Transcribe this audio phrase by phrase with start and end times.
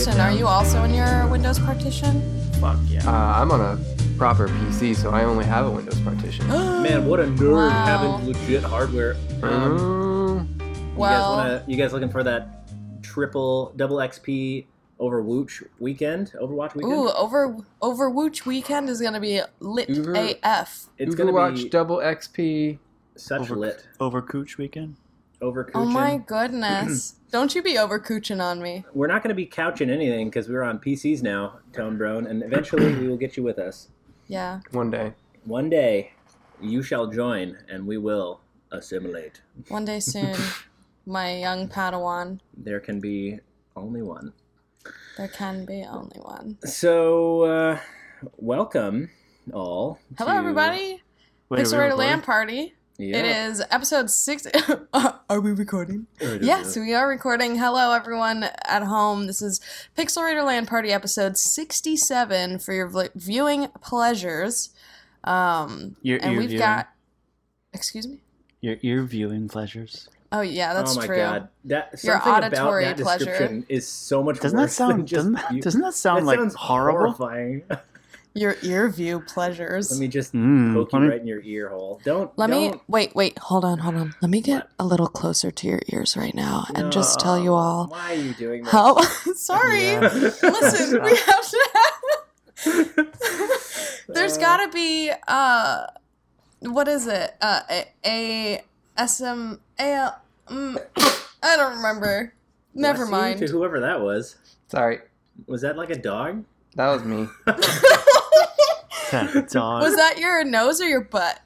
[0.00, 2.22] Austin, are you also in your Windows partition?
[2.54, 3.06] Fuck yeah.
[3.06, 3.10] Uh,
[3.42, 3.78] I'm on a
[4.16, 6.48] proper PC, so I only have a Windows partition.
[6.48, 7.68] Man, what a nerd Wow.
[7.84, 9.14] having legit hardware.
[9.42, 11.64] Um, Mm, you guys wanna?
[11.66, 12.66] You guys looking for that
[13.02, 14.64] triple double XP
[14.98, 16.32] Overwatch weekend?
[16.40, 16.92] Overwatch weekend.
[16.94, 20.86] Ooh, over Overwatch weekend is gonna be lit Uber- AF.
[20.96, 22.78] it's gonna Overwatch be Double XP.
[23.16, 23.86] such Over- lit.
[24.00, 24.96] Over Cooch weekend.
[25.42, 27.16] Over Oh my goodness!
[27.30, 28.84] Don't you be over cooching on me.
[28.92, 32.42] We're not going to be couching anything because we're on PCs now, Tone Brone, and
[32.42, 33.88] eventually we will get you with us.
[34.26, 34.60] Yeah.
[34.72, 35.12] One day.
[35.44, 36.12] One day,
[36.60, 38.40] you shall join, and we will
[38.72, 39.42] assimilate.
[39.68, 40.34] One day soon,
[41.06, 42.40] my young Padawan.
[42.56, 43.38] There can be
[43.76, 44.32] only one.
[45.16, 46.58] There can be only one.
[46.64, 47.78] So, uh,
[48.38, 49.10] welcome
[49.54, 50.00] all.
[50.18, 51.02] Hello, to- everybody.
[51.48, 51.96] Wait, are we Pixelated?
[51.96, 52.74] Land Party.
[53.00, 53.16] Yeah.
[53.16, 54.46] It is episode six.
[54.92, 56.06] are we recording?
[56.20, 57.56] Yes, we are recording.
[57.56, 59.26] Hello, everyone at home.
[59.26, 59.58] This is
[59.96, 64.68] Pixel Raider Land Party episode 67 for your vl- viewing pleasures.
[65.24, 66.60] Um, Your and we've viewing.
[66.62, 66.90] got.
[67.72, 68.18] Excuse me?
[68.60, 70.06] Your ear viewing pleasures.
[70.30, 71.16] Oh, yeah, that's oh my true.
[71.16, 73.24] god, that Your auditory about that pleasure.
[73.24, 75.08] description is so much Doesn't that worse than sound?
[75.08, 77.12] just Doesn't that, doesn't that sound that like horrible?
[77.12, 77.62] horrifying.
[78.32, 79.90] Your ear view pleasures.
[79.90, 82.00] Let me just Mm, poke let you right in your ear hole.
[82.04, 82.30] Don't.
[82.38, 84.14] Let me don't- wait, wait, hold on, hold on.
[84.22, 84.70] Let me get What?
[84.78, 88.14] a little closer to your ears right now and just tell you all Why are
[88.14, 88.70] you doing this?
[88.72, 89.00] how.
[89.34, 89.82] Sorry.
[89.82, 90.00] Yeah.
[90.00, 93.06] Listen, we have to have.
[94.08, 95.86] There's gotta be uh,
[96.60, 97.34] what is it?
[97.40, 98.62] Uh, a, a
[99.06, 100.12] SM a
[100.48, 100.76] mm,
[101.42, 102.32] I don't remember.
[102.74, 103.38] Never bless mind.
[103.40, 104.36] To whoever that was,
[104.68, 105.00] Sorry,
[105.46, 106.44] was that like a dog?
[106.76, 107.28] That was me.
[109.10, 109.82] That dog.
[109.82, 111.40] Was that your nose or your butt?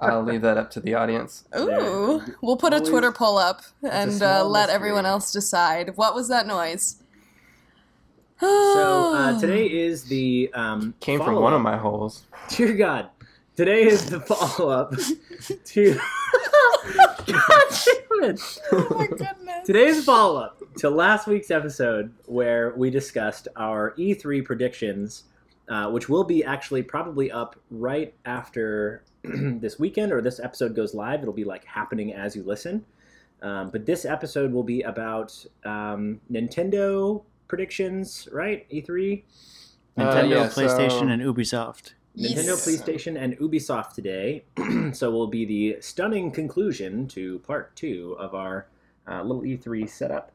[0.00, 1.44] I'll leave that up to the audience.
[1.58, 4.74] Ooh, we'll put a Twitter poll up and uh, let mystery.
[4.74, 5.96] everyone else decide.
[5.96, 6.96] What was that noise?
[8.40, 12.24] So uh, today is the um, Came from one of my holes.
[12.48, 13.10] Dear God,
[13.56, 14.94] today is the follow up
[15.66, 15.94] to.
[17.26, 18.40] God damn it!
[18.72, 19.66] oh my goodness.
[19.66, 25.24] Today's follow up to last week's episode where we discussed our E3 predictions,
[25.68, 30.94] uh, which will be actually probably up right after this weekend or this episode goes
[30.94, 31.22] live.
[31.22, 32.84] It'll be like happening as you listen.
[33.42, 38.68] Um, but this episode will be about um, Nintendo predictions, right?
[38.70, 39.22] E3?
[39.96, 41.94] Uh, Nintendo, yeah, so- PlayStation, and Ubisoft.
[42.18, 42.66] Nintendo, Yes.
[42.68, 44.42] PlayStation, and Ubisoft today.
[44.92, 48.66] so will be the stunning conclusion to part two of our
[49.08, 50.32] uh, little E3 setup,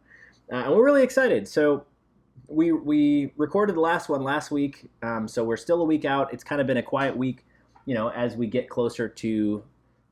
[0.52, 1.48] uh, and we're really excited.
[1.48, 1.86] So
[2.48, 6.34] we we recorded the last one last week, um, so we're still a week out.
[6.34, 7.46] It's kind of been a quiet week,
[7.86, 9.64] you know, as we get closer to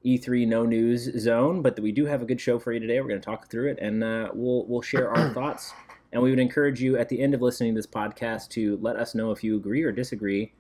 [0.05, 1.61] E3 no news zone.
[1.61, 2.99] But we do have a good show for you today.
[3.01, 5.73] We're going to talk through it, and uh, we'll we'll share our thoughts.
[6.11, 8.95] And we would encourage you at the end of listening to this podcast to let
[8.97, 10.53] us know if you agree or disagree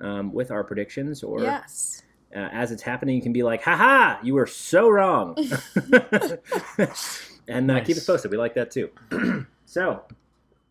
[0.00, 2.02] um, with our predictions, or Yes.
[2.34, 5.36] uh, as it's happening, you can be like, "Ha you were so wrong,"
[7.48, 7.98] and uh, keep Nice.
[7.98, 8.30] us posted.
[8.30, 8.90] We like that too.
[9.66, 10.02] so,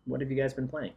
[0.04, 0.92] what have you guys been playing?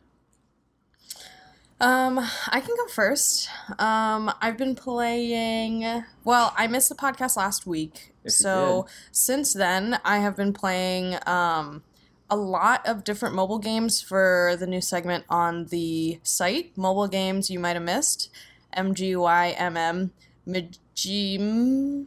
[1.81, 3.47] Um, I can go first.
[3.79, 6.03] Um, I've been playing.
[6.25, 11.15] Well, I missed the podcast last week, Yes, so since then I have been playing
[11.25, 11.83] um
[12.29, 16.77] a lot of different mobile games for the new segment on the site.
[16.77, 18.29] Mobile games you might have missed.
[18.77, 20.11] MGYMM.
[20.47, 22.05] Mijim.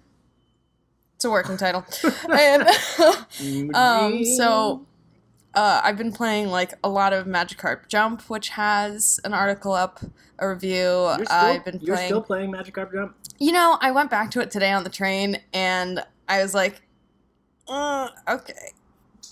[1.23, 1.85] It's a working title,
[2.33, 4.85] and um, so
[5.55, 10.01] uh, I've been playing like a lot of Magikarp Jump, which has an article up,
[10.41, 10.73] a review.
[10.75, 12.09] You're still, I've been you're playing.
[12.09, 13.15] still playing Magikarp Jump.
[13.39, 16.83] You know, I went back to it today on the train, and I was like,
[17.69, 18.73] uh, okay.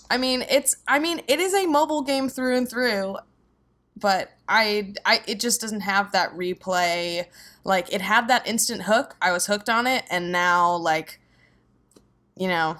[0.09, 0.77] I mean, it's.
[0.87, 3.17] I mean, it is a mobile game through and through,
[3.97, 7.25] but I, I, it just doesn't have that replay.
[7.65, 9.17] Like, it had that instant hook.
[9.21, 11.17] I was hooked on it, and now, like,
[12.41, 12.77] you know,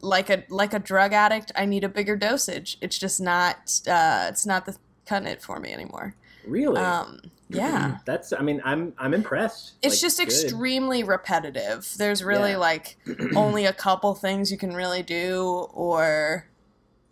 [0.00, 2.76] like a like a drug addict, I need a bigger dosage.
[2.80, 3.80] It's just not.
[3.86, 4.76] Uh, it's not the
[5.06, 6.16] cutting it for me anymore.
[6.44, 6.80] Really?
[6.80, 7.98] Um, yeah.
[8.04, 8.32] That's.
[8.32, 9.74] I mean, I'm I'm impressed.
[9.82, 10.24] It's Like, just good.
[10.26, 11.94] extremely repetitive.
[11.98, 12.56] There's really Yeah.
[12.56, 12.96] like
[13.36, 16.48] only a couple things you can really do, or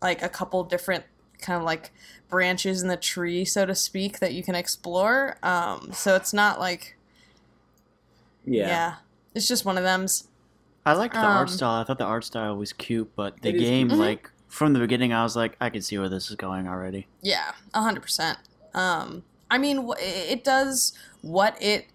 [0.03, 1.05] like a couple different
[1.41, 1.93] kind of like
[2.29, 5.37] branches in the tree, so to speak, that you can explore.
[5.45, 6.97] Um, so it's not like
[8.45, 8.67] yeah.
[8.67, 8.95] Yeah.
[9.37, 10.25] it's just one of them's.
[10.87, 11.81] I liked the art Um, style.
[11.81, 13.99] I thought the art style was cute, but the game, cute.
[14.01, 14.03] Mhm.
[14.05, 17.07] like from the beginning, I was like, I can see where this is going already.
[17.21, 18.39] Yeah, a hundred percent.
[18.75, 21.87] Um, I mean, it does what it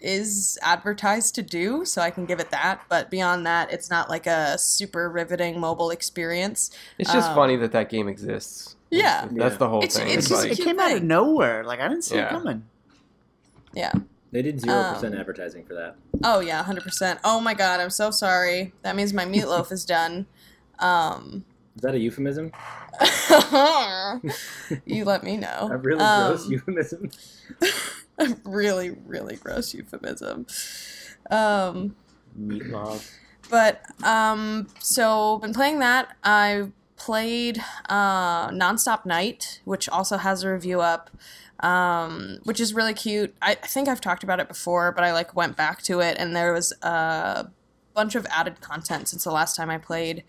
[0.00, 2.82] is advertised to do, so I can give it that.
[2.88, 6.70] But beyond that, it's not like a super riveting mobile experience.
[6.98, 8.76] It's just Um, funny that that game exists.
[8.90, 9.26] Yeah.
[9.32, 10.06] That's the whole It's- thing.
[10.08, 11.64] it's It's, just- like, it cute came out of nowhere.
[11.64, 12.26] Like I didn't see Yeah.
[12.26, 12.64] it coming.
[13.74, 13.92] Yeah.
[14.30, 15.96] They did zero percent Um, advertising for that.
[16.22, 17.18] Oh yeah, hundred percent.
[17.24, 18.72] Oh my god, I'm so sorry.
[18.82, 20.26] That means my meatloaf is done.
[20.78, 21.44] Um,
[21.76, 22.52] Is that a euphemism?
[24.86, 25.68] you let me know.
[25.72, 27.10] A really Um, gross euphemism.
[28.18, 30.46] a really, really gross euphemism.
[31.30, 31.96] Um,
[32.38, 33.10] Meatloaf.
[33.50, 36.16] but um, so been playing that.
[36.24, 41.10] I played uh, Nonstop Night, which also has a review up,
[41.60, 43.34] um, which is really cute.
[43.42, 46.16] I, I think I've talked about it before, but I like went back to it,
[46.18, 47.48] and there was a
[47.94, 50.24] bunch of added content since the last time I played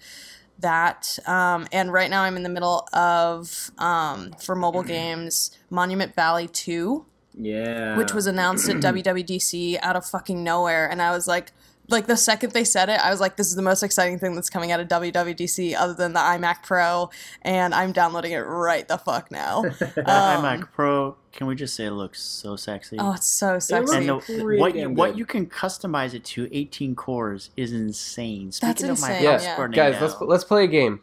[0.59, 1.19] that.
[1.27, 6.47] Um, and right now I'm in the middle of um, for mobile games Monument Valley
[6.47, 7.95] Two Yeah.
[7.97, 11.51] which was announced at WWDC out of fucking nowhere, and I was like,
[11.89, 14.35] like the second they said it, I was like, this is the most exciting thing
[14.35, 17.09] that's coming out of WWDC other than the iMac Pro,
[17.41, 19.63] and I'm downloading it right the fuck now.
[19.79, 21.15] That Um, iMac Pro.
[21.31, 22.97] Can we just say it looks so sexy?
[22.99, 23.95] Oh, it's so sexy.
[23.95, 28.51] and the, what you, what you can customize it to 18 cores is insane.
[28.51, 29.67] Speaking That's of insane, my yeah, yeah.
[29.67, 31.01] guys, down, let's let's play a game.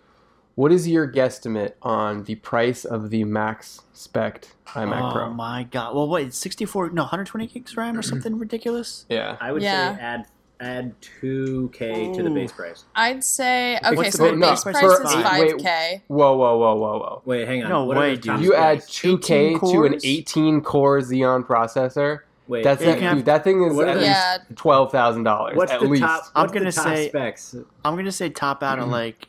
[0.57, 5.25] What is your guesstimate on the price of the max spec iMac oh Pro?
[5.27, 5.95] Oh my god!
[5.95, 6.23] Well, what?
[6.23, 6.91] It's 64?
[6.91, 9.05] No, 120 gigs RAM or something ridiculous.
[9.11, 9.37] Yeah.
[9.41, 9.95] I would Yeah.
[9.97, 10.27] say add
[10.61, 12.85] add two K to the base price.
[12.95, 14.79] I'd say okay, What's so the the base base price?
[14.81, 16.03] price For is five wait, k.
[16.09, 17.23] Whoa, whoa, whoa, whoa, whoa.
[17.25, 17.69] Wait, hang on.
[17.69, 18.47] No What are way, the top dude.
[18.47, 20.05] You add 2K 18 to an cores?
[20.05, 22.21] 18 core Xeon processor.
[22.49, 23.27] Wait, That's Yeah, it, can have- dude.
[23.27, 25.87] That thing is What are at the- least Yeah, twelve thousand dollars what's at the
[25.89, 26.03] least.
[26.05, 26.25] top?
[26.35, 27.57] I'm what's the gonna top say- specs.
[27.85, 29.29] I'm gonna say top out at like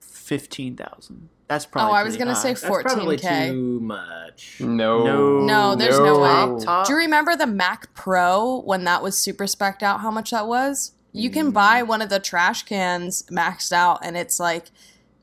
[0.00, 1.28] 15,000.
[1.48, 1.90] That's probably.
[1.90, 2.40] Oh, I was gonna high.
[2.42, 3.48] say That's probably 14K.
[3.50, 4.56] too much.
[4.60, 5.38] No, No.
[5.40, 6.28] No, there's no way.
[6.28, 6.86] Top, top.
[6.86, 10.00] Do you remember the Mac Pro when that was super specced out?
[10.00, 10.92] How much that was?
[11.12, 11.32] You Mm.
[11.32, 14.70] can buy one of the trash cans maxed out, and it's like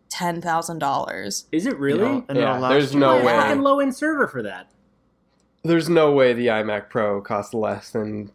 [0.10, 1.45] ten thousand dollars.
[1.51, 2.00] Is it really?
[2.00, 3.33] You know, Yeah, there's you- no Buy a way.
[3.33, 4.68] fucking low end server for that.
[5.63, 8.31] There's no way the iMac Pro costs less than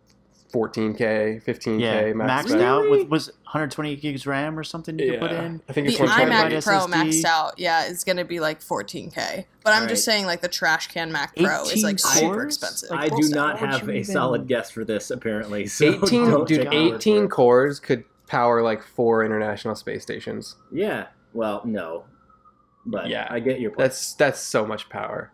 [0.53, 2.63] 14k, 15k Yeah, max maxed spec.
[2.63, 3.01] out Really?
[3.03, 5.61] with was 120 gigs RAM or something you could put in.
[5.69, 6.93] I think The it's one iMac Pro SSD.
[6.93, 9.45] maxed out, yeah, it's going to be like 14k.
[9.65, 12.91] But I'm just saying, like the trash can Mac Pro is 18 like super expensive.
[12.91, 15.67] Like, I do not have a even- solid guess for this apparently.
[15.69, 20.03] So 18, dude, take my word for 18 cores could power like four international space
[20.03, 20.57] stations.
[20.73, 21.07] Yeah.
[21.33, 22.05] Well, no.
[22.87, 23.27] But Yeah.
[23.31, 23.79] I get your point.
[23.79, 25.31] That's that's so much power.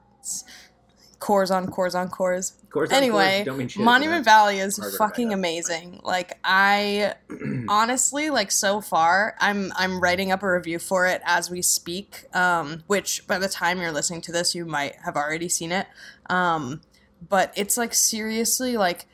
[1.18, 2.54] Cores on cores on cores.
[2.62, 6.00] Of course, Anyway, don't shit, Monument but Valley is harder fucking amazing.
[6.02, 7.14] Like I
[7.68, 12.24] honestly, like so far, I'm I'm writing up a review for it as we speak.
[12.34, 15.86] Um, which by the time you're listening to this, you might have already seen it.
[16.28, 16.80] Um,
[17.28, 19.06] but it's like seriously like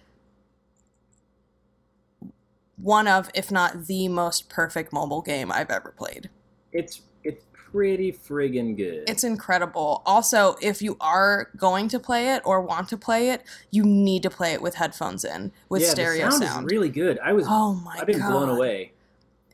[2.77, 6.31] one of, if not the most perfect mobile game I've ever played.
[6.73, 7.01] It's
[7.73, 9.09] pretty friggin' good.
[9.09, 10.03] It's incredible.
[10.05, 14.23] Also, if you are going to play it or want to play it, you need
[14.23, 16.67] to play it with headphones in, with yeah, stereo the sound, sound.
[16.67, 17.19] is really good.
[17.19, 18.31] I was oh my I've been god.
[18.31, 18.93] blown away.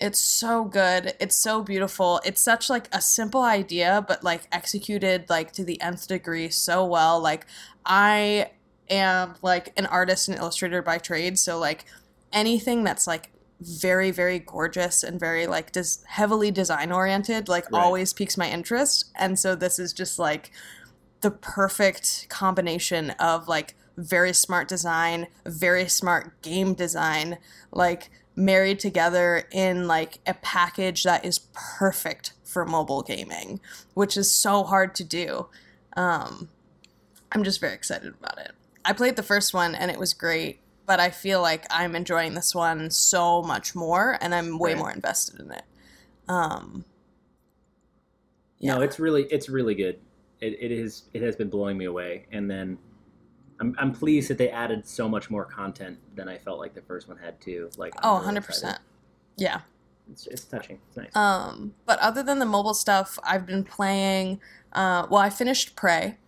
[0.00, 1.14] It's so good.
[1.18, 2.20] It's so beautiful.
[2.24, 6.84] It's such like a simple idea, but like executed like to the nth degree so
[6.84, 7.20] well.
[7.20, 7.46] Like
[7.86, 8.50] I
[8.90, 11.84] am like an artist and illustrator by trade, so like
[12.32, 17.82] anything that's like very very gorgeous and very like des- heavily design oriented like Right.
[17.82, 19.06] always piques my interest.
[19.16, 20.50] And so this is just like
[21.22, 27.38] the perfect combination of like very smart design very smart game design
[27.72, 33.58] like married together in like a package that is perfect for mobile gaming
[33.94, 35.46] which is so hard to do.
[35.96, 36.48] Um
[37.32, 38.52] i'm just very excited about it.
[38.84, 42.34] I played the first one and it was great but i feel like i'm enjoying
[42.34, 44.78] this one so much more and i'm way Right.
[44.80, 45.64] more invested in it
[46.28, 46.84] um
[48.60, 50.00] No, it's really it's really good.
[50.40, 52.26] It, it is it has been blowing me away.
[52.32, 52.78] And then
[53.60, 56.82] I'm I'm pleased that they added so much more content than I felt like the
[56.82, 57.70] first one had too.
[57.76, 58.80] Like I'm oh really 100% excited.
[59.36, 59.60] yeah
[60.10, 60.80] It's it's touching.
[60.88, 61.16] It's nice.
[61.16, 64.40] Um, but other than the mobile stuff, I've been playing.
[64.72, 66.18] Uh, well, I finished Prey,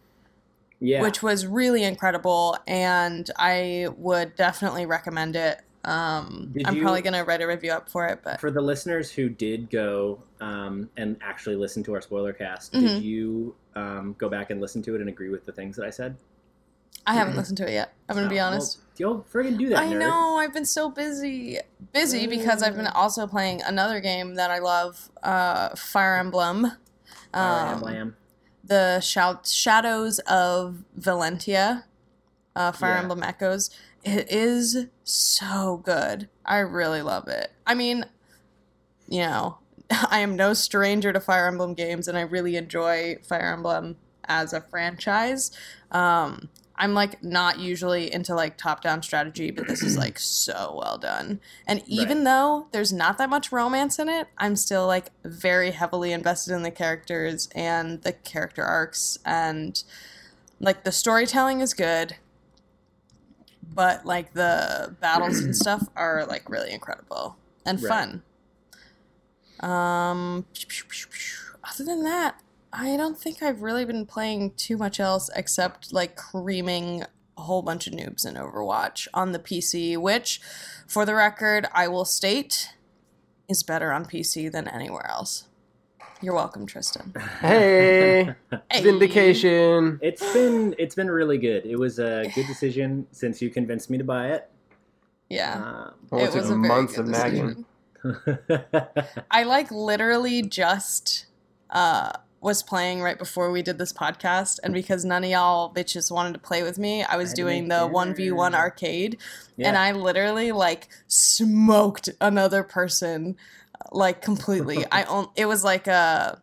[0.80, 1.02] yeah.
[1.02, 5.60] which was really incredible, and I would definitely recommend it.
[5.84, 8.60] Um, Did I'm you- probably gonna write a review up for it, but For the
[8.60, 12.80] listeners who did go um, and actually listen to our spoiler cast, Mhm.
[12.80, 15.86] did you um, go back and listen to it and agree with the things that
[15.86, 16.16] I said?
[17.06, 17.94] I haven't listened to it yet.
[18.08, 18.78] I'm gonna Oh, be well, honest.
[18.98, 20.00] you'll friggin' do that, I nerd.
[20.00, 21.58] know I've been so busy,
[21.92, 26.72] busy because I've been also playing another game that I love, uh, Fire Emblem.
[27.32, 28.16] Fire Um, Emblem.
[28.70, 31.84] The shout shadows of Valentia,
[32.54, 33.00] uh, Fire Yeah.
[33.00, 33.68] Emblem Echoes.
[34.04, 36.28] It is so good.
[36.46, 37.50] I really love it.
[37.66, 38.06] I mean,
[39.08, 39.58] you know,
[39.90, 43.96] I am no stranger to Fire Emblem games, and I really enjoy Fire Emblem
[44.28, 45.50] as a franchise.
[45.90, 46.48] Um,
[46.80, 50.96] I'm like not usually into like top down strategy, but this is like so well
[50.96, 51.38] done.
[51.66, 52.24] And even Right.
[52.24, 56.62] though there's not that much romance in it, I'm still like very heavily invested in
[56.62, 59.84] the characters and the character arcs and
[60.58, 62.16] like the storytelling is good.
[63.74, 67.88] But like the battles and stuff are like really incredible and Right.
[67.88, 68.22] fun.
[69.60, 70.46] Um
[71.62, 72.40] other than that,
[72.72, 77.04] I don't think I've really been playing too much else except like creaming
[77.36, 80.40] a whole bunch of noobs in Overwatch on the PC, which,
[80.86, 82.74] for the record, I will state
[83.48, 85.48] is better on PC than anywhere else.
[86.22, 87.14] You're welcome, Tristan.
[87.40, 88.34] Hey,
[88.70, 88.82] Hey.
[88.82, 89.98] vindication.
[90.02, 91.64] It's been it's been really good.
[91.64, 94.48] It was a good decision since you convinced me to buy it.
[95.30, 95.54] Yeah.
[95.54, 97.66] Um, Well, it took a very months good of nagging.
[98.02, 99.24] decision.
[99.30, 101.26] I like literally just
[101.70, 106.10] uh was playing right before we did this podcast and because none of y'all bitches
[106.10, 109.18] wanted to play with me, I was to doing the 1v1 arcade
[109.56, 109.68] yeah.
[109.68, 113.36] and I literally like smoked another person
[113.92, 114.84] like completely.
[114.92, 116.40] I on, it was like a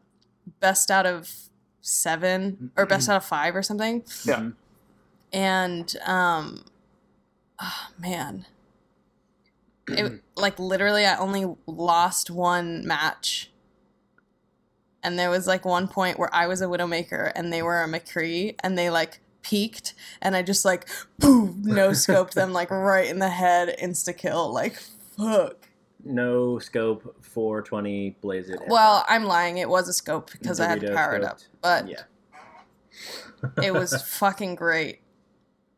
[0.59, 1.33] best out of
[1.81, 4.49] 7 or best out of 5 or something Yeah.
[5.31, 6.65] and um
[7.61, 8.45] oh, man
[9.89, 13.49] it like literally i only lost one match
[15.03, 17.87] and there was like one point where i was a widowmaker and they were a
[17.87, 20.87] mccree and they like peaked and i just like
[21.19, 24.77] boom no scoped them like right in the head insta kill like
[25.17, 25.69] fuck
[26.03, 28.59] no scope 420 blaze it.
[28.67, 31.39] well i'm lying it was a scope because i had to Dorito power it up
[31.61, 32.03] but yeah.
[33.63, 35.01] it was fucking great.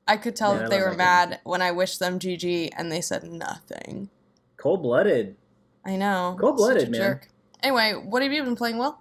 [0.08, 3.02] I could tell Man, that they were mad when I wished them GG and they
[3.02, 4.10] said nothing.
[4.58, 5.36] cold blooded.
[5.86, 6.36] I know.
[6.40, 7.00] Cold-blooded, such man.
[7.00, 7.30] jerk.
[7.64, 9.00] Anyway, what have you been playing, Will?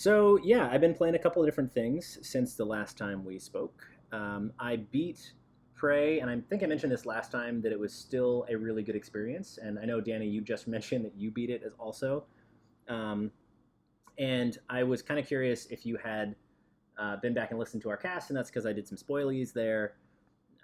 [0.00, 3.38] So yeah, I've been playing a couple of different things since the last time we
[3.38, 3.86] spoke.
[4.12, 5.34] Um, I beat
[5.74, 8.82] Prey, and I think I mentioned this last time that it was still a really
[8.82, 9.58] good experience.
[9.62, 12.24] And I know Daney, you just mentioned that you beat it as also.
[12.88, 13.30] Um,
[14.16, 16.34] and I was kind of curious if you had
[16.98, 19.52] uh, been back and listened to our cast, and that's because I did some spoilies
[19.52, 19.96] there.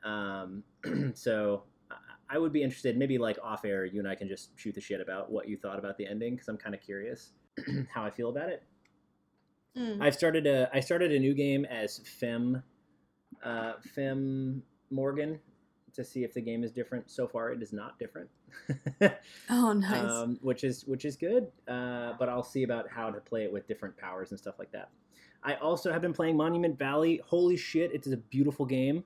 [0.02, 0.62] Um,
[1.12, 1.96] so I-
[2.30, 4.80] I would be interested, maybe like off air, you and I can just shoot the
[4.80, 7.32] shit about what you thought about the ending because I'm kind of curious
[7.92, 8.62] how I feel about it.
[9.76, 10.00] Mm.
[10.00, 12.62] I've started a I started a new game as Fem
[13.44, 15.38] uh, Fem Morgan
[15.94, 17.10] to see if the game is different.
[17.10, 18.28] So far, it is not different,
[19.50, 20.02] Oh, nice.
[20.10, 21.48] um, which is which is good.
[21.68, 24.72] Uh, but I'll see about how to play it with different powers and stuff like
[24.72, 24.88] that.
[25.42, 27.20] I also have been playing Monument Valley.
[27.26, 27.92] Holy shit!
[27.92, 29.04] It is a beautiful game.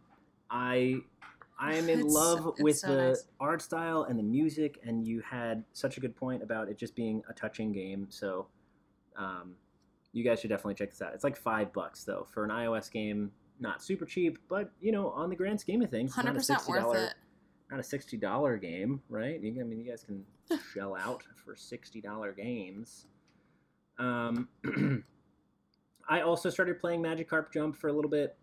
[0.51, 0.97] I
[1.59, 3.25] I am in It's- love it's with so the nice.
[3.41, 4.79] art style and the music.
[4.85, 8.07] And you had such a good point about it just being a touching game.
[8.09, 8.47] So.
[9.17, 9.55] Um,
[10.13, 11.15] you guys should definitely check this out.
[11.15, 13.31] It's like five bucks though for an iOS game.
[13.61, 16.85] Not super cheap, but you know, on the grand scheme of things, a 100% worth
[16.85, 17.15] $60 it.
[17.71, 19.41] Not a sixty dollar game, right?
[19.41, 20.25] You, I mean, you guys can
[20.75, 23.07] shell out for sixty dollar games.
[23.99, 24.49] Um,
[26.09, 28.37] I also started playing Magikarp Jump for a little bit.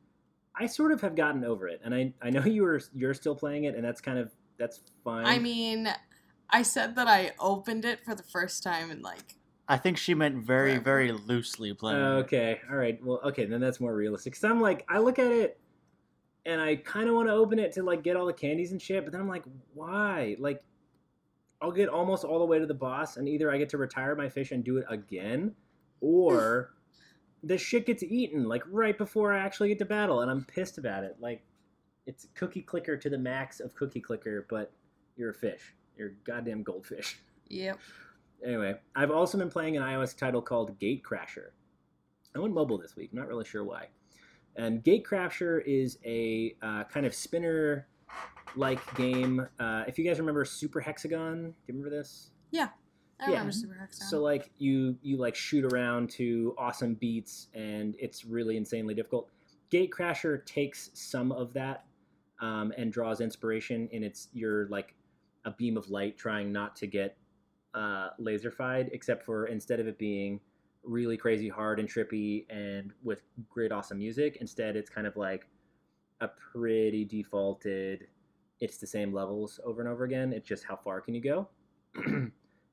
[0.55, 3.35] I sort of have gotten over it, and I I know you were you're still
[3.35, 5.25] playing it, and that's kind of that's fine.
[5.25, 5.89] I mean,
[6.49, 9.36] I said that I opened it for the first time in like.
[9.69, 10.83] I think she meant very, Forever.
[10.83, 12.01] very loosely playing.
[12.01, 12.99] Uh, okay, all right.
[13.03, 14.33] Well, okay, then that's more realistic.
[14.33, 15.59] Cause I'm like, I look at it,
[16.45, 18.81] and I kind of want to open it to like get all the candies and
[18.81, 19.43] shit, but then I'm like,
[19.73, 20.37] why?
[20.39, 20.63] Like,
[21.61, 24.15] I'll get almost all the way to the boss, and either I get to retire
[24.15, 25.53] my fish and do it again,
[25.99, 26.73] or
[27.43, 30.77] the shit gets eaten like right before I actually get to battle, and I'm pissed
[30.77, 31.17] about it.
[31.19, 31.43] Like,
[32.05, 34.71] it's cookie clicker to the max of cookie clicker, but
[35.17, 35.73] you're a fish.
[35.97, 37.19] You're a goddamn goldfish.
[37.49, 37.79] Yep.
[38.45, 41.49] Anyway, I've also been playing an iOS title called Gatecrasher.
[42.35, 43.09] I went mobile this week.
[43.11, 43.87] I'm not really sure why.
[44.55, 47.87] And Gatecrasher is a uh, kind of spinner
[48.55, 49.45] like game.
[49.59, 52.31] Uh, if you guys remember Super Hexagon, do you remember this?
[52.51, 52.69] Yeah.
[53.19, 53.31] I Yeah.
[53.31, 54.07] remember Super Hexagon.
[54.07, 59.29] So like you you like shoot around to awesome beats and it's really insanely difficult.
[59.71, 61.85] Gatecrasher takes some of that
[62.39, 64.93] um, and draws inspiration in its you're like
[65.45, 67.17] a beam of light trying not to get
[67.73, 70.39] uh, laserfied, except for instead of it being
[70.83, 75.47] really crazy hard and trippy and with great awesome music, instead it's kind of like
[76.21, 78.07] a pretty defaulted.
[78.59, 80.33] It's the same levels over and over again.
[80.33, 81.47] It's just how far can you go.
[82.05, 82.31] and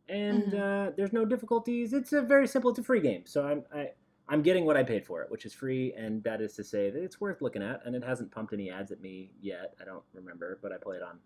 [0.08, 0.88] Mhm.
[0.88, 1.92] uh, there's no difficulties.
[1.92, 2.70] It's a very simple.
[2.70, 3.90] It's a free game, so I'm I,
[4.28, 6.88] I'm getting what I paid for it, which is free, and that is to say
[6.90, 7.84] that it's worth looking at.
[7.84, 9.74] And it hasn't pumped any ads at me yet.
[9.80, 11.18] I don't remember, but I played on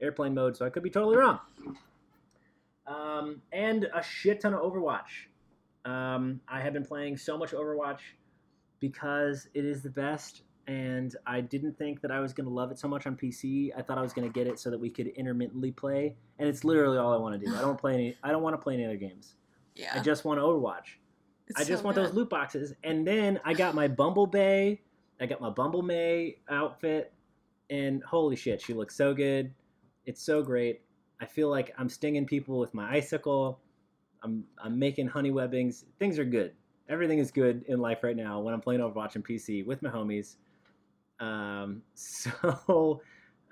[0.00, 1.38] airplane mode, so I could be totally wrong.
[2.90, 5.28] Um, and a shit ton of Overwatch.
[5.84, 8.00] Um, I have been playing so much Overwatch
[8.80, 12.70] because it is the best, and I didn't think that I was going to love
[12.70, 13.70] it so much on PC.
[13.76, 16.48] I thought I was going to get it so that we could intermittently play, and
[16.48, 17.54] it's literally all I want to do.
[17.54, 18.16] I don't play any.
[18.22, 19.36] I don't want to play any other games.
[19.76, 19.92] Yeah.
[19.94, 20.96] I just want Overwatch.
[21.48, 22.06] it's I just so want good.
[22.06, 22.74] those loot boxes.
[22.84, 24.82] And then I got my Bumble Bay,
[25.20, 27.12] I got my Bumble May outfit,
[27.70, 29.54] and holy shit, she looks so good.
[30.06, 30.82] It's so great.
[31.20, 33.60] I feel like I'm stinging people with my icicle.
[34.22, 35.84] I'm I'm making honey webbings.
[35.98, 36.52] Things are good.
[36.88, 39.90] Everything is good in life right now when I'm playing Overwatch and PC with my
[39.90, 40.36] homies.
[41.20, 43.00] Um, so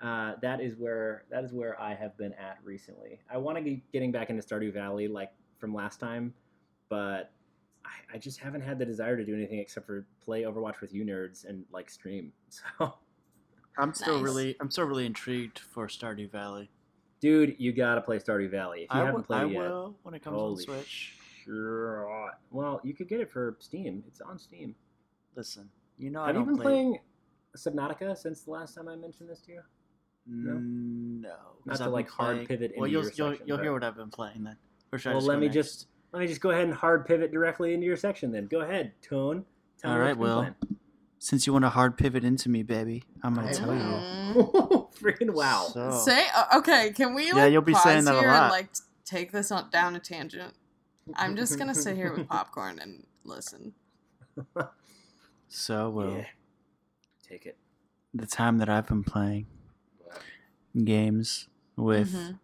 [0.03, 3.21] uh, that is where that is where I have been at recently.
[3.31, 6.33] I want to be getting back into Stardew Valley like from last time,
[6.89, 7.33] but
[7.85, 10.93] I, I just haven't had the desire to do anything except for play Overwatch with
[10.93, 12.33] you nerds and like stream.
[12.79, 12.95] So,
[13.77, 14.25] I'm still Nice.
[14.25, 16.71] really, I'm still really intrigued for Stardew Valley.
[17.21, 19.71] Dude, you gotta play Stardew Valley if you I, haven't w- I played it yet.
[19.71, 21.15] will when it comes Holy on Switch.
[21.45, 21.55] shit.
[22.51, 24.05] Well, you could get it for Steam.
[24.07, 24.75] It's on Steam.
[25.37, 26.65] Listen, you know I Have you don't been play.
[26.65, 26.99] playing
[27.57, 29.61] Subnautica since the last time I mentioned this to you?
[30.27, 30.59] No?
[30.59, 31.29] No,
[31.65, 33.57] Not to, I've been like, hard playing- pivot Well, into you'll your you'll, section, you'll
[33.57, 34.57] but- hear what I've been playing then.
[34.93, 35.55] Or should I Well, just let go me next?
[35.55, 38.47] just let me just go ahead and hard pivot directly into your section then.
[38.47, 39.45] Go ahead, Tone.
[39.79, 40.27] Tell All me what right, you've been
[40.69, 40.79] Will.
[41.19, 44.53] Since you want to hard pivot into me, baby, I'm gonna tell you.
[45.01, 45.69] Freaking wow.
[45.73, 46.93] So, Say uh, okay.
[46.95, 47.27] Can we?
[47.29, 48.43] Yeah, Like, you'll be pause saying that a here lot.
[48.45, 48.69] And, like
[49.05, 50.55] take this on, down a tangent.
[51.17, 53.73] I'm just gonna sit here with popcorn and listen.
[55.49, 56.25] so Will, Yeah.
[57.27, 57.57] Take it.
[58.15, 59.47] the time that I've been playing
[60.85, 62.39] games with Mhm.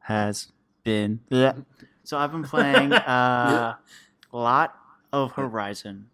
[0.00, 1.20] has been.
[1.30, 1.64] Bleh.
[2.04, 3.76] So I've been playing uh,
[4.32, 4.74] a lot
[5.12, 6.10] of Horizon.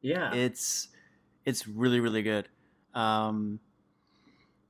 [0.00, 0.32] Yeah.
[0.34, 0.88] It's
[1.44, 2.48] it's really really good.
[2.94, 3.60] Um,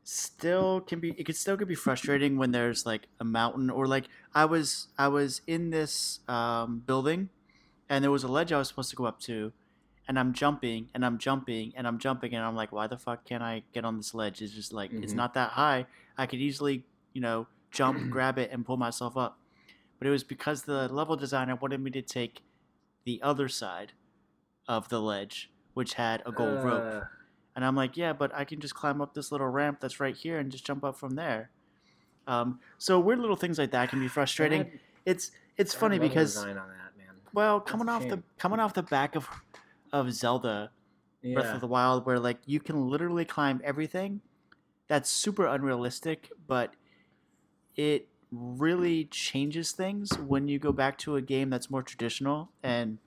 [0.05, 3.87] still can be it could still could be frustrating when there's like a mountain or
[3.87, 7.31] like I was I was in this um, building
[7.89, 9.53] and there was a ledge I was supposed to go up to
[10.07, 13.25] and I'm jumping and I'm jumping and I'm jumping and I'm like why the fuck
[13.25, 14.43] can't I get on this ledge?
[14.43, 15.17] It's just like it's Mhm.
[15.17, 15.87] not that high.
[16.19, 19.39] I could easily you know jump grab it and pull myself up.
[19.99, 22.43] But it was because the level designer wanted me to take
[23.05, 23.93] the other side
[24.69, 26.85] of the ledge which had a gold rope.
[26.85, 27.01] Uh,
[27.57, 30.17] and I'm like, yeah, but I can just climb up this little ramp that's right
[30.17, 31.51] here and just jump up from there.
[32.27, 34.65] Um, so weird little things like that can be frustrating.
[34.65, 36.57] bad- It's it's bad funny because that,
[37.33, 39.29] well, That's coming off the coming off the back of
[39.93, 40.71] of Zelda
[41.23, 41.35] Yeah.
[41.35, 44.21] Breath of the Wild, where like you can literally climb everything.
[44.89, 46.75] That's super unrealistic, but
[47.77, 52.99] it really changes things when you go back to a game that's more traditional and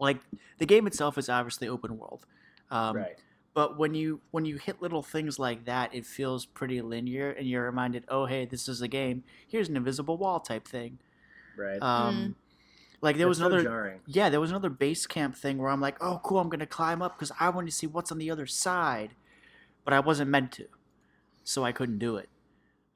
[0.00, 0.18] like
[0.58, 2.26] the game itself is obviously open world.
[2.70, 3.18] Um, right.
[3.56, 7.48] But when you when you hit little things like that it feels pretty linear and
[7.48, 9.24] you're reminded oh hey this is a game.
[9.48, 10.98] Here's an invisible wall type thing.
[11.56, 11.80] Right.
[11.80, 12.36] um
[13.00, 14.00] like there was That's so another jarring.
[14.06, 17.00] yeah there was another base camp thing where i'm like oh cool i'm gonna climb
[17.00, 19.14] up because i want to see what's on the other side
[19.84, 20.66] but i wasn't meant to
[21.44, 22.28] so i couldn't do it.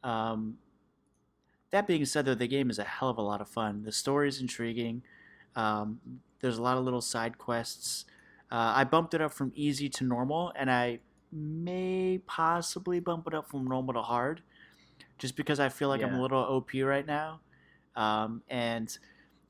[0.05, 0.59] Um
[1.70, 3.83] that being said though the game is a hell of a lot of fun.
[3.85, 5.03] The story is intriguing.
[5.57, 6.01] Um,
[6.40, 8.05] there's a lot of little side quests
[8.51, 11.01] uh, I bumped it up from easy to normal, and I
[11.33, 14.43] may possibly bump it up from normal to hard,
[15.19, 17.41] just because I feel like I'm a little OP right now.
[17.95, 18.97] Um, and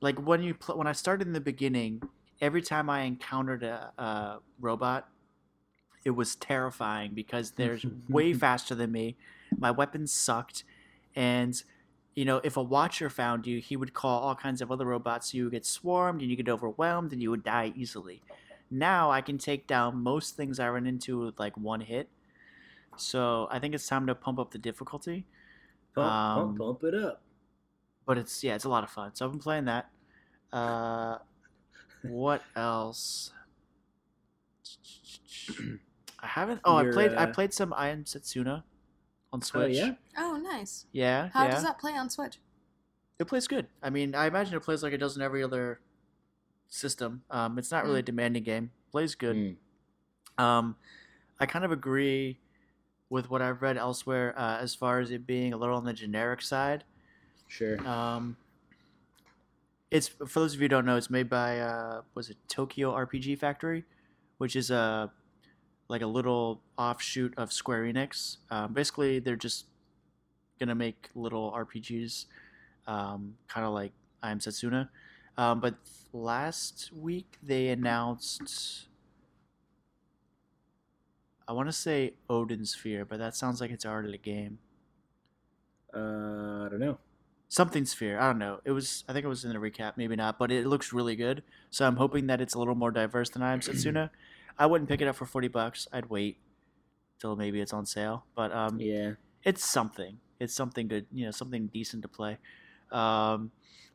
[0.02, 2.02] like when you pl- when I started in the beginning,
[2.42, 5.08] every time I encountered a, a robot,
[6.04, 9.16] it was terrifying because they're way faster than me.
[9.58, 10.64] My weapons sucked,
[11.16, 11.62] and
[12.14, 15.32] you know if a watcher found you, he would call all kinds of other robots.
[15.32, 18.20] So you would get swarmed, and you get overwhelmed, and you would die easily
[18.70, 22.08] now I can take down most things I run into with like one hit.
[22.96, 25.26] So I think it's time to pump up the difficulty.
[25.94, 27.22] Pump, um, pump, pump it up.
[28.06, 29.14] But it's yeah, it's a lot of fun.
[29.14, 29.90] So I've been playing that.
[30.52, 31.18] Uh,
[32.02, 33.32] what else?
[36.20, 36.60] I haven't.
[36.64, 37.12] Oh, I You're, played.
[37.12, 38.62] I uh, played some I Am Setsuna
[39.32, 39.76] on Oh Switch.
[39.76, 39.92] yeah.
[40.16, 40.86] Oh, nice.
[40.92, 41.30] Yeah.
[41.32, 41.52] How yeah.
[41.52, 42.38] does that play on Switch?
[43.18, 43.66] It plays good.
[43.82, 45.80] I mean, I imagine it plays like it does in every other
[46.70, 47.22] system.
[47.30, 48.70] Um, it's not really a demanding game.
[48.90, 49.36] Plays good.
[50.38, 50.42] Mm.
[50.42, 50.76] Um,
[51.38, 52.38] I kind of agree
[53.10, 55.92] with what I've read elsewhere uh, as far as it being a little on the
[55.92, 56.84] generic side.
[57.48, 57.86] Sure.
[57.86, 58.36] Um,
[59.90, 62.92] it's for those of you who don't know, it's made by uh, was it Tokyo
[62.92, 63.84] RPG Factory,
[64.38, 65.10] which is a
[65.88, 68.36] like a little offshoot of Square Enix.
[68.50, 69.66] Um, basically, they're just
[70.60, 72.26] gonna make little RPGs,
[72.86, 73.90] um, kind of like
[74.22, 74.88] I Am Setsuna.
[75.40, 75.74] Um, but
[76.12, 78.88] last week they announced.
[81.48, 84.58] I want to say Odin's Sphere, but that sounds like it's already a game.
[85.94, 86.98] Uh, I don't know.
[87.48, 88.20] something sphere.
[88.20, 88.60] I don't know.
[88.64, 91.16] It was I think it was in the recap, maybe not, but it looks really
[91.16, 91.42] good.
[91.70, 94.10] So I'm hoping that it's a little more diverse than I am Setsuna.
[94.58, 95.88] I wouldn't pick it up for forty bucks.
[95.92, 96.36] I'd wait
[97.18, 98.24] till maybe it's on sale.
[98.36, 99.12] But um, Yeah.
[99.42, 100.18] it's something.
[100.38, 102.38] It's something good, you know, something decent to play.
[102.92, 103.50] Um,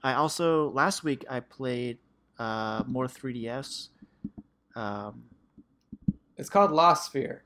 [0.06, 1.98] I also last week I played
[2.38, 3.90] uh, more 3DS.
[4.76, 5.24] Um,
[6.38, 7.40] It's called Lost Sphear.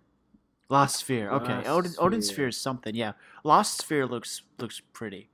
[0.67, 1.31] Lost Sphear.
[1.31, 2.33] Okay, Lost Odin, Odin Sphere.
[2.33, 2.93] Sphere is something.
[2.93, 3.13] Yeah,
[3.45, 5.29] Lost Sphear looks looks pretty.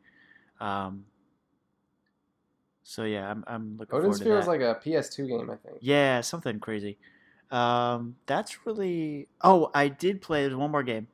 [0.59, 1.05] Um,
[2.83, 3.97] so yeah, I'm I'm looking forward to it.
[3.97, 5.77] Odin forward Sphere to is like a PS2 game, I think.
[5.81, 6.99] yeah, something crazy.
[7.49, 9.29] Um, that's really.
[9.41, 10.43] Oh, I did play.
[10.43, 11.07] There's one more game.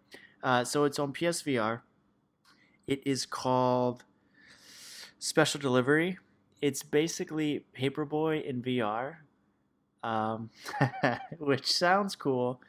[0.43, 1.81] Uh, so it's on PSVR.
[2.87, 4.03] It is called
[5.21, 6.17] Special Delivery.
[6.63, 9.17] It's basically Paperboy in VR,
[10.03, 10.49] um,
[11.39, 12.59] which sounds cool.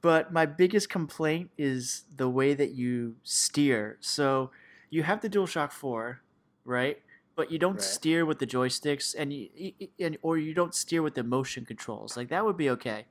[0.00, 3.98] But my biggest complaint is the way that you steer.
[4.00, 4.50] So
[4.90, 6.22] you have the DualShock 4,
[6.64, 6.98] right?
[7.36, 7.82] But you don't Right.
[7.82, 12.16] steer with the joysticks, and you, and or you don't steer with the motion controls.
[12.16, 13.06] Like that would be okay.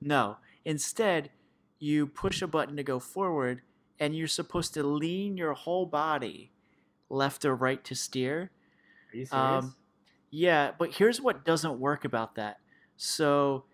[0.00, 1.30] No, instead,
[1.78, 3.62] you push a button to go forward,
[4.00, 6.52] and you're supposed to lean your whole body
[7.12, 8.50] left or right to steer.
[9.12, 9.64] Are you serious?
[9.64, 9.74] Um,
[10.30, 12.58] yeah, but here's what doesn't work about that.
[12.96, 13.64] So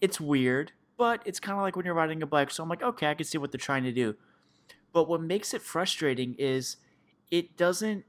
[0.00, 2.50] it's weird, but it's kind of like when you're riding a bike.
[2.50, 4.14] So I'm like, okay, I can see what they're trying to do.
[4.92, 6.76] But what makes it frustrating is
[7.30, 8.04] it doesn't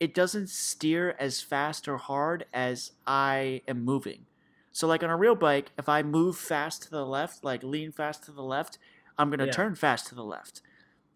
[0.00, 4.26] it doesn't steer as fast or hard as I am moving.
[4.72, 7.92] So like on a real bike, if I move fast to the left, like lean
[7.92, 8.78] fast to the left,
[9.16, 9.52] I'm going to Yeah.
[9.52, 10.62] turn fast to the left.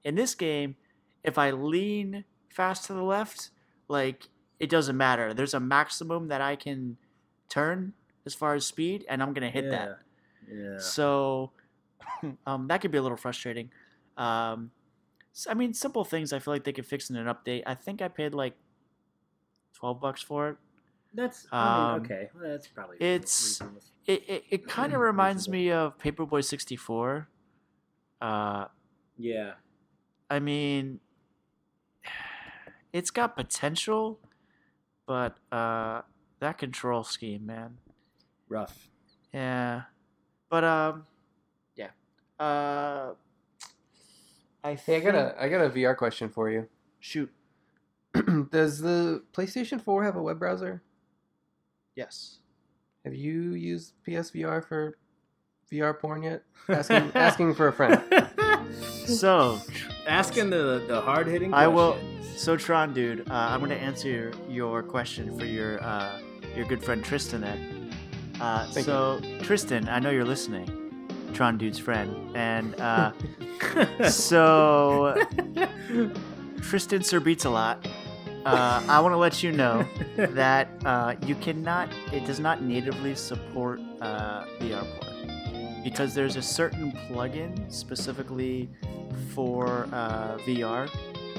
[0.05, 0.77] In this game,
[1.24, 3.50] if I lean fast to the left,
[3.88, 4.28] like
[4.59, 5.35] it doesn't matter.
[5.35, 6.96] There's a maximum that I can
[7.48, 7.92] turn
[8.26, 9.98] as far as speed, and I'm gonna hit that.
[10.50, 10.78] Yeah.
[10.78, 11.52] So
[12.46, 13.70] um, that could be a little frustrating.
[14.16, 14.70] Um,
[15.48, 17.62] I mean, simple things I feel like they could fix in an update.
[17.66, 18.54] I think I paid like
[19.74, 20.57] twelve bucks for it.
[21.14, 22.31] That's I Um, mean, okay.
[22.35, 23.61] Well, that's probably it's-
[24.07, 27.28] It it, it kind of reminds me of Paperboy sixty four.
[28.20, 28.66] Uh,
[29.16, 29.52] yeah.
[30.31, 31.00] I mean,
[32.92, 34.18] it's got potential,
[35.07, 36.03] but uh,
[36.40, 37.79] that control scheme, man.
[38.48, 38.88] Rough.
[39.33, 39.83] Yeah,
[40.51, 41.07] but um,
[41.77, 41.88] yeah.
[42.38, 43.12] Uh,
[44.64, 46.68] I Hey, I got a I got a VR question for you.
[47.01, 47.31] shoot.
[48.51, 50.83] Does the PlayStation 4 have a web browser?
[51.94, 52.38] Yes.
[53.05, 54.96] Have you used PSVR for
[55.70, 56.42] VR porn yet?
[56.68, 58.03] Asking asking for a friend.
[59.07, 59.59] So,
[60.07, 61.55] Asking the the hard hitting.
[61.55, 61.96] I will-
[62.38, 66.20] so Tron, dude, uh, I'm gonna answer your question for your uh,
[66.55, 67.59] your good friend Tristan there.
[68.40, 71.01] Uh, so Tristan, I know you're listening.
[71.35, 73.12] Tron, dude's friend, and uh,
[74.09, 75.20] so
[76.62, 77.87] Tristan Sir beats a lot.
[78.46, 79.85] Uh, I want to let you know
[80.16, 86.42] that uh, you cannot, it does not natively support uh, VR port because there's a
[86.42, 88.70] certain plugin specifically
[89.35, 90.88] for uh, VR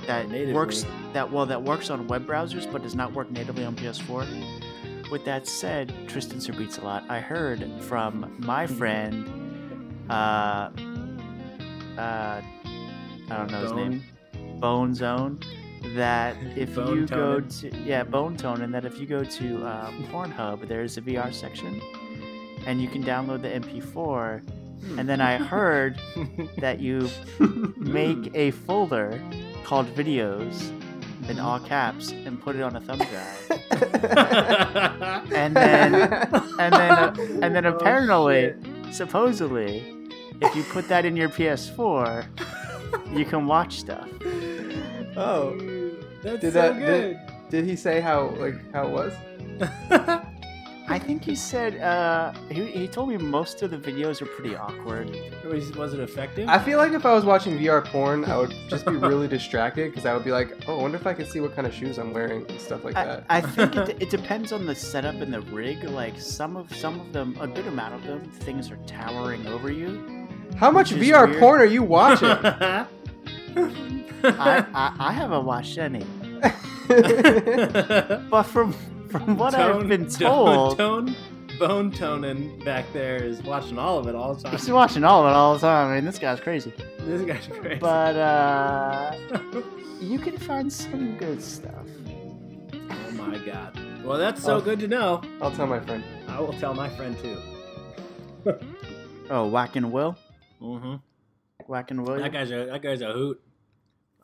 [0.08, 0.54] that Natively.
[0.54, 5.12] works that well that works on web browsers but does not work natively on PS4.
[5.12, 7.04] With that said, Tristan Sir beats a lot.
[7.10, 9.28] I heard from my friend,
[10.10, 10.72] uh, uh,
[11.98, 12.44] I
[13.28, 14.04] don't know his name.
[14.60, 15.40] Bone Zone
[15.96, 19.66] that if Bone you go to yeah Bone Tone and that if you go to
[19.66, 21.82] uh, Pornhub there's a VR section
[22.66, 24.44] and you can download the MP4
[24.98, 26.00] and then I heard
[26.58, 27.10] that you
[27.78, 29.22] make a folder
[29.64, 30.72] called videos
[31.30, 33.46] in all caps and put it on a thumb drive.
[35.32, 35.94] And then
[36.60, 38.54] and then uh, and then Oh, apparently
[38.92, 39.84] supposedly
[40.42, 42.26] if you put that in your PS4
[43.16, 44.08] you can watch stuff.
[45.16, 45.56] Oh,
[46.24, 47.18] That's Did so that- good.
[47.50, 49.14] did he say how like how it was?
[50.90, 54.56] I think he said uh, he, he told me most of the videos are pretty
[54.56, 55.16] awkward.
[55.46, 56.50] was, was it effective?
[56.50, 59.92] I feel like if I was watching VR porn, I would just be really distracted
[59.92, 61.74] because I would be like, oh, I wonder if I can see what kind of
[61.76, 63.26] shoes I'm wearing and stuff like I, that.
[63.30, 65.84] I think it, it depends on the setup and the rig.
[65.84, 69.72] Like some of some of them, a good amount of them, things are towering over
[69.72, 70.28] you.
[70.56, 71.40] How much VR weird.
[71.40, 72.30] porn are you watching?
[74.24, 76.04] I, I, I haven't watched any,
[76.88, 78.74] but from
[79.10, 81.16] from what I've been told, Tone,
[81.60, 84.52] Bone Tonin back there is watching all of it all the time.
[84.52, 85.92] he's watching all of it all the time.
[85.92, 86.72] I mean, this guy's crazy.
[87.00, 87.80] This guy's crazy.
[87.80, 89.16] But uh,
[90.00, 91.86] you can find some good stuff.
[92.74, 93.78] oh my god.
[94.04, 94.62] Well, that's so Oh.
[94.62, 95.22] good to know.
[95.42, 96.04] I'll tell my friend.
[96.28, 97.38] I will tell my friend too.
[99.32, 100.18] Oh, Whack and Will,
[100.60, 100.96] Mm-hmm.
[101.68, 102.18] Whack and Will.
[102.18, 103.40] That guy's a that guy's a hoot.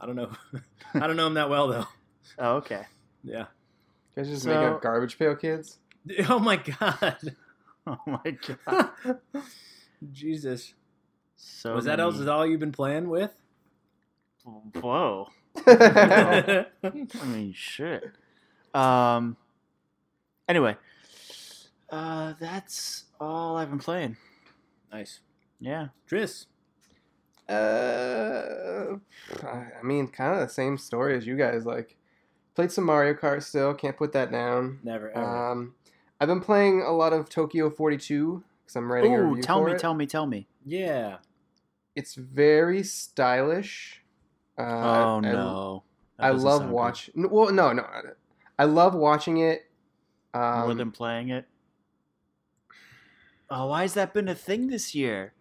[0.02, 0.32] I don't know.
[0.96, 1.86] I don't know him that well though.
[2.40, 2.82] Oh, okay.
[3.24, 3.46] Yeah.
[4.16, 5.80] You guys just So- making up garbage pail kids.
[6.30, 7.36] Oh my god.
[7.88, 8.90] Oh my god.
[10.12, 10.74] Jesus.
[11.36, 13.32] So Was that else is all you've been playing with?
[14.44, 15.28] Whoa.
[15.66, 18.04] That's I mean, shit.
[18.74, 19.38] Um.
[20.50, 20.76] Anyway,
[21.92, 24.18] uh, that's all I've been playing.
[24.92, 25.20] Nice.
[25.60, 25.90] Yeah.
[26.08, 26.48] Tris.
[27.48, 28.96] Uh,
[29.44, 31.66] I mean, kind of the same story as you guys.
[31.66, 31.96] Like,
[32.56, 33.74] played some Mario Kart still.
[33.74, 34.80] Can't put that down.
[34.84, 35.52] Never ever.
[35.52, 35.76] Um,
[36.20, 39.60] I've been playing a lot of Tokyo 42 because I'm writing a Ooh, review tell
[39.62, 39.80] for me, it.
[39.80, 40.48] tell me, tell me.
[40.66, 41.18] yeah.
[41.96, 44.02] It's very stylish.
[44.58, 45.84] Uh, oh I- no.
[46.18, 47.32] That I, love sound good.
[47.32, 47.86] Well, no, no.
[48.58, 49.66] I love watching it.
[50.34, 51.46] Um, more than playing it.
[53.50, 55.34] Oh, why has that been a thing this year?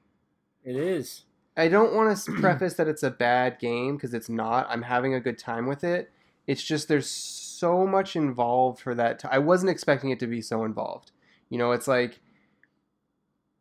[0.64, 1.24] It is.
[1.56, 4.66] I don't want to preface that it's a bad game because it's not.
[4.68, 6.10] I'm having a good time with it.
[6.46, 9.18] It's just there's so much involved for that.
[9.20, 11.12] T- I wasn't expecting it to be so involved.
[11.48, 12.20] You know, it's like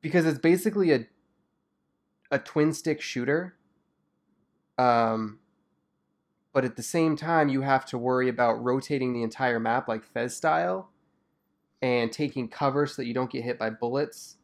[0.02, 1.06] because it's basically a
[2.32, 3.56] a twin stick shooter.
[4.78, 5.40] Um,
[6.52, 10.04] but at the same time, you have to worry about rotating the entire map like
[10.04, 10.90] Fez style,
[11.82, 14.38] and taking cover so that you don't get hit by bullets.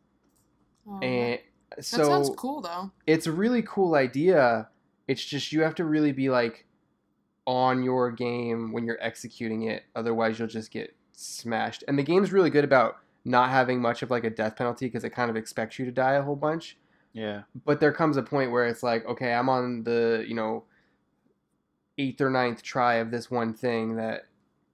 [0.88, 1.40] Oh, And
[1.76, 2.92] that so sounds cool though.
[3.06, 4.70] it's a really cool idea.
[5.08, 6.66] It's just you have to really be like
[7.50, 9.82] on your game when you're executing it.
[9.96, 11.84] Otherwise, you'll just get smashed.
[11.88, 15.04] And the game's really good about not having much of like a death penalty because
[15.04, 16.78] it kind of expects you to die a whole bunch.
[17.12, 17.42] Yeah.
[17.66, 20.66] But there comes a point where it's like, okay, I'm on the you know
[21.98, 24.28] eighth or ninth try of this one thing that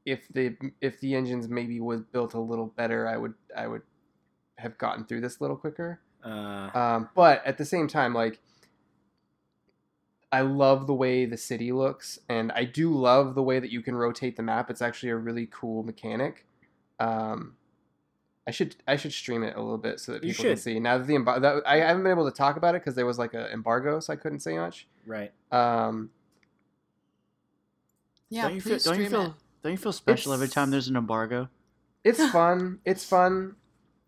[0.05, 3.83] if the if the engines maybe was built a little better, I would I would
[4.57, 6.01] have gotten through this a little quicker.
[6.23, 8.41] Uh, Um, but at the same time, like,
[10.31, 13.81] I love the way the city looks, and I do love the way that you
[13.81, 14.69] can rotate the map.
[14.69, 16.45] It's actually a really cool mechanic.
[16.99, 17.55] Um,
[18.47, 20.79] I should I should stream it a little bit so that You people can see.
[20.79, 23.05] Now that the embargo, that, I haven't been able to talk about it because there
[23.05, 24.87] was like an embargo, so I couldn't say much.
[25.05, 25.31] right.
[25.51, 26.09] Um,
[28.29, 28.77] Yeah, don't you feel?
[28.79, 29.21] Don't you feel?
[29.21, 29.31] it.
[29.63, 31.49] Don't you feel special every time there's an embargo?
[32.03, 32.79] it's fun.
[32.85, 33.55] It's fun.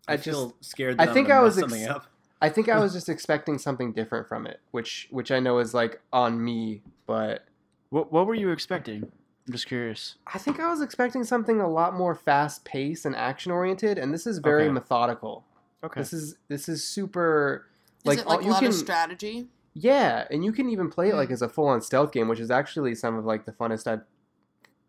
[0.06, 1.00] I, I feel just scared.
[1.00, 2.06] I That I think think I I was mess ex- something up.
[2.40, 5.74] I think I was just expecting something different from it, which which I know is
[5.74, 7.44] like on me, but
[7.90, 9.04] What What were you expecting?
[9.46, 10.16] I'm just curious.
[10.26, 14.12] I think I was expecting something a lot more fast paced and action oriented, and
[14.12, 14.72] this is very Okay.
[14.72, 15.44] methodical.
[15.82, 16.00] Okay.
[16.00, 17.66] This is this is super
[18.00, 19.48] Is like, it like all- a you lot can of strategy?
[19.74, 21.32] yeah, and you can even play it like Mm.
[21.32, 24.02] as a full on stealth game, which is actually some of like the funnest I've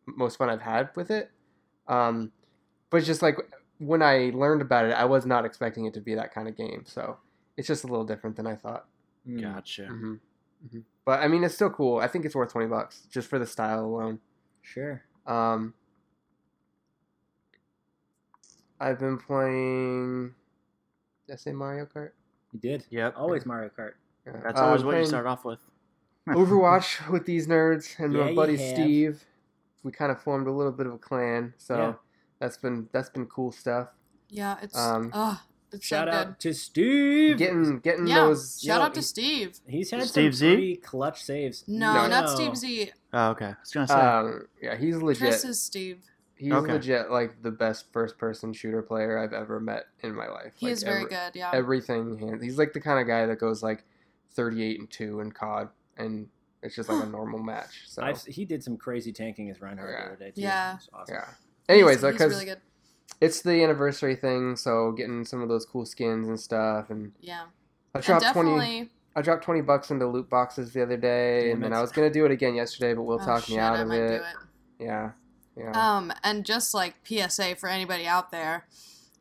[0.06, 1.32] most fun I've had with it.
[1.88, 2.32] Um,
[2.90, 3.38] but just like
[3.78, 6.58] when I learned about it, I was not expecting it to be that kind of
[6.58, 7.18] game, so
[7.60, 8.86] it's just a little different than I thought.
[9.28, 9.41] Mm.
[9.41, 9.86] Gotcha.
[9.88, 10.15] hmm
[10.72, 12.00] hmm But I mean, it's still cool.
[12.00, 14.19] I think it's worth twenty bucks just for the style alone.
[14.62, 15.04] Sure.
[15.28, 15.74] Um,
[18.80, 20.34] I've been playing.
[21.28, 22.12] Did I say Mario Kart?
[22.54, 22.86] You did.
[22.89, 23.13] Yep.
[23.17, 23.93] Always Mario Kart.
[24.26, 24.34] Yeah.
[24.43, 25.60] That's Uh, always I'm what you start off with.
[26.30, 28.58] Overwatch with these nerds and Yeah, my buddy.
[28.58, 29.24] Steve.
[29.84, 31.93] We kind of formed a little bit of a clan, so Yeah.
[32.39, 33.89] that's been that's been cool stuff.
[34.30, 37.38] Yeah, it's Um, oh, it's Shout so out to Steve.
[37.38, 38.10] Getting getting good.
[38.10, 38.62] Yeah, those.
[38.62, 39.60] shout No, out to Steve.
[39.67, 40.47] He's had Steve some Z?
[40.55, 41.63] pretty clutch saves.
[41.67, 42.08] No, No.
[42.08, 42.91] not Steve Z.
[43.13, 43.45] Oh, okay.
[43.47, 43.93] I was gonna say.
[43.93, 45.19] Um, yeah, he's legit.
[45.29, 46.01] Chris is Steve.
[46.36, 46.71] he's Okay.
[46.73, 50.53] legit like the best first person shooter player I've ever met in my life.
[50.58, 51.32] He Like, is very every- good.
[51.36, 51.51] Yeah.
[51.53, 52.39] everything.
[52.41, 53.84] He's like the kind of guy that goes like
[54.32, 56.27] 38 and 2 in COD and
[56.63, 57.84] it's just like a normal match.
[57.88, 59.99] So I've, he did some crazy tanking as Reinhardt Yeah.
[60.01, 60.41] the other day too.
[60.41, 60.77] Yeah.
[60.93, 61.15] Awesome.
[61.15, 61.25] yeah.
[61.67, 62.62] Anyways, he's, because he's really good.
[63.22, 67.45] It's the anniversary thing, so getting some of those cool skins and stuff and Yeah.
[67.93, 68.89] I And dropped 20.
[69.15, 71.74] I dropped 20 bucks into loot boxes the other day Damn and then.
[71.74, 73.82] I was going to do it again yesterday, but we'll oh, talked me out I
[73.82, 74.22] of might do it.
[74.22, 74.24] it.
[74.80, 75.12] Yeah.
[75.58, 75.72] Yeah.
[75.98, 78.67] Um, and just like PSA for anybody out there,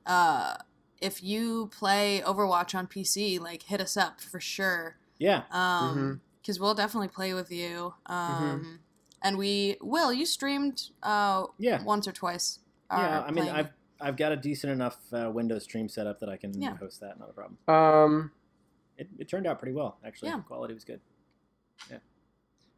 [0.06, 0.56] uh,
[1.00, 4.96] if you play Overwatch on PC, like hit us up for sure.
[5.18, 5.42] Yeah.
[5.52, 5.56] Mm-hmm.
[5.56, 7.94] Um, because we'll definitely play with you.
[8.06, 8.78] Um,
[9.22, 10.12] and we will.
[10.12, 11.82] You streamed uh Yeah.
[11.82, 12.60] once or twice.
[12.90, 13.20] Yeah.
[13.20, 16.20] uh, I mean, playing- I've I've got a decent enough uh, Windows stream set up
[16.20, 16.76] that I can Yeah.
[16.76, 17.18] host that.
[17.18, 17.58] Not a problem.
[17.68, 18.30] um
[18.96, 20.28] It, it turned out pretty well actually.
[20.30, 20.36] Yeah.
[20.38, 21.00] The quality was good.
[21.90, 21.98] Yeah.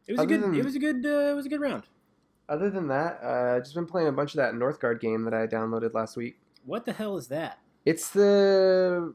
[0.07, 0.41] It was a good.
[0.41, 1.05] than- It was a good.
[1.05, 1.83] Uh, it was a good round.
[2.49, 5.47] other than that, uh just been playing a bunch of that Northgard game that I
[5.47, 6.39] downloaded last week.
[6.65, 7.59] What the hell is that?
[7.85, 9.13] It's the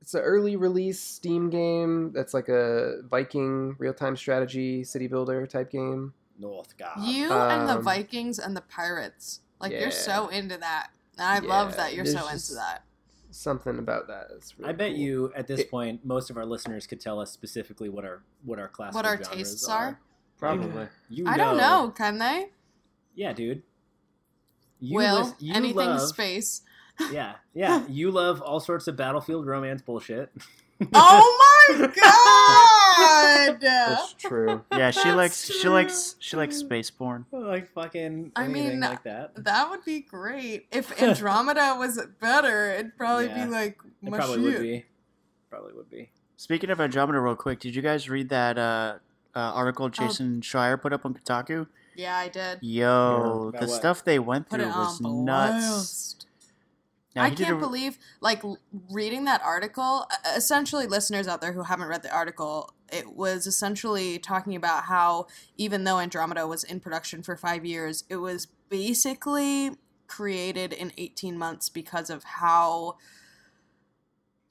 [0.00, 5.46] it's an early release Steam game that's like a Viking real time strategy city builder
[5.46, 6.14] type game.
[6.40, 7.04] Northgard.
[7.04, 9.40] you and the um, Vikings and the pirates.
[9.60, 9.80] Like yeah.
[9.80, 10.90] you're so into that.
[11.18, 12.82] And I Yeah, love that you're so into that.
[13.30, 14.98] Something about that is really I bet cool.
[14.98, 18.22] you at this It- point most of our listeners could tell us specifically what our
[18.44, 19.78] what our classical What our tastes are.
[19.84, 20.00] are?
[20.38, 20.88] Probably.
[21.10, 21.92] You I don't know.
[21.94, 22.50] Can they?
[23.14, 23.62] Yeah, dude.
[24.80, 26.62] You Will lis- you anything love, space?
[27.10, 27.84] Yeah, yeah.
[27.88, 30.30] You love all sorts of battlefield romance bullshit.
[30.94, 31.86] Oh my
[33.52, 33.60] god!
[33.60, 34.62] That's true.
[34.72, 37.26] Yeah, she That's likes she likes she likes space porn.
[37.32, 39.44] like fucking I mean, like that.
[39.44, 40.66] That would be great.
[40.70, 43.44] If Andromeda was better, it'd probably Yeah.
[43.44, 44.84] be like It my probably would be.
[45.50, 46.10] Probably would be.
[46.36, 48.60] Speaking of Andromeda, real quick, did you guys read that uh,
[49.34, 49.56] uh, Oh.
[49.56, 51.66] article Jason Schreier put up on Kotaku?
[51.96, 52.58] Yeah, I did.
[52.62, 53.76] Yo, About the what?
[53.76, 55.24] stuff they went through was nuts.
[55.24, 56.26] blast.
[57.18, 58.42] Now, I can't a- believe, like,
[58.90, 60.06] reading that article.
[60.36, 65.26] Essentially, listeners out there who haven't read the article, it was essentially talking about how
[65.56, 69.72] even though Andromeda was in production for five years, it was basically
[70.06, 72.96] created in 18 months because of how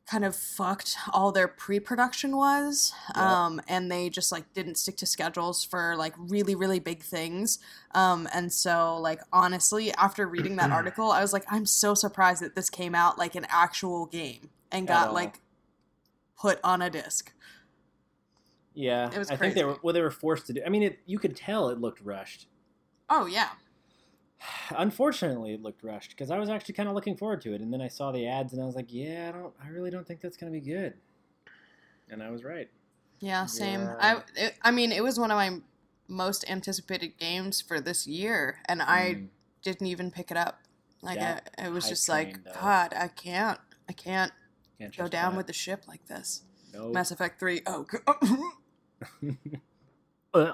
[0.10, 3.46] kind of fucked all their pre-production was Yeah.
[3.46, 7.60] um and they just like didn't stick to schedules for like really really big things
[7.94, 12.42] um and so like honestly after reading that article i was like i'm so surprised
[12.42, 15.42] that this came out like an actual game and got like
[16.40, 17.34] put on a disc
[18.74, 19.94] Yeah, It was I think they were well.
[19.94, 20.62] They were forced to do.
[20.66, 22.48] I mean, it, you could tell it looked rushed.
[23.10, 23.50] oh yeah
[24.78, 27.72] Unfortunately, it looked rushed because I was actually kind of looking forward to it, and
[27.74, 29.54] then I saw the ads, and I was like, "Yeah, I don't.
[29.64, 30.94] I really don't think that's gonna be good."
[32.10, 32.70] And I was right.
[33.20, 33.96] yeah same Yeah.
[34.00, 35.58] i it, i mean it was one of my
[36.08, 39.28] most anticipated games for this year and i Mm.
[39.64, 40.62] didn't even pick it up
[41.02, 42.52] like I, it was just like though.
[42.54, 44.32] god i can't i can't
[44.80, 45.38] Can't go down that.
[45.38, 46.92] with the ship like this no.
[46.92, 47.98] mass effect 3 oh g-
[50.34, 50.52] anyway,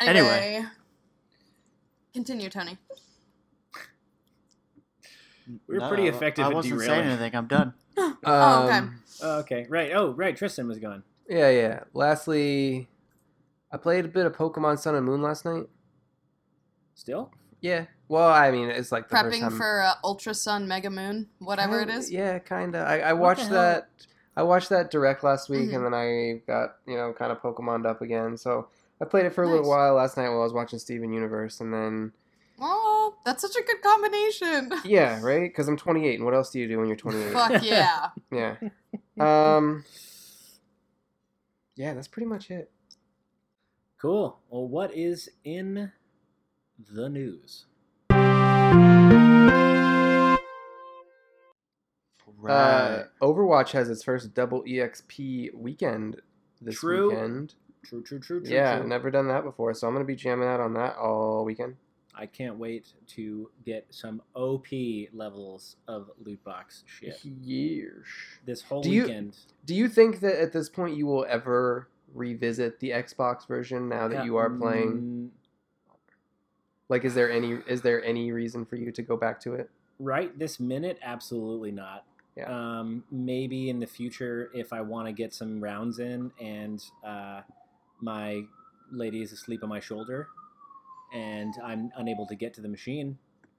[0.00, 0.64] Anyway.
[2.16, 2.78] Continue tony
[5.68, 6.96] we were no, pretty I- effective I at wasn't derailing.
[7.02, 7.36] saying anything.
[7.36, 7.74] I'm done.
[8.24, 8.78] Oh, okay.
[8.78, 9.92] Um, Oh, okay, right.
[9.94, 10.36] Oh, right.
[10.36, 11.02] Tristan was gone.
[11.28, 11.80] Yeah, yeah.
[11.94, 12.88] Lastly,
[13.72, 15.64] I played a bit of Pokemon Sun and Moon last night.
[16.94, 17.30] Still?
[17.60, 17.86] Yeah.
[18.08, 19.56] Well, I mean, it's like the first prepping time.
[19.56, 22.86] for uh, ultra sun mega moon whatever it Kinda- is Yeah, kind of.
[22.86, 23.52] I, I What watched hell?
[23.62, 23.88] that.
[24.36, 25.76] I watched that direct last week, Mhm.
[25.76, 28.36] and then I got you know kind of Pokemoned up again.
[28.36, 28.68] So
[29.00, 31.60] I played it for a little while last night while I was watching Steven Universe,
[31.60, 32.12] and then
[32.58, 35.42] oh that's such a good combination yeah, right?
[35.42, 37.32] Because I'm 28, and what else do you do when you're 28?
[37.32, 38.56] fuck yeah Yeah.
[39.18, 39.84] Um.
[41.74, 42.70] Yeah, that's pretty much it.
[43.98, 44.38] Cool.
[44.50, 45.92] Well, what is in
[46.78, 47.64] the news?
[52.48, 56.20] Uh, Overwatch has its first double EXP weekend
[56.60, 57.10] this True.
[57.10, 57.54] weekend.
[57.88, 58.50] True, true, true, true.
[58.52, 58.88] yeah, true.
[58.88, 61.76] never done that before, so I'm gonna be jamming out on that all weekend.
[62.18, 64.66] I can't wait to get some OP
[65.12, 67.92] levels of loot box shit Yeesh.
[68.46, 69.36] this whole Do you- weekend.
[69.66, 74.08] Do you think that at this point you will ever revisit the Xbox version now
[74.08, 74.92] that you are playing?
[74.92, 75.30] Mm,
[76.88, 79.70] Like, is there any is there any reason for you to go back to it?
[79.98, 82.04] right this minute, absolutely not.
[82.36, 82.50] Yeah.
[82.80, 87.40] Um, maybe in the future if I want to get some rounds in and uh,
[88.00, 88.44] my
[88.90, 90.28] lady is asleep on my shoulder
[91.12, 93.18] and I'm unable to get to the machine.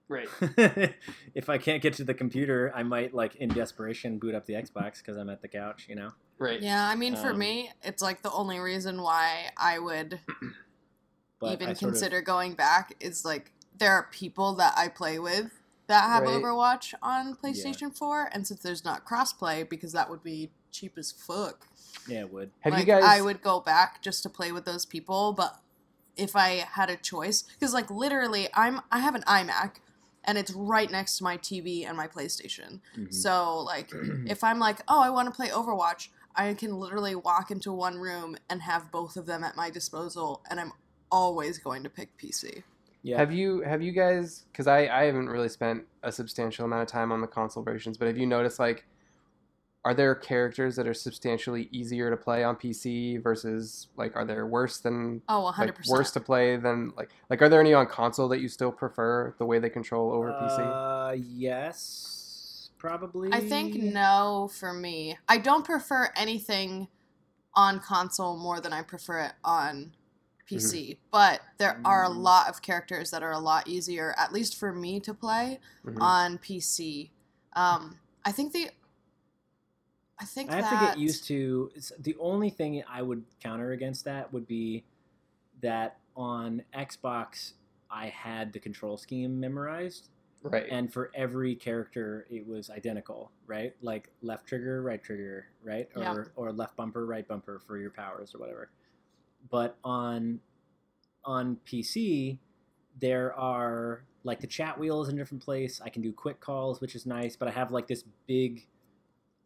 [0.09, 0.29] Right.
[1.35, 4.53] if I can't get to the computer, I might like in desperation boot up the
[4.53, 6.11] Xbox because I'm at the couch, you know.
[6.39, 6.61] Right.
[6.61, 10.19] yeah i mean for Um, me it's like the only reason why i would
[11.39, 14.87] But even I sort of- consider going back is like there are people that i
[14.87, 15.49] play with
[15.87, 16.39] that have Right.
[16.43, 21.11] overwatch on playstation 4 and since there's not crossplay because that would be cheap as
[21.11, 21.67] fuck
[22.07, 22.51] yeah, it would.
[22.61, 23.03] Have like, you guys?
[23.03, 25.59] I would go back just to play with those people, but
[26.15, 29.75] if I had a choice, because like literally, I'm I have an iMac,
[30.23, 32.79] and it's right next to my TV and my PlayStation.
[32.97, 33.13] Mhm.
[33.13, 33.91] So like,
[34.25, 37.97] if I'm like, oh, I want to play Overwatch, I can literally walk into one
[37.97, 40.73] room and have both of them at my disposal, and I'm
[41.11, 42.63] always going to pick PC.
[43.03, 43.17] yeah.
[43.17, 44.45] Have you have you guys?
[44.51, 47.97] Because I I haven't really spent a substantial amount of time on the console versions,
[47.97, 48.85] but have you noticed like,
[49.85, 54.45] are there characters that are substantially easier to play on PC versus like are there
[54.45, 57.87] worse than Oh, like 100 worse to play than like like are there any on
[57.87, 60.59] console that you still prefer the way they control over PC?
[60.59, 63.31] Uh, yes, probably.
[63.31, 65.17] I think no for me.
[65.27, 66.87] I don't prefer anything
[67.53, 69.93] on console more than I prefer it on
[70.49, 70.97] PC.
[71.11, 72.17] But there are a Mm.
[72.23, 76.01] lot of characters that are a lot easier, at least for me to play Mhm.
[76.01, 77.11] on PC.
[77.53, 78.69] Um, I think the.
[80.19, 81.69] I think I have that, to get used to.
[81.71, 84.83] it's- The only thing I would counter against that would be
[85.61, 87.53] that on Xbox
[87.89, 90.09] I had the control scheme memorized,
[90.41, 90.65] right.
[90.69, 93.75] and for every character it was identical, right?
[93.81, 96.23] Like left trigger, right trigger, right, or Yeah.
[96.35, 98.69] or left bumper, right bumper for your powers or whatever.
[99.49, 100.41] but on
[101.23, 102.39] on PC
[102.99, 105.79] there are like the chat wheel is in a different place.
[105.79, 108.67] I can do quick calls, which is nice, but I have like this big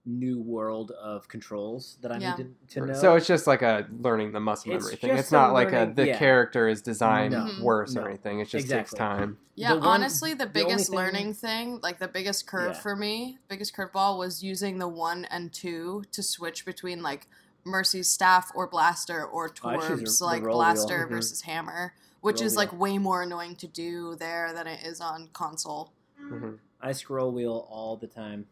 [0.05, 2.35] new world of controls that I Yeah.
[2.35, 2.93] need to, to know.
[2.93, 5.11] So it's just like a learning the muscle It's memory thing.
[5.17, 6.17] It's not a like a the yeah.
[6.17, 7.47] character is designed No.
[7.63, 8.01] worse No.
[8.01, 8.39] or anything.
[8.39, 8.79] It just Exactly.
[8.81, 9.37] takes time.
[9.53, 12.79] Yeah, The one- honestly, the the biggest thing- learning thing, like the biggest curve Yeah.
[12.81, 17.27] for me, biggest curveball was using the one and two to switch between like
[17.63, 20.73] Mercy's staff or blaster or Oh, I Torb's the like roll wheel.
[20.73, 21.09] blaster Mhm.
[21.11, 24.99] versus hammer, which Roll is like way more annoying to do there than it is
[24.99, 25.91] on console.
[26.19, 26.57] Mhm.
[26.81, 28.47] I scroll wheel all the time.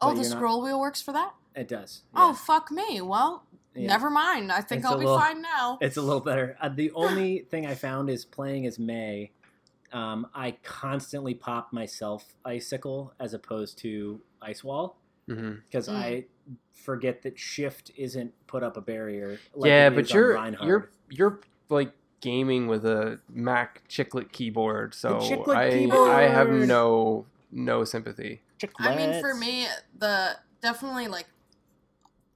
[0.00, 1.34] Oh, the you're not- scroll wheel works for that?
[1.54, 2.02] It does.
[2.14, 3.00] Oh, fuck me.
[3.00, 3.44] Well,
[3.74, 3.88] Yeah.
[3.88, 4.52] never mind.
[4.52, 5.78] I think It's I'll be little- fine now.
[5.82, 6.56] It's a little better.
[6.60, 9.30] Uh, the only thing I found is playing as Mei.
[9.92, 14.96] Um, I constantly pop myself icicle as opposed to ice wall
[15.28, 15.62] Mhm.
[15.64, 15.94] because Mm.
[15.94, 16.24] I
[16.74, 19.38] forget that shift isn't put up a barrier.
[19.54, 21.40] like yeah, but you're you're you're
[21.70, 27.24] like gaming with a Mac chiclet keyboard, so chiclet I I have no
[27.56, 28.42] no sympathy.
[28.78, 29.66] I mean, for me,
[29.98, 31.26] the definitely like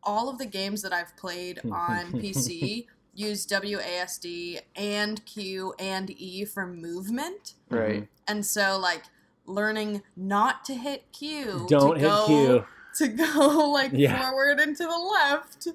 [0.03, 6.45] all of the games that I've played on PC use WASD and Q and E
[6.45, 8.09] for movement, Right.
[8.27, 9.03] and so like
[9.47, 12.65] learning not to hit Q, Don't to hit go, Q.
[12.97, 14.21] to go like Yeah.
[14.31, 15.69] forward and to the left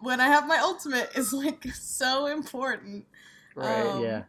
[0.00, 3.06] when I have my ultimate is like so important.
[3.54, 3.86] Right.
[3.86, 4.22] Um, yeah.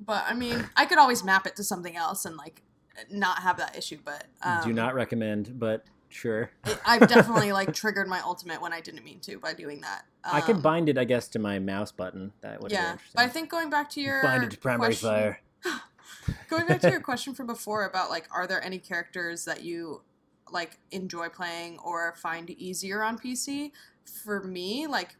[0.00, 2.62] But I mean, I could always map it to something else and like
[3.10, 3.98] not have that issue.
[4.04, 6.50] But um, Do not recommend, but sure.
[6.66, 10.04] it, I've definitely like triggered my ultimate when I didn't mean to by doing that.
[10.24, 12.32] I could Um, bind it, I guess, to my mouse button.
[12.40, 13.12] That would be Yeah, interesting.
[13.16, 15.40] but I think going back to your bind it to primary question, fire.
[16.48, 20.02] going back to your question from before about like, are there any characters that you
[20.50, 23.72] like enjoy playing or find easier on PC?
[24.24, 25.16] For me, like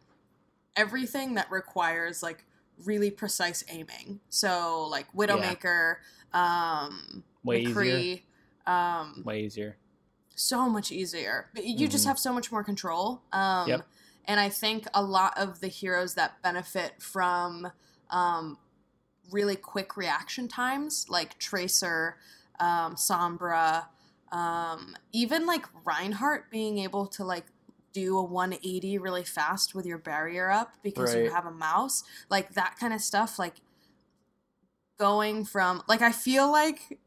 [0.77, 2.45] everything that requires like
[2.85, 4.21] really precise aiming.
[4.29, 5.97] So like Widowmaker,
[6.33, 8.19] um, Way easier.
[8.67, 9.77] Um, Way easier.
[10.35, 11.51] so much easier.
[11.55, 12.09] But You just Mhm.
[12.09, 13.23] have so much more control.
[13.33, 13.87] Um, Yep.
[14.27, 17.73] And I think a lot of the heroes that benefit from
[18.11, 18.59] um,
[19.31, 22.17] really quick reaction times, like Tracer,
[22.61, 23.87] um, Sombra,
[24.33, 27.47] um, even like Reinhardt being able to like
[27.93, 32.53] do a 180 really fast with your barrier up because you have a mouse, like
[32.55, 33.57] that kind of stuff, like
[34.99, 36.99] going from like I feel like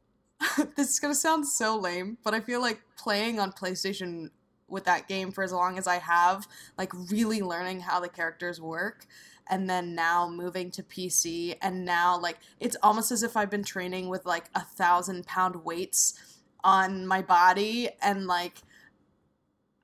[0.75, 4.29] this is gonna sound so lame, but I feel like playing on PlayStation
[4.67, 8.59] with that game for as long as I have, like really learning how the characters
[8.59, 9.05] work,
[9.49, 13.63] and then now moving to PC, and now like it's almost as if I've been
[13.63, 18.61] training with like a thousand pound weights on my body, and like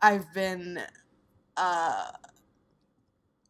[0.02, 0.80] I've been
[1.56, 2.12] uh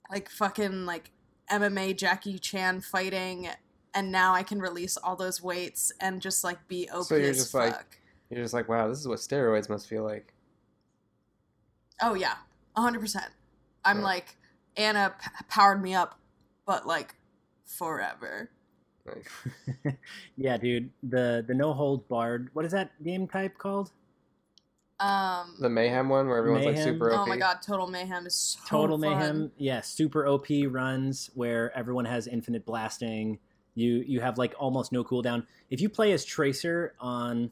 [0.09, 1.11] like fucking like
[1.51, 3.49] MMA Jackie Chan fighting
[3.93, 7.03] and now I can release all those weights and just like be open.
[7.03, 7.73] So you're as just, fuck.
[7.75, 10.33] like- You're just like, wow, this is what steroids must feel like.
[12.01, 12.35] oh yeah,
[12.75, 13.27] hundred percent.
[13.85, 14.03] I'm Yeah.
[14.05, 14.37] like
[14.75, 16.19] Ana p- powered me up,
[16.65, 17.15] but like
[17.65, 18.49] forever.
[19.05, 19.97] Like,
[20.37, 20.89] yeah, dude.
[21.03, 22.49] The the no holds barred.
[22.53, 23.91] What is that game type called?
[24.99, 27.19] Um, the mayhem one where everyone's like super OP.
[27.19, 29.09] oh my god, Total Mayhem is so Total fun.
[29.17, 29.51] Mayhem.
[29.57, 33.37] Yeah, super OP runs where everyone has infinite blasting.
[33.77, 35.45] You you have like almost no cooldown.
[35.69, 37.51] If you play as Tracer on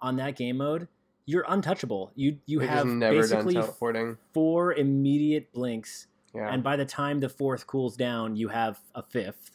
[0.00, 0.88] on that game mode,
[1.26, 2.10] you're untouchable.
[2.14, 4.16] You you They've have just done basically teleporting.
[4.32, 6.52] four immediate blinks Yeah.
[6.52, 9.50] and by the time the fourth cools down, you have a fifth.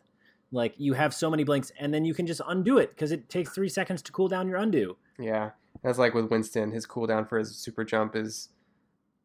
[0.51, 3.27] Like you have so many blinks, and then you can just undo it because it
[3.27, 4.97] takes three seconds to cool down your undo.
[5.19, 5.49] Yeah,
[5.81, 6.71] that's like with Winston.
[6.71, 8.49] His cooldown for his super jump is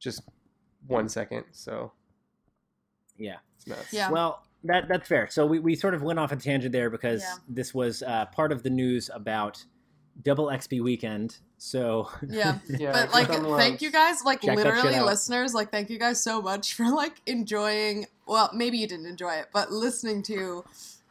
[0.00, 0.22] just
[0.86, 1.92] one second, so
[3.18, 3.36] Yeah.
[3.56, 3.92] it's nuts.
[3.92, 4.10] Yeah.
[4.10, 5.28] Well, that that's fair.
[5.30, 7.34] So we, we sort of went off a tangent there because Yeah.
[7.48, 9.64] this was uh, part of the news about
[10.22, 11.38] Double XP Weekend.
[11.58, 12.58] So Yeah.
[12.68, 12.92] yeah.
[12.92, 16.74] but like thank you guys like Check literally listeners like thank you guys so much
[16.74, 20.64] for like enjoying well maybe you didn't enjoy it but listening to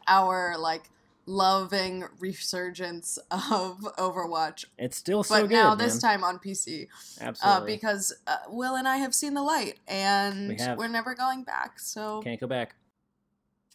[0.06, 0.90] our like
[1.24, 5.50] loving resurgence of overwatch it's still so but good.
[5.54, 6.12] now this man.
[6.12, 6.84] time on pc
[7.20, 11.14] uh, absolutely because uh, will and i have seen the light and We we're never
[11.14, 12.74] going back so can't go back.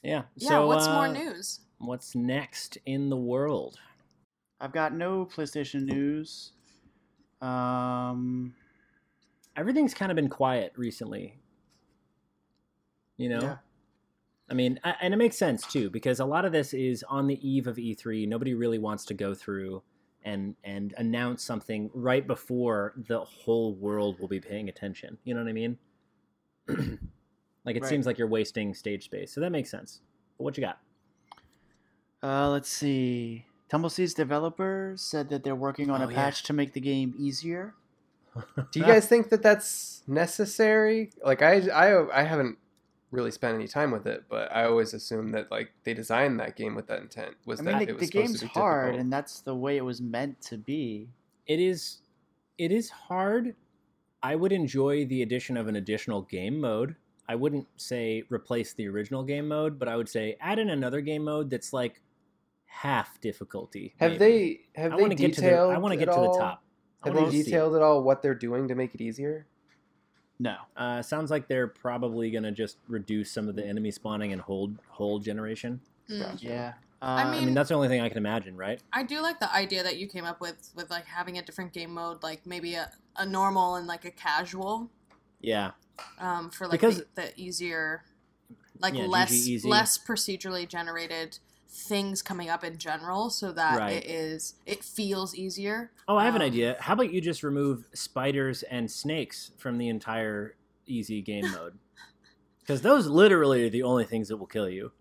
[0.03, 0.23] Yeah.
[0.35, 3.79] yeah so, what's more uh, news What's next in the world?
[4.59, 6.51] I've got no PlayStation news.
[7.41, 8.55] Um,
[9.55, 11.37] Everything's kind of been quiet recently.
[13.17, 13.41] You know.
[13.41, 13.57] Yeah.
[14.49, 17.47] I mean, and it makes sense too because a lot of this is on the
[17.47, 18.27] eve of E3.
[18.27, 19.83] Nobody really wants to go through
[20.23, 25.17] and and announce something right before the whole world will be paying attention.
[25.25, 25.77] You know what I mean?
[27.68, 27.89] Like it Right.
[27.89, 29.32] seems like you're wasting stage space.
[29.32, 29.99] So that makes sense.
[30.39, 30.80] But what you got?
[32.24, 33.45] Uh, let's see.
[33.70, 36.15] Tumbleseed's developers said that they're working on Oh, a yeah.
[36.15, 37.76] patch to make the game easier.
[38.72, 41.11] Do you guys think that that's necessary?
[41.24, 42.57] Like I, I, I haven't
[43.11, 46.55] really spent any time with it, but I always assumed that like they designed that
[46.55, 47.36] game with that intent.
[47.45, 49.01] Was I that mean, it the, was the supposed game's to be hard, difficult.
[49.01, 51.09] and that's the way it was meant to be.
[51.45, 51.97] it is
[52.57, 53.55] it is hard.
[54.24, 56.95] I would enjoy the addition of an additional game mode.
[57.30, 61.01] I wouldn't say replace the original game mode, but I would say add in another
[61.01, 62.01] game mode that's like
[62.65, 63.93] half difficulty.
[63.99, 64.19] have maybe.
[64.19, 65.73] they have I they want to get to the detailed?
[65.73, 66.63] I want to get at to the all- top.
[67.03, 67.43] Have wanna they see.
[67.43, 69.45] detailed at all what they're doing to make it easier?
[70.39, 70.55] No.
[70.75, 74.78] Uh, sounds like they're probably gonna just reduce some of the enemy spawning and hold
[74.89, 75.80] hold generation.
[76.09, 76.21] Mm.
[76.21, 76.45] Gotcha.
[76.45, 76.73] Yeah.
[77.01, 78.82] I Uh, I mean, that's the only thing I can imagine, right?
[78.91, 81.71] I do like the idea that you came up with with like having a different
[81.73, 84.89] game mode, like maybe a, a normal and like a casual,
[85.41, 85.71] Yeah.
[86.19, 88.03] Um, for like Because- the, the easier,
[88.79, 89.67] like Yeah, GG less easy.
[89.69, 91.39] less procedurally generated
[91.69, 93.97] things coming up in general, so that Right.
[93.97, 95.91] it is it feels easier.
[96.07, 96.77] Oh, I have an Um, idea.
[96.79, 101.77] How about you just remove spiders and snakes from the entire easy game mode?
[102.59, 104.91] Because those literally are the only things that will kill you.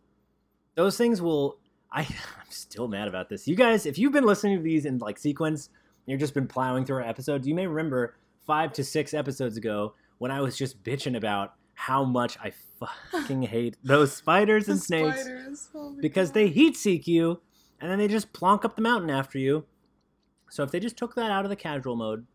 [0.75, 1.59] Those things will.
[1.91, 2.01] I,
[2.41, 3.47] I'm still mad about this.
[3.47, 5.71] You guys, if you've been listening to these in like sequence,
[6.07, 7.47] you've just been plowing through our episodes.
[7.47, 8.17] You may remember
[8.47, 12.53] five to six episodes ago when I was just bitching about how much I
[13.13, 16.35] fucking hate those spiders and snakes spiders, oh because God.
[16.35, 17.41] they heat seek you
[17.81, 19.65] and then they just plonk up the mountain after you.
[20.49, 22.27] So if they just took that out of the casual mode,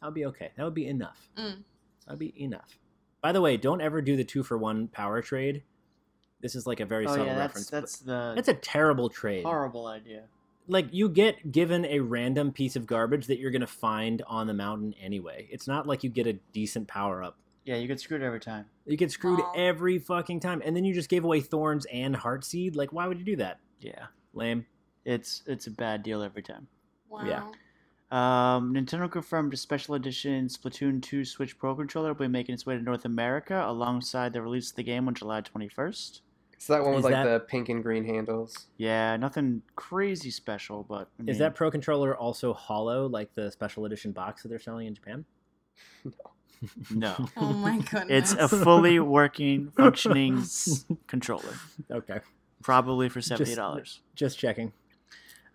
[0.00, 0.50] that would be okay.
[0.56, 1.28] That would be enough.
[1.38, 1.62] Mm.
[2.06, 2.78] That would be enough.
[3.22, 5.62] By the way, don't ever do the two for one power trade.
[6.40, 7.70] This is like a very oh subtle yeah, that's reference.
[7.70, 9.44] that's the That's a terrible trade.
[9.44, 10.24] horrible idea.
[10.68, 14.54] Like you get given a random piece of garbage that you're gonna find on the
[14.54, 15.48] mountain anyway.
[15.50, 17.36] It's not like you get a decent power up.
[17.64, 18.66] Yeah, you get screwed every time.
[18.86, 19.52] You get screwed Aw.
[19.54, 22.74] every fucking time, and then you just gave away thorns and heart seed.
[22.74, 23.58] Like, why would you do that?
[23.80, 24.66] Yeah, Lame.
[25.04, 26.68] it's it's a bad deal every time.
[27.08, 27.24] Wow.
[27.24, 27.42] Yeah.
[28.10, 32.66] Um, Nintendo confirmed a special edition Splatoon 2 Switch Pro controller will be making its
[32.66, 36.20] way to North America alongside the release of the game on July 21st.
[36.60, 38.66] Is that one with Is like that- the pink and green handles?
[38.76, 43.50] Yeah, nothing crazy special, but I Is mean, that Pro Controller also hollow, like the
[43.50, 45.24] special edition box that they're selling in Japan?
[46.90, 47.16] no?
[47.36, 48.32] Oh my goodness.
[48.32, 51.54] It's a fully working, functioning s- controller,
[51.90, 52.20] Okay,
[52.62, 54.00] probably for seventy dollars.
[54.14, 54.72] just checking.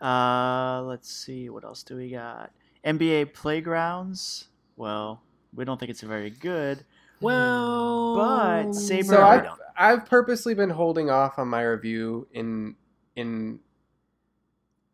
[0.01, 2.51] Uh, let's see, what else do we got?
[2.83, 4.47] NBA Playgrounds.
[4.75, 5.21] Well,
[5.53, 6.83] we don't think it's very good.
[7.21, 9.47] Well, But Saber- So I've.
[9.77, 12.75] I've purposely been holding off on my review in
[13.17, 13.59] in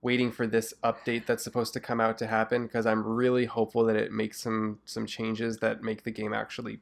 [0.02, 3.84] waiting for this update that's supposed to come out to happen because I'm really hopeful
[3.86, 6.80] that it makes some some changes that make the game actually,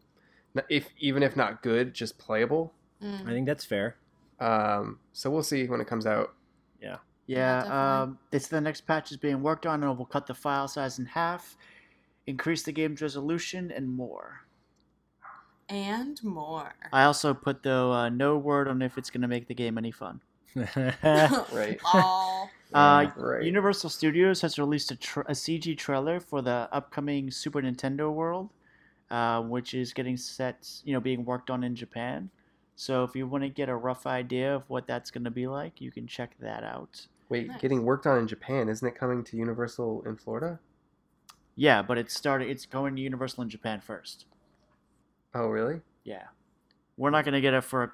[0.69, 2.73] if even if not good, just playable.
[3.03, 3.27] Mm.
[3.27, 3.97] I think that's fair.
[4.39, 6.33] Um, so we'll see when it comes out.
[6.81, 7.77] Yeah, Yeah, definitely.
[7.77, 10.69] um, it's the next patch is being worked on, and it will cut the file
[10.69, 11.57] size in half,
[12.27, 14.41] increase the game's resolution, and more.
[15.70, 16.74] And more.
[16.91, 19.78] I also put though uh, no word on if it's going to make the game
[19.78, 20.22] any fun.
[21.03, 21.80] Right.
[21.93, 23.43] All Uh, Right.
[23.43, 28.49] Universal Studios has released a, tr- a CG trailer for the upcoming Super Nintendo World,
[29.11, 32.30] uh, which is getting set, you know, being worked on in Japan.
[32.76, 35.47] So if you want to get a rough idea of what that's going to be
[35.47, 37.07] like, you can check that out.
[37.30, 37.61] Wait, Nice.
[37.61, 40.59] getting worked on in Japan, isn't it coming to Universal in Florida?
[41.55, 42.49] Yeah, but it's starting.
[42.49, 44.26] It's going to Universal in Japan first.
[45.34, 45.82] Oh, really?
[46.03, 46.23] Yeah,
[46.97, 47.93] we're not going to get it for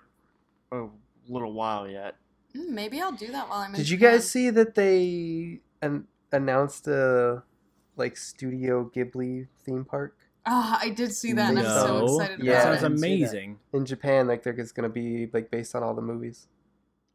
[0.72, 0.90] a, a
[1.28, 2.16] little while yet.
[2.56, 4.14] Mm, maybe I'll do that while I'm in Did you Japan.
[4.16, 7.44] guys see that they an- announced a
[7.98, 10.16] like Studio Ghibli theme park
[10.48, 12.54] Oh, I did see that, and I'm so excited Yeah.
[12.54, 12.88] that sounds it.
[12.90, 13.30] didn't see that.
[13.32, 13.60] amazing.
[13.74, 14.28] in Japan?
[14.28, 16.48] Like they're just gonna be like based on all the movies.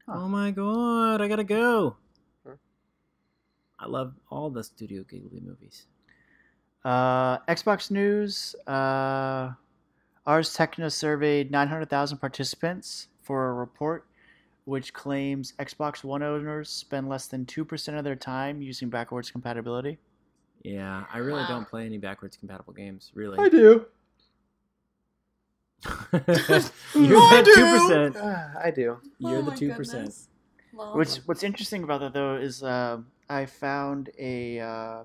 [0.09, 1.97] Oh my god, I gotta go.
[2.45, 2.55] Huh?
[3.79, 5.87] I love all the Studio Ghibli movies.
[6.85, 8.57] Uh, Xbox news.
[8.67, 9.53] Uh,
[10.31, 14.07] Ars Technica surveyed 900,000 participants for a report
[14.65, 19.99] which claims Xbox One owners spend less than 2% of their time using backwards compatibility.
[20.63, 21.49] Yeah, I really Wow.
[21.49, 23.11] don't play any backwards compatible games.
[23.13, 23.87] Really, I do.
[26.13, 26.63] you're I
[26.95, 27.53] that do.
[27.53, 28.17] two percent.
[28.21, 28.99] Ah, I do.
[29.19, 30.03] You're Oh the two percent.
[30.05, 30.29] goodness.
[30.73, 30.93] Lol.
[30.97, 35.05] What's What's interesting about that though is uh, I found a uh,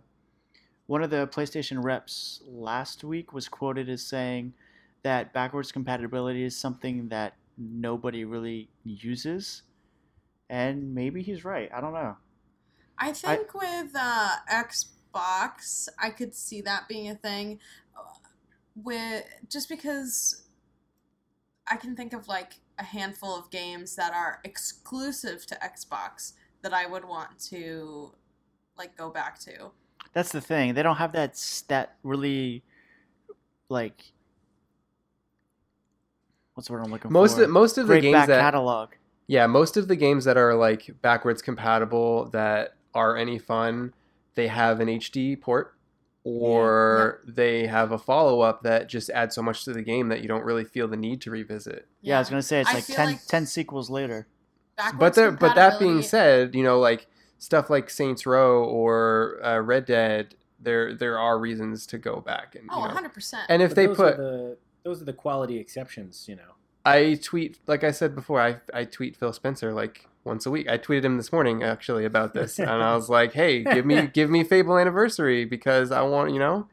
[0.86, 4.54] one of the PlayStation reps last week was quoted as saying
[5.06, 9.62] that backwards compatibility is something that nobody really uses,
[10.50, 11.70] and maybe he's right.
[11.72, 12.18] I don't know.
[12.98, 17.60] I think with uh, Xbox, I could see that being a thing.
[18.76, 20.48] With just because
[21.70, 26.34] I can think of like a handful of games that are exclusive to Xbox
[26.64, 28.12] that I would want to
[28.76, 29.70] like go back to.
[30.14, 30.74] That's the thing.
[30.74, 32.64] They don't have that that really
[33.70, 34.14] like
[36.56, 37.44] what's the word I'm looking Most for?
[37.44, 38.90] of, most of the games back that catalog.
[39.28, 43.94] yeah, most of the games that are like backwards compatible that are any fun,
[44.36, 45.74] they have an HD port
[46.24, 50.22] or they have a follow up that just adds so much to the game that
[50.22, 51.88] you don't really feel the need to revisit.
[52.02, 54.28] Yeah, I was gonna say it's I like feel 10, like- 10 sequels later.
[54.98, 59.60] but there, but that being said, you know, like stuff like Saints Row or uh,
[59.60, 63.00] Red Dead, there there are reasons to go back and oh, you know.
[63.10, 63.34] 100%.
[63.48, 66.54] And if But they put the those are the quality exceptions, you know.
[66.86, 70.70] I tweet, like I said before, I, I tweet Phil Spencer like once a week.
[70.70, 74.08] I tweeted him this morning actually about this, and I was like, "Hey, give me
[74.08, 76.68] give me Fable Anniversary because I want you know,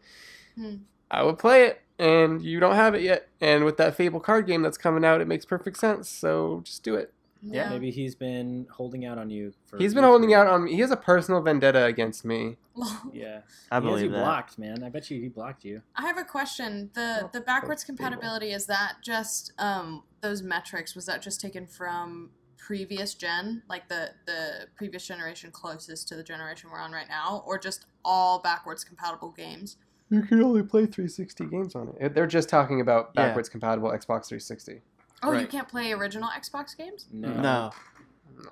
[0.54, 0.76] Hmm.
[1.10, 3.28] I would play it, and you don't have it yet.
[3.40, 6.10] And with that Fable card game that's coming out, it makes perfect sense.
[6.10, 7.12] So just do it.
[7.42, 7.68] Yeah.
[7.70, 9.52] Maybe he's been holding out on you.
[9.66, 10.74] For He's been holding out on me.
[10.74, 12.56] He has a personal vendetta against me.
[13.12, 13.40] Yeah,
[13.70, 14.18] I he has you believe that.
[14.24, 14.82] blocked, man.
[14.82, 15.82] I bet you he blocked you.
[15.96, 16.90] I have a question.
[16.94, 21.66] The Oh, the backwards compatibility is that just um those metrics was that just taken
[21.66, 27.08] from previous gen, like the the previous generation closest to the generation we're on right
[27.08, 29.76] now, or just all backwards compatible games?
[30.10, 32.14] You can only play 360 games on it.
[32.14, 33.26] They're just talking about Yeah.
[33.28, 34.80] backwards compatible Xbox 360.
[35.22, 37.06] Oh, you can't play original Xbox games?
[37.12, 37.32] No.
[37.40, 37.70] No.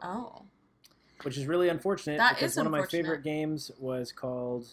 [0.03, 0.43] Oh.
[1.23, 4.67] which is really unfortunate That because is one of my favorite games was called.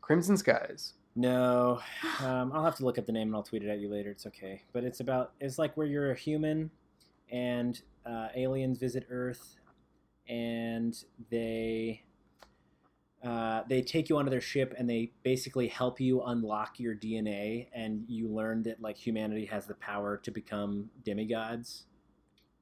[0.00, 0.94] Crimson Skies.
[1.14, 1.80] No,
[2.20, 4.10] um, I'll have to look up the name and I'll tweet it at you later.
[4.10, 6.70] It's okay, but it's about it's like where you're a human,
[7.30, 9.56] and uh, aliens visit Earth,
[10.28, 10.96] and
[11.30, 12.02] they
[13.22, 17.68] uh, they take you onto their ship and they basically help you unlock your DNA,
[17.72, 21.84] and you learn that like humanity has the power to become demigods,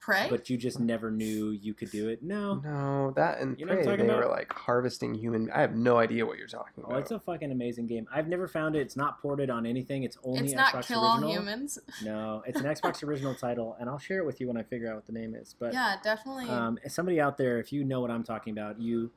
[0.01, 0.27] Prey?
[0.31, 2.23] but you just never knew you could do it.
[2.23, 4.25] No, No, that and You know Prey, talking they about?
[4.25, 5.51] were like harvesting human.
[5.51, 7.01] I have no idea what you're talking Oh, about.
[7.01, 8.07] it's a fucking amazing game.
[8.13, 8.81] I've never found it.
[8.81, 10.03] It's not ported on anything.
[10.05, 11.25] It's only it's Xbox not kill original.
[11.31, 11.79] all humans.
[12.05, 14.89] No, it's an Xbox original title, and I'll share it with you when I figure
[14.91, 15.55] out what the name is.
[15.59, 19.11] But yeah, definitely um, somebody out there, if you know what I'm talking about, you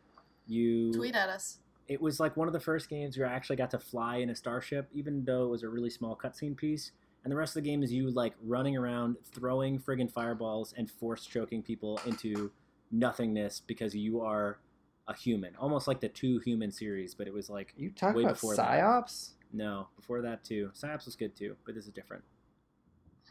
[0.47, 1.59] you tweet at us.
[1.87, 4.29] it was like one of the first games where I actually got to fly in
[4.29, 6.91] a starship, even though it was a really small cutscene piece.
[7.23, 10.91] And the rest of the game is you like running around, throwing friggin' fireballs, and
[10.91, 12.51] force choking people into
[12.91, 14.59] nothingness because you are
[15.07, 17.15] a human, almost like the two human series.
[17.15, 18.65] But it was like you talking way about before that.
[18.65, 19.33] Psi-Ops?
[19.53, 20.69] no, before that too.
[20.73, 22.23] Psi-Ops was good too, but this is different.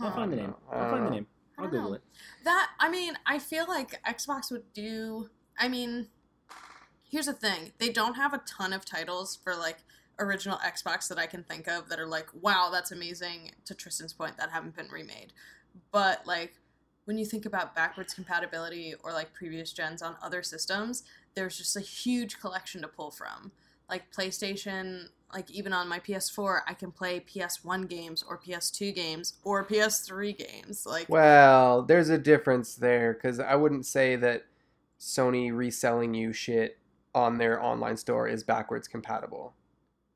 [0.00, 0.54] I'll find the name.
[0.70, 1.14] I I'll find the oh.
[1.14, 1.26] name.
[1.58, 1.94] I I'll Google know.
[1.96, 2.02] it.
[2.44, 5.28] That I mean, I feel like Xbox would do.
[5.58, 6.08] I mean,
[7.12, 9.78] here's the thing: they don't have a ton of titles for like
[10.18, 13.52] original Xbox that I can think of that are like, wow, that's amazing.
[13.66, 15.32] To Tristan's point, that haven't been remade,
[15.92, 16.54] but like
[17.04, 21.02] when you think about backwards compatibility or like previous gens on other systems,
[21.34, 23.52] there's just a huge collection to pull from.
[23.88, 29.34] Like PlayStation, like even on my PS4, I can play PS1 games or PS2 games
[29.44, 30.86] or PS3 games.
[30.86, 34.44] Like, Well, there's a difference there because I wouldn't say that
[35.00, 36.78] Sony reselling you shit
[37.14, 39.54] on their online store is backwards compatible.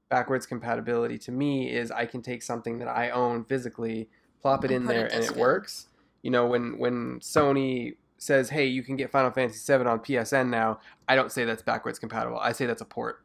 [0.09, 4.09] Backwards compatibility to me is I can take something that I own physically,
[4.41, 5.39] plop it And in put a there, and it in.
[5.39, 5.89] works.
[6.23, 10.49] You know, when when Sony says, "Hey, you can get Final Fantasy VII on PSN
[10.49, 12.39] now," I don't say that's backwards compatible.
[12.39, 13.23] I say that's a port.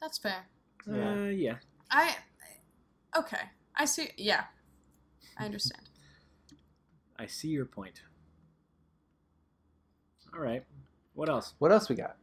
[0.00, 0.46] that's fair.
[0.86, 1.10] Yeah.
[1.12, 1.54] Uh, yeah.
[1.90, 2.14] I
[3.16, 3.40] okay.
[3.74, 4.10] I see.
[4.16, 4.44] Yeah,
[5.38, 5.82] I understand.
[7.18, 8.02] I see your point.
[10.34, 10.64] All right.
[11.14, 11.54] What else?
[11.58, 12.16] What else we got?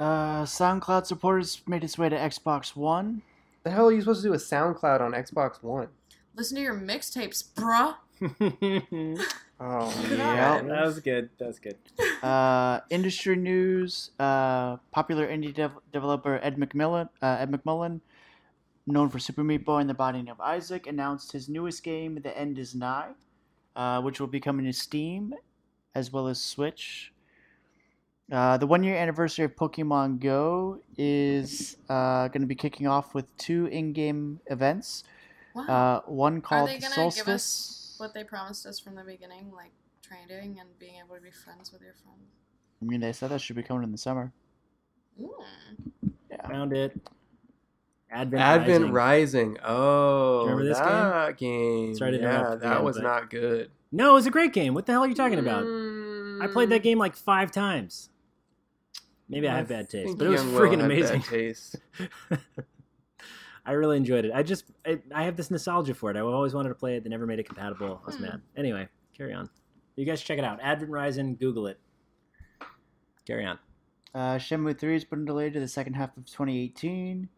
[0.00, 3.22] Uh, SoundCloud support has made its way to Xbox One.
[3.62, 5.88] The hell are you supposed to do with SoundCloud on Xbox One?
[6.34, 7.94] Listen to your mixtapes, bruh.
[9.64, 10.60] Oh, Yeah.
[10.62, 11.30] that was good.
[11.38, 11.76] That was good.
[12.22, 14.10] Uh, industry news.
[14.18, 18.00] Uh, popular indie dev- developer Ed McMillan, uh, Ed McMillen,
[18.86, 22.36] known for Super Meat Boy and The Binding of Isaac, announced his newest game, The
[22.36, 23.10] End Is Nigh,
[23.74, 25.34] uh, which will be coming to Steam
[25.96, 27.11] as well as Switch.
[28.32, 33.14] Uh, the one year anniversary of Pokemon Go is uh, going to be kicking off
[33.14, 35.04] with two in game events.
[35.54, 35.66] Wow.
[35.66, 37.22] Uh, one Are they gonna Solstice.
[37.22, 39.70] give us what they promised us from the beginning, like
[40.00, 42.22] trading and being able to be friends with your friends?
[42.80, 44.32] I mean, they said that should be coming in the summer.
[45.20, 45.34] Ooh.
[46.30, 46.48] Yeah.
[46.48, 46.98] Found it.
[48.10, 48.42] Advent.
[48.42, 49.48] Advent Rising.
[49.52, 49.58] Rising.
[49.62, 50.86] Oh, Remember this game?
[50.88, 51.94] that game?
[51.94, 53.70] Sorry to yeah, interrupt that again, was but- not good.
[53.94, 54.72] No, it was a great game.
[54.72, 55.64] What the hell are you talking about?
[56.42, 58.08] I played that game like five times.
[59.32, 61.22] Maybe I have bad taste, but it was freaking amazing.
[61.22, 61.76] taste.
[63.64, 64.32] I really enjoyed it.
[64.34, 66.16] I just I, I have this nostalgia for it.
[66.16, 67.04] I always wanted to play it.
[67.04, 68.00] They never made it compatible.
[68.02, 68.22] I was Hmm.
[68.24, 68.42] mad.
[68.56, 69.48] Anyway, Carry on.
[69.96, 70.58] You guys check it out.
[70.62, 71.36] Advent Rising.
[71.36, 71.78] Google it.
[73.26, 73.58] Carry on.
[74.14, 77.28] Uh, Shenmue 3 has been delayed to the second half of 2018.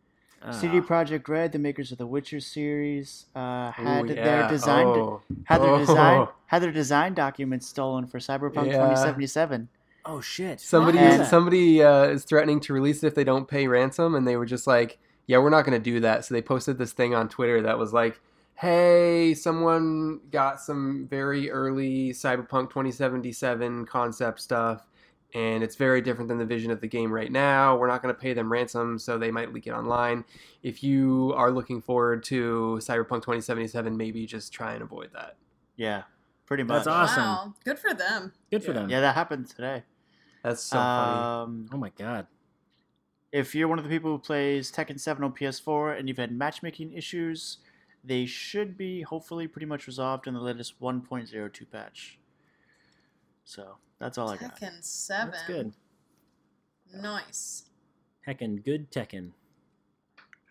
[0.43, 0.51] Ah.
[0.53, 4.49] CD Projekt Red, the makers of the Witcher series, uh, had Ooh, their yeah.
[4.49, 5.23] design Oh.
[5.45, 5.79] had their Oh.
[5.79, 8.73] design had their design documents stolen for Cyberpunk Yeah.
[8.79, 9.69] 2077.
[10.07, 10.61] Oh shit.
[10.61, 14.15] Somebody And- is, somebody uh, is threatening to release it if they don't pay ransom,
[14.15, 16.77] and they were just like, "Yeah, we're not going to do that." So they posted
[16.79, 18.21] this thing on Twitter that was like,
[18.55, 24.87] "Hey, someone got some very early Cyberpunk 2077 concept stuff,
[25.35, 27.77] and it's very different than the vision of the game right now.
[27.77, 30.25] We're not going to pay them ransom, so they might leak it online.
[30.63, 35.37] If you are looking forward to Cyberpunk 2077, maybe just try and avoid that."
[35.77, 36.03] Yeah,
[36.45, 36.85] pretty much.
[36.85, 37.23] That's awesome.
[37.25, 38.33] Wow, good for them.
[38.51, 38.81] Good for Yeah.
[38.81, 38.91] them.
[38.91, 39.83] Yeah, that happened today.
[40.45, 41.19] That's so funny.
[41.43, 42.27] um, Oh my god.
[43.33, 46.31] if you're one of the people who plays Tekken 7 on PS4 and you've had
[46.31, 47.59] matchmaking issues,
[48.05, 52.19] they should be hopefully pretty much resolved in the latest 1.02 patch.
[53.45, 54.61] So that's all I got.
[54.61, 55.31] Tekken Seven.
[55.33, 55.73] That's good.
[56.95, 57.65] Nice.
[58.29, 59.31] Heckin' good Tekken.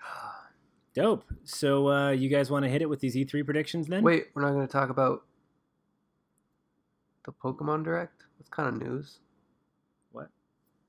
[0.95, 1.23] Dope.
[1.43, 4.03] So uh, you guys want to hit it with these E3 predictions then?
[4.03, 5.23] Wait, we're not going to talk about
[7.25, 8.23] the Pokemon Direct?
[8.37, 9.19] That's kind of news.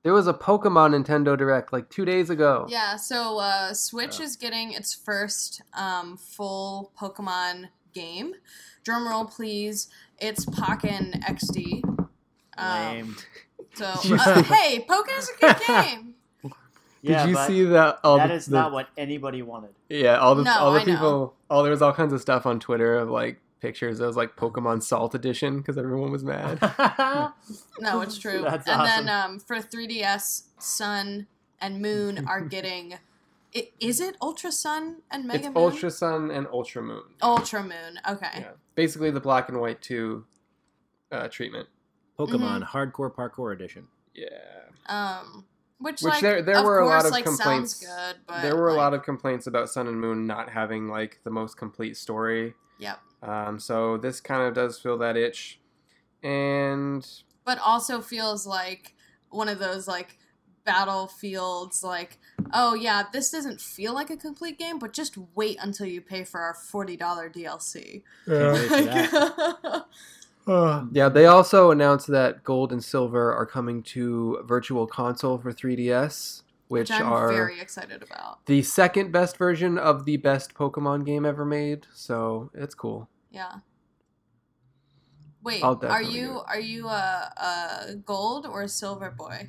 [0.05, 0.09] What?
[0.09, 2.67] There was a Pokemon Nintendo Direct like two days ago.
[2.69, 4.25] Yeah, so uh, Switch Oh.
[4.25, 8.35] is getting its first um, full Pokemon game.
[8.85, 9.89] Drum roll, please.
[10.19, 11.83] It's Pokken XD.
[12.57, 13.17] Um,
[13.75, 16.15] so, Did you uh, see- hey, Pokken's a good game.
[17.03, 17.99] Did you see that?
[18.05, 19.71] All that the, is the- not what anybody wanted.
[19.89, 20.93] Yeah, all the No, all the I know.
[20.93, 21.35] people.
[21.51, 23.99] Oh, there was all kinds of stuff on Twitter of like pictures.
[23.99, 26.59] It was like Pokemon Salt Edition because everyone was mad.
[27.81, 28.43] No, it's true.
[28.43, 29.07] That's and awesome.
[29.07, 31.27] then um, for 3DS, Sun
[31.61, 32.95] and Moon are getting.
[33.57, 35.57] i- Is it Ultra Sun and Mega it's Moon?
[35.57, 37.03] Ultra Sun and Ultra Moon.
[37.23, 37.99] Ultra Moon.
[38.09, 38.29] Okay.
[38.37, 40.25] Yeah, basically the black and white two
[41.11, 41.69] uh, treatment.
[42.19, 43.89] Pokemon Hardcore Parkour Edition.
[44.15, 44.29] Yeah.
[44.87, 45.45] Um,
[45.79, 47.77] which, Which like, there- there of were a lot of like, complaints.
[47.77, 50.89] Sounds good, but there were a lot of complaints about Sun and Moon not having
[50.89, 52.55] like the most complete story.
[52.79, 52.99] Yep.
[53.25, 55.61] Um, so this kind of does feel that itch,
[56.23, 57.07] and
[57.45, 58.95] but also feels like
[59.31, 60.19] one of those like
[60.65, 62.19] battlefields like
[62.55, 66.25] oh yeah this doesn't feel like a complete game but just wait until you pay
[66.25, 69.85] for our $40 dlc Can't wait for that.
[70.93, 76.43] yeah, they also announced that Gold and Silver are coming to Virtual Console for 3DS,
[76.69, 81.07] which, which i'm are very excited about the second best version of the best Pokemon
[81.07, 81.87] game ever made.
[81.95, 83.09] So it's cool.
[83.35, 83.55] Yeah
[85.43, 87.33] wait I'll are you are you a,
[87.91, 89.49] a gold or a silver boy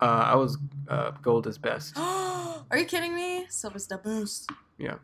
[0.00, 0.56] Uh, I was
[0.88, 1.92] uh, Gold is best.
[1.98, 4.96] are you kidding me silver's the boost Yeah.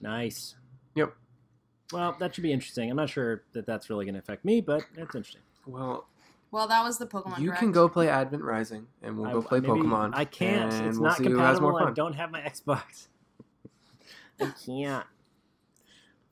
[0.00, 0.56] Nice.
[0.96, 1.14] Yep.
[1.92, 2.90] Well, that should be interesting.
[2.90, 5.40] I'm not sure that that's really going to affect me, but it's interesting.
[5.66, 6.06] Well,
[6.50, 7.60] well that was the pokemon you Direct.
[7.60, 10.10] can go play Advent Rising, and we'll I- go play maybe- Pokemon.
[10.14, 10.72] I can't.
[10.74, 11.76] and it's we'll not see who has more compatible.
[11.78, 11.94] I fun.
[11.94, 13.06] don't have my Xbox.
[14.40, 15.06] I can't.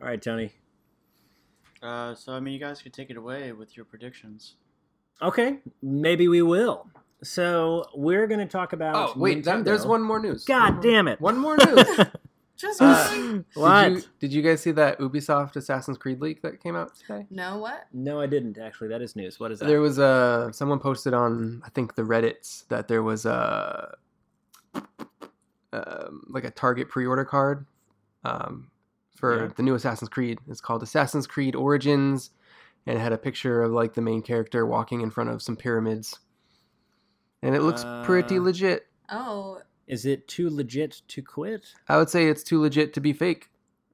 [0.03, 0.53] All right, Tony.
[1.85, 4.55] Uh, so I mean, you guys could take it away with your predictions.
[5.21, 6.89] Okay, maybe we will.
[7.23, 8.95] So we're going to talk about.
[8.97, 10.45] Oh wait, that, there's one more news.
[10.45, 11.21] God damn it!
[11.21, 11.87] One more news.
[12.57, 13.45] just Uh, kidding.
[13.55, 13.89] what?
[13.89, 17.27] Did you, did you guys see that Ubisoft Assassin's Creed leak that came out today?
[17.31, 18.89] no what No, I didn't actually.
[18.89, 19.39] That is news.
[19.39, 19.67] What is that?
[19.67, 23.95] There was a someone posted on I think the Reddit's that there was a
[25.73, 27.67] um, like a Target pre-order card
[28.25, 28.71] um,
[29.25, 29.51] for Yeah.
[29.57, 30.39] the new Assassin's Creed.
[30.49, 32.31] It's called Assassin's Creed Origins,
[32.87, 35.57] and it had a picture of like the main character walking in front of some
[35.57, 36.19] pyramids,
[37.43, 38.87] and it looks pretty Uh, legit.
[39.11, 41.67] oh Is it too legit to quit?
[41.89, 43.51] I would say it's too legit to be fake.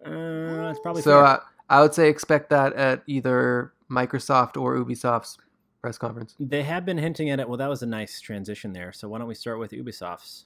[0.07, 1.25] Uh, it's probably So fair.
[1.25, 5.37] I, I would say expect that at either Microsoft or Ubisoft's
[5.83, 6.37] press conference.
[6.39, 7.49] They have been hinting at it.
[7.49, 8.93] Well, that was a nice transition there.
[8.93, 10.45] So why don't we start with Ubisoft's?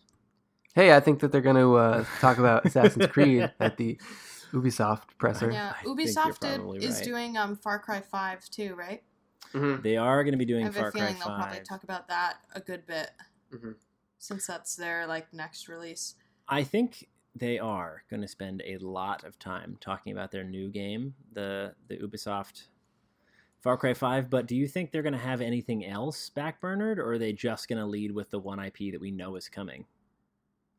[0.74, 3.99] Hey, I think that they're going to uh, talk about Assassin's Creed at the
[4.55, 5.50] Ubisoft presser.
[5.50, 7.05] yeah I ubisoft did, probably is right.
[7.05, 9.02] doing um far cry 5 too right
[9.52, 9.82] Mhm.
[9.84, 10.64] They are going to be doing.
[10.64, 11.64] I doing have Far a Cry feeling they'll probably 5.
[11.64, 13.11] talk about that a good bit
[13.52, 13.76] Mhm.
[14.18, 16.16] since that's their like next release.
[16.48, 20.70] I think they are going to spend a lot of time talking about their new
[20.70, 22.64] game, the the Ubisoft
[23.61, 27.12] Far Cry 5, but do you think they're going to have anything else backburnered or
[27.12, 29.86] are they just going to lead with the one IP that we know is coming?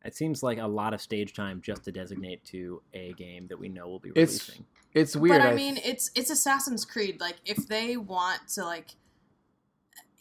[0.06, 3.58] It seems like a lot of stage time just to designate to a game that
[3.58, 4.66] we know will be It's- releasing.
[4.94, 5.42] It's weird.
[5.42, 7.20] But I mean, it's it's Assassin's Creed.
[7.20, 8.92] Like if they want to like,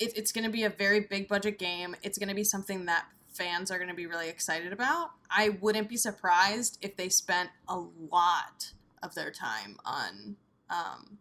[0.00, 1.94] it, it's going to be a very big budget game.
[2.02, 5.10] It's going to be something that fans are going to be really excited about.
[5.30, 7.78] I wouldn't be surprised if they spent a
[8.10, 8.72] lot
[9.04, 10.34] of their time on
[10.70, 11.18] um,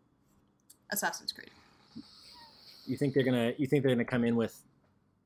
[0.92, 1.52] Assassin's Creed.
[2.88, 3.54] You think they're gonna?
[3.58, 4.60] You think they're gonna come in with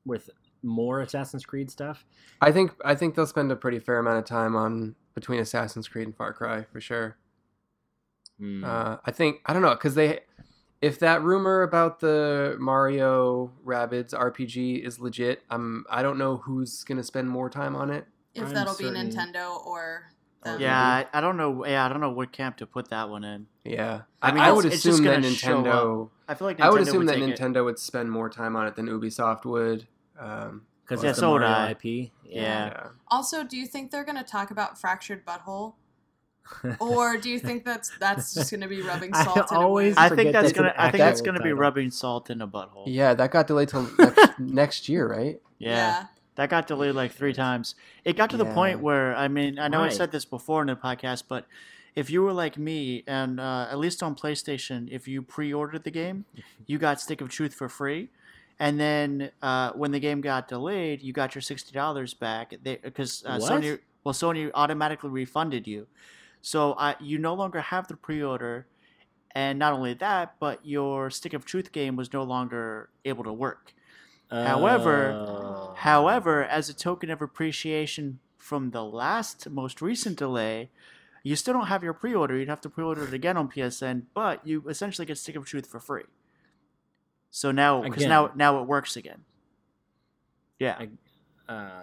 [0.04, 0.28] with
[0.62, 2.04] more Assassin's Creed stuff?
[2.40, 5.88] I think I think they'll spend a pretty fair amount of time on between Assassin's
[5.88, 7.16] Creed and Far Cry for sure.
[8.38, 8.64] Hmm.
[8.64, 10.20] Uh, I think I don't know because they,
[10.80, 16.84] if that rumor about the Mario Rabbids RPG is legit, I'm I don't know who's
[16.84, 18.06] gonna spend more time on it.
[18.34, 20.04] If I'm that'll certain- be Nintendo or
[20.44, 20.60] them.
[20.60, 21.66] Yeah, I, I don't know.
[21.66, 23.46] Yeah, I don't know what camp to put that one in.
[23.64, 26.10] Yeah, I I, mean, I would assume that Nintendo.
[26.28, 28.54] I feel like Nintendo I would assume that take it- Nintendo would spend more time
[28.54, 29.88] on it than Ubisoft would.
[30.18, 31.70] Um, Because Yeah, it's the so Mario I.
[31.70, 32.10] IP.
[32.24, 32.88] Yeah.
[33.08, 35.74] Also, do you think they're gonna talk about fractured butthole,
[36.80, 40.12] or do you think that's that's just gonna be rubbing I salt in always wound?
[40.12, 40.74] I think that's that's gonna.
[40.78, 41.58] I think that's actual gonna be title.
[41.58, 42.84] rubbing salt in a butthole.
[42.86, 45.40] yeah, that got delayed till next, next year, right?
[45.58, 46.06] Yeah.
[46.36, 47.74] That got delayed like three times.
[48.04, 50.68] It got to the point where I mean, I know I said this before in
[50.68, 51.46] the podcast, but
[51.96, 55.90] if you were like me, and uh, at least on PlayStation, if you pre-ordered the
[55.90, 56.26] game,
[56.64, 58.10] you got Stick of Truth for free,
[58.60, 62.52] and then uh, when the game got delayed, you got your sixty dollars back.
[62.62, 65.86] Because uh, Sony, well, Sony automatically refunded you,
[66.42, 68.66] so uh, you no longer have the pre-order.
[69.34, 73.32] And not only that, but your Stick of Truth game was no longer able to
[73.32, 73.74] work.
[74.30, 75.74] However- Oh.
[75.76, 80.70] However, as a token of appreciation from the last most recent delay,
[81.22, 82.36] you still don't have your pre-order.
[82.36, 85.66] You'd have to pre-order it again on PSN, but you essentially get Stick of Truth
[85.66, 86.04] for free.
[87.30, 89.24] So now, because now now it works again.
[90.58, 90.76] Yeah,
[91.48, 91.82] I- uh,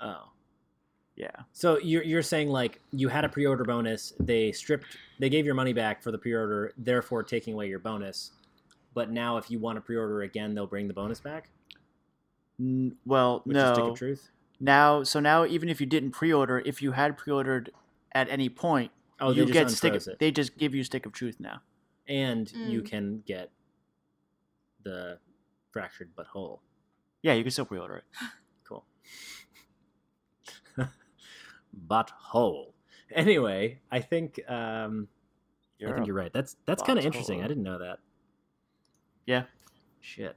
[0.00, 0.28] oh.
[1.16, 5.44] yeah, So you're you're saying like you had a pre-order bonus, they stripped, they gave
[5.44, 8.32] your money back for the pre-order, therefore taking away your bonus.
[8.94, 11.50] But now, if you want to pre-order again, they'll bring the bonus back,
[12.60, 13.90] N- well, which is Stick no.
[13.90, 14.30] of Truth.
[14.60, 17.70] Now, so now even if you didn't pre-order, if you had pre-ordered
[18.12, 19.94] at any point, Oh, they you just get Stick.
[19.94, 21.60] Of, they just give you Stick of Truth now.
[22.08, 22.86] and you Mm.
[22.90, 23.50] can get
[24.84, 25.18] the
[25.72, 26.60] fractured butthole.
[27.22, 28.04] Yeah, you can still pre-order it.
[28.66, 28.86] Cool.
[31.88, 32.72] butthole.
[33.14, 35.08] Anyway, I think um,
[35.86, 36.32] I think you're right.
[36.32, 37.42] That's that's kind of interesting.
[37.42, 37.98] I didn't know that.
[39.26, 39.44] Yeah.
[40.00, 40.36] Shit.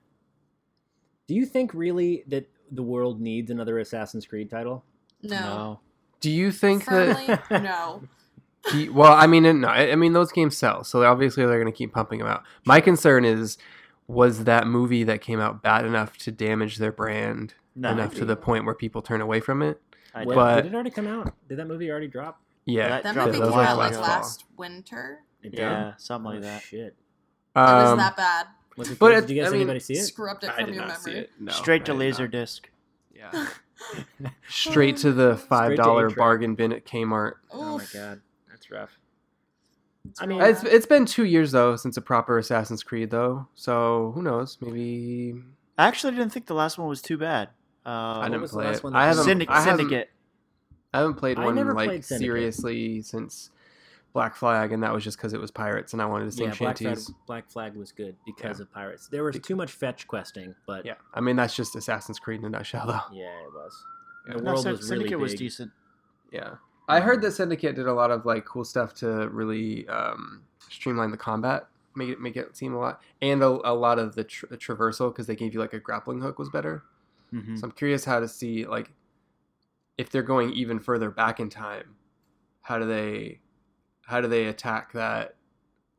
[1.27, 4.83] Do you think really that the world needs another Assassin's Creed title?
[5.23, 5.79] no,
[6.19, 7.41] Do you think that?
[7.51, 8.03] no.
[8.73, 11.71] You- well, I mean, no, I I mean those games sell, so obviously they're going
[11.71, 12.43] to keep pumping them out.
[12.65, 13.57] My concern is,
[14.07, 18.25] was that movie that came out bad enough to damage their brand No, enough to
[18.25, 19.81] the point where people turn away from it?
[20.15, 20.35] I Well.
[20.35, 21.33] But- did it already come out?
[21.49, 22.41] Did that movie already drop?
[22.65, 25.19] Yeah, That That dropped movie came like out like last last winter.
[25.43, 25.59] It did?
[25.59, 26.61] yeah, something like Oh, that.
[26.61, 26.79] Shit.
[26.87, 26.95] It
[27.55, 28.47] was Um, that bad.
[28.75, 29.17] Was it But good?
[29.17, 30.03] it- Did you guys I mean, anybody see it?
[30.03, 31.23] Scrubbed it I from did your not see memory.
[31.25, 31.31] it.
[31.39, 32.69] No, Straight to I did laser disc.
[33.15, 33.47] Yeah,
[34.49, 37.33] straight to the five dollar bargain bin at Kmart.
[37.51, 38.97] Oh my god, that's rough.
[40.17, 43.47] It's I mean, It's it's been two years though since a proper Assassin's Creed though,
[43.55, 44.57] so who knows?
[44.61, 45.35] Maybe
[45.77, 47.49] I actually didn't think the last one was too bad.
[47.85, 48.83] Uh, I what didn't was the play last it.
[48.83, 49.19] one I haven't.
[49.19, 49.25] out?
[49.25, 50.09] Syndic- I haven't, Syndicate.
[50.93, 53.51] I haven't played one never like played seriously since
[54.13, 56.47] Black Flag, and that was just because it was pirates, and I wanted to sing
[56.47, 57.11] Yeah, Black Flag, shanties.
[57.27, 58.63] Black Flag was good because Yeah.
[58.63, 59.07] of pirates.
[59.09, 62.45] There was too much fetch questing, but Yeah, I mean that's just Assassin's Creed in
[62.45, 63.15] a nutshell, though.
[63.15, 63.83] yeah, it was.
[64.27, 64.33] Yeah.
[64.37, 65.71] The no, world Syn- was really Syndicate was decent.
[66.31, 66.55] Yeah,
[66.87, 71.11] I heard that Syndicate did a lot of like cool stuff to really um, streamline
[71.11, 74.23] the combat, make it make it seem a lot, and a, a lot of the,
[74.23, 76.83] tr- the traversal because they gave you like a grappling hook was better.
[77.31, 78.91] hmm So I'm curious how to see like
[79.97, 81.95] if they're going even further back in time,
[82.61, 83.39] how do they
[84.05, 85.35] how do they attack that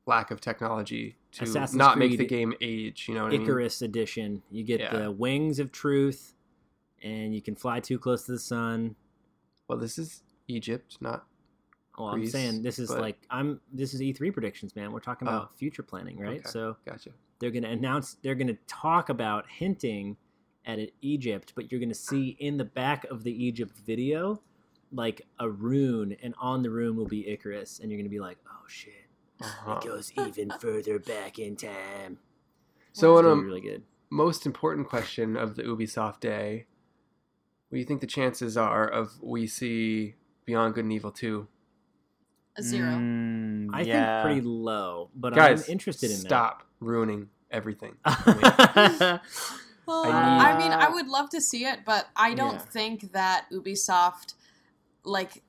[0.06, 3.06] lack of technology to Assassin's not make the game age?
[3.08, 3.42] You know what I mean?
[3.42, 4.42] Icarus edition.
[4.50, 4.98] You get Yeah.
[4.98, 6.34] the wings of truth,
[7.02, 8.96] and you can fly too close to the sun.
[9.68, 11.26] Well, this is Egypt, not
[11.98, 13.60] Well, I'm saying this is but- like I'm.
[13.72, 14.92] This is E3 predictions, man.
[14.92, 15.32] We're talking Oh.
[15.32, 16.40] about future planning, right?
[16.40, 16.48] Okay.
[16.48, 17.10] So gotcha.
[17.38, 18.14] they're going to announce.
[18.22, 20.16] They're going to talk about hinting
[20.64, 24.42] at Egypt, but you're going to see in the back of the Egypt video
[24.92, 28.20] like a rune, and on the rune will be Icarus, and you're going to be
[28.20, 29.06] like, oh shit,
[29.40, 29.78] Uh-huh.
[29.82, 32.18] it goes even further back in time.
[32.92, 33.82] So, It's in a be really good.
[34.10, 36.66] most important question of the Ubisoft day,
[37.68, 40.14] what do you think the chances are of we see
[40.48, 41.46] Beyond Good and Evil 2?
[42.56, 42.88] A zero.
[42.88, 44.22] Mm, I yeah.
[44.22, 47.96] think pretty low, but Guys, I'm interested in stop ruining everything.
[49.86, 52.58] Well, I I, mean, I would love to see it, but I don't Yeah.
[52.60, 54.34] think that Ubisoft,
[55.04, 55.42] like,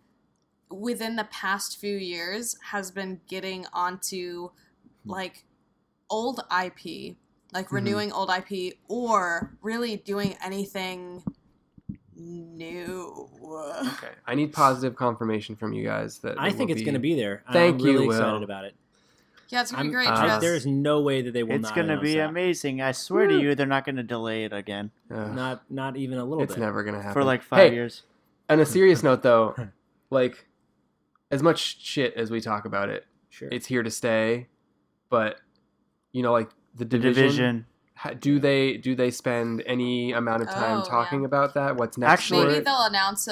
[0.70, 4.50] within the past few years, has been getting onto
[5.06, 5.46] like
[6.10, 7.18] old IP,
[7.54, 7.72] like Mhm.
[7.74, 11.24] renewing old IP, or really doing anything
[12.20, 13.30] new.
[13.44, 14.10] Okay.
[14.28, 17.00] I need positive confirmation from you guys that I it think will it's going to
[17.00, 17.44] be there.
[17.52, 18.16] Thank I'm you, really Will.
[18.16, 18.76] excited about it.
[19.50, 20.08] Yeah, it's gonna be I'm- great.
[20.08, 20.42] uh, I- Jess.
[20.42, 22.30] there's no way that they will It's not gonna announce be that.
[22.30, 22.82] amazing.
[22.84, 26.24] I swear to you, they're not gonna delay it again Ugh, Not not even a
[26.24, 26.60] little it's bit.
[26.62, 28.04] never gonna happen for like five Hey, years.
[28.48, 29.56] On a serious note, though,
[30.12, 30.46] like
[31.32, 33.50] as much shit as we talk about it, Sure.
[33.52, 34.50] it's here to stay.
[35.10, 35.40] But
[36.12, 37.24] you know, like the The division.
[37.24, 37.66] division.
[38.02, 41.26] Ha- Do they do they spend any amount of oh, time Oh, talking yeah.
[41.32, 41.76] about that?
[41.76, 42.12] What's next?
[42.14, 43.32] Actually- Maybe they'll announce a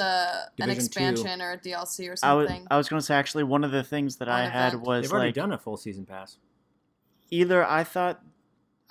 [0.60, 0.86] an Division two.
[0.86, 2.66] expansion or a DLC or I was something.
[2.70, 4.86] I was gonna say actually one of the things that I An had event.
[4.86, 6.36] was They've already like done a full season pass.
[7.30, 8.22] either I thought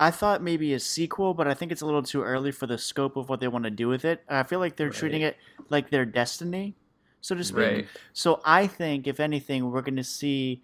[0.00, 2.78] I thought maybe a sequel, but I think it's a little too early for the
[2.78, 4.22] scope of what they want to do with it.
[4.28, 5.36] I feel like they're treating it
[5.70, 6.76] like their destiny,
[7.20, 7.56] so to speak.
[7.58, 7.86] right.
[8.12, 10.62] So I think if anything, we're going to see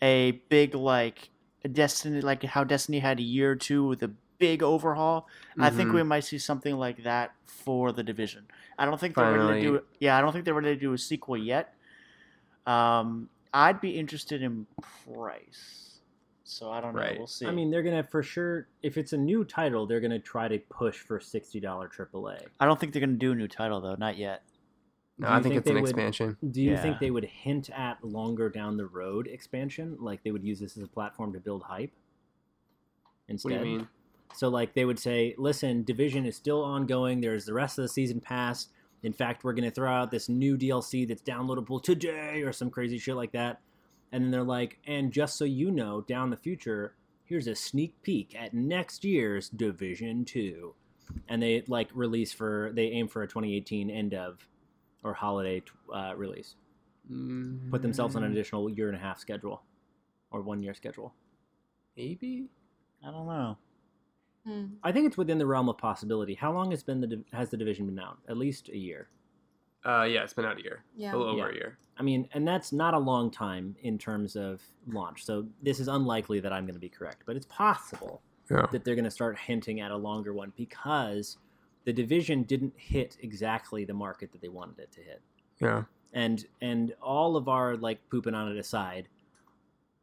[0.00, 1.28] a big like
[1.64, 4.10] a Destiny, like how Destiny had a year or two with a
[4.42, 5.28] big overhaul.
[5.56, 8.44] I think we might see something like that for the division.
[8.76, 10.92] I don't think they're ready to do Yeah, I don't think they're ready to do
[10.92, 11.74] a sequel yet.
[12.66, 14.66] Um, I'd be interested in
[15.04, 16.00] price.
[16.42, 17.00] So I don't know.
[17.02, 17.16] Right.
[17.16, 17.46] We'll see.
[17.46, 18.66] I mean, they're gonna for sure.
[18.82, 22.42] If it's a new title, they're gonna try to push for sixty dollar AAA.
[22.58, 23.94] I don't think they're going to do a new title though.
[23.94, 24.42] Not yet.
[25.18, 26.36] No, I think, think it's an would- expansion.
[26.50, 26.82] Do you Yeah.
[26.82, 29.96] think they would hint at longer down the road expansion?
[30.00, 31.92] Like they would use this as a platform to build hype?
[33.28, 33.88] Instead, What do you mean?
[34.34, 37.20] So like they would say, "Listen, Division is still ongoing.
[37.20, 38.68] There's the rest of the season pass.
[39.02, 42.70] In fact, we're going to throw out this new DLC that's downloadable today or some
[42.70, 43.60] crazy shit like that."
[44.12, 48.00] And then they're like, "And just so you know, down the future, here's a sneak
[48.02, 50.74] peek at next year's Division 2."
[51.28, 54.48] And they like release for they aim for a 2018 end of
[55.02, 55.62] or holiday
[55.92, 56.54] uh, release.
[57.70, 59.62] Put themselves on an Mm, additional year and a half schedule
[60.30, 61.12] or one year schedule.
[61.96, 62.48] maybe.
[63.06, 63.58] I don't know.
[64.46, 64.66] Hmm.
[64.82, 66.34] I think it's within the realm of possibility.
[66.34, 68.18] How long has been the has the division been out?
[68.28, 69.08] At least a year.
[69.84, 71.14] Uh, yeah, it's been out a year, Yeah.
[71.14, 71.52] a little over Yeah.
[71.52, 71.78] a year.
[71.98, 75.24] I mean, and that's not a long time in terms of launch.
[75.24, 78.66] So this is unlikely that I'm going to be correct, but it's possible Yeah.
[78.72, 81.38] that they're going to start hinting at a longer one because
[81.84, 85.20] the division didn't hit exactly the market that they wanted it to hit.
[85.60, 85.84] Yeah.
[86.12, 89.08] And and all of our like pooping on it aside,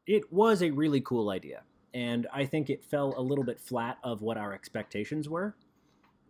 [0.06, 1.64] it was a really cool idea.
[1.94, 5.56] And I think it fell a little bit flat of what our expectations were.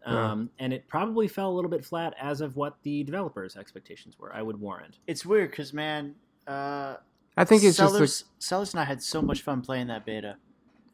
[0.08, 0.32] Yeah.
[0.32, 4.18] Um, and it probably fell a little bit flat as of what the developers' expectations
[4.18, 4.34] were.
[4.34, 5.00] I would warrant.
[5.08, 6.16] It's weird because man,
[6.48, 6.96] uh,
[7.36, 10.38] I think it's Sellers, just Sellers and I had so much fun playing that beta.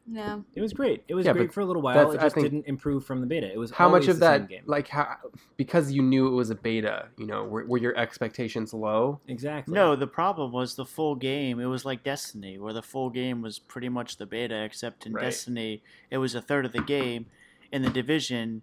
[0.08, 0.40] Yeah.
[0.54, 1.02] It was great.
[1.08, 2.12] It was Yeah, great for a little while.
[2.12, 3.52] It just think- didn't improve from the beta.
[3.52, 4.62] It was how much of the that, game.
[4.66, 5.16] like how
[5.56, 9.20] because you knew it was a beta, you know, were, were your expectations low?
[9.26, 9.74] exactly.
[9.74, 11.58] No, the problem was the full game.
[11.58, 15.12] It was like Destiny, where the full game was pretty much the beta, except in
[15.12, 15.22] Right.
[15.24, 17.26] Destiny, it was a third of the game.
[17.72, 18.62] In the Division,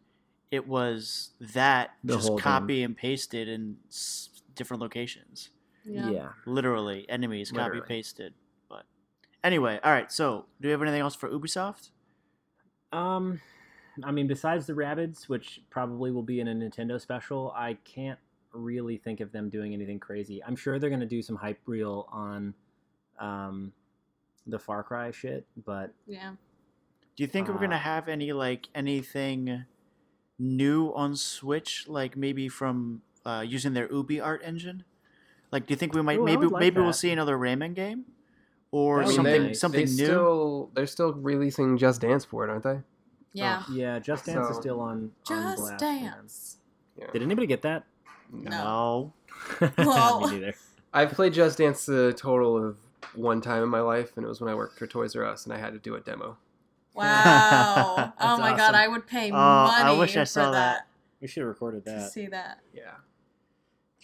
[0.49, 5.49] it was that The just whole copy and pasted in s- different locations.
[5.83, 6.09] Yeah.
[6.09, 6.29] Yeah.
[6.45, 8.33] Literally, enemies copy pasted.
[9.43, 10.11] But anyway, all right.
[10.11, 11.89] So, do we have anything else for Ubisoft?
[12.91, 13.41] Um,
[14.03, 18.19] I mean, besides the Rabbids, which probably will be in a Nintendo special, I can't
[18.53, 20.41] really think of them doing anything crazy.
[20.43, 22.53] I'm sure they're going to do some hype reel on
[23.19, 23.73] um,
[24.47, 26.33] the Far Cry shit, but Yeah.
[27.15, 29.65] Do you think we're Uh, gonna have any like anything
[30.39, 34.83] new on Switch, like maybe from uh, using their UbiArt engine?
[35.51, 38.05] Like, do you think we might Ooh, maybe like maybe we'll see another Rayman game,
[38.73, 39.59] or That would something nice.
[39.59, 40.05] something they new?
[40.05, 42.79] Still, they're still releasing Just Dance for it, aren't they?
[43.33, 43.63] Yeah.
[43.69, 46.57] Oh, yeah, Just Dance is still on, on Just blast, dance.
[46.97, 47.05] Yeah.
[47.13, 47.83] Did anybody get that?
[48.31, 49.13] no.
[49.77, 50.55] Well- Me neither.
[50.91, 52.77] I've played Just Dance a total of
[53.15, 55.45] one time in my life, and it was when I worked for Toys R Us,
[55.45, 56.37] and I had to do a demo.
[56.95, 57.03] Wow.
[57.97, 58.75] oh That's my god.
[58.75, 60.87] I would pay Oh, I wish I saw that.
[61.21, 61.91] We should have recorded that.
[61.93, 62.11] to that.
[62.11, 62.59] see that.
[62.73, 62.91] Yeah.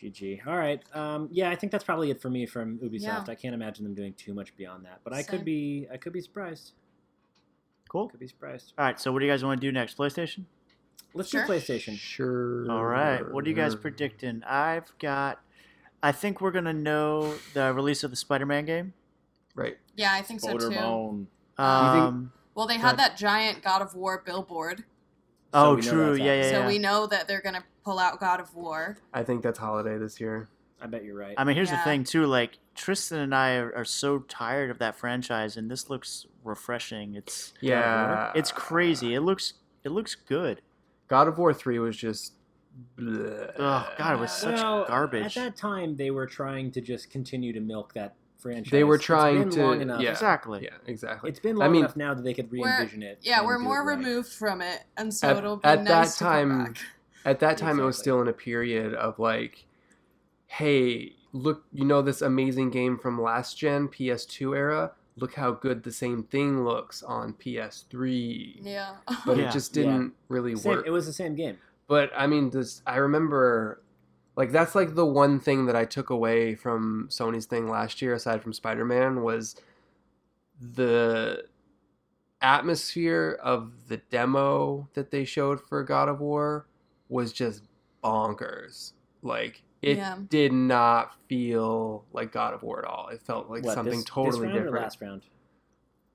[0.01, 0.47] GG.
[0.47, 0.81] All right.
[0.93, 3.01] Um, yeah, I think that's probably it for me from Ubisoft.
[3.01, 3.23] Yeah.
[3.27, 5.87] I can't imagine them doing too much beyond that, but I could be.
[5.91, 6.73] I could be surprised.
[7.89, 8.07] Cool.
[8.09, 8.73] Could be surprised.
[8.77, 8.99] All right.
[8.99, 9.97] So, what do you guys want to do next?
[9.97, 10.45] PlayStation.
[11.13, 11.43] Let's Sure.
[11.45, 11.97] do PlayStation.
[11.97, 12.69] Sure.
[12.71, 13.29] All right.
[13.31, 14.43] What are you guys predicting?
[14.43, 15.39] I've got.
[16.01, 18.93] I think we're gonna know the release of the Spider-Man game.
[19.55, 19.77] Right.
[19.95, 20.71] Yeah, I think so too.
[20.71, 21.27] Spider-Man.
[21.57, 24.85] Um, Well, they had that giant God of War billboard,
[25.53, 26.13] oh, true.
[26.15, 26.51] Yeah, yeah, happening.
[26.53, 26.61] yeah.
[26.61, 28.97] so we know that they're gonna pull out God of War.
[29.13, 30.49] I think that's holiday this year.
[30.81, 31.35] I bet you're right.
[31.37, 31.83] I mean, here's the Yeah.
[31.83, 32.25] thing too.
[32.25, 37.15] Like Tristan and I are, are so tired of that franchise, and this looks refreshing.
[37.15, 38.31] It's Yeah.
[38.35, 39.13] it's crazy.
[39.13, 40.61] It looks it looks good.
[41.07, 42.33] God of War 3 was just.
[42.97, 43.51] bleh.
[43.57, 45.35] Oh God, it was such well, garbage.
[45.37, 48.71] At that time, they were trying to just continue to milk that franchise.
[48.71, 50.01] They were It's trying been to- Long enough.
[50.01, 50.11] yeah.
[50.11, 50.63] Exactly.
[50.63, 51.29] Yeah, exactly.
[51.29, 53.19] It's been I mean- enough now that they could re-envision it.
[53.21, 53.97] Yeah, we're more right.
[53.97, 56.77] removed from it, and so At- it'll be at that nice to come time- back.
[57.25, 59.65] At that time, it was still in a period of like,
[60.47, 64.93] hey, look, you know this amazing game from last gen PS2 era?
[65.17, 68.61] look how good the same thing looks on PS3.
[68.63, 68.95] Yeah.
[69.25, 69.49] But Yeah.
[69.49, 70.87] it just didn't really Same, work.
[70.87, 71.57] it was the same game.
[71.87, 73.81] But I mean, this I remember,
[74.39, 78.13] like that's like the one thing that I took away from Sony's thing last year,
[78.13, 79.57] aside from Spider Man, was
[80.61, 81.43] the
[82.41, 86.67] atmosphere of the demo that they showed for God of War
[87.09, 87.63] was just
[88.01, 88.93] bonkers.
[89.21, 90.17] Like it Yeah.
[90.29, 93.09] did not feel like God of War at all.
[93.09, 94.83] It felt like What, something this, totally this round Or different.
[94.85, 95.21] last round.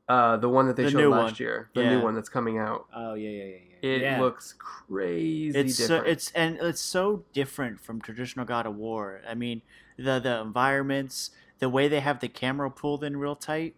[0.09, 1.35] Uh, the one that they The showed last one.
[1.41, 1.91] year, the Yeah.
[1.91, 2.87] new one that's coming out.
[2.95, 3.74] Oh yeah, yeah, yeah, yeah.
[3.85, 4.21] It yeah.
[4.21, 6.07] looks crazy it's so, different.
[6.13, 9.21] it's and it's so different from traditional God of War.
[9.29, 9.63] I mean,
[9.99, 13.75] the the environments, the way they have the camera pulled in real tight.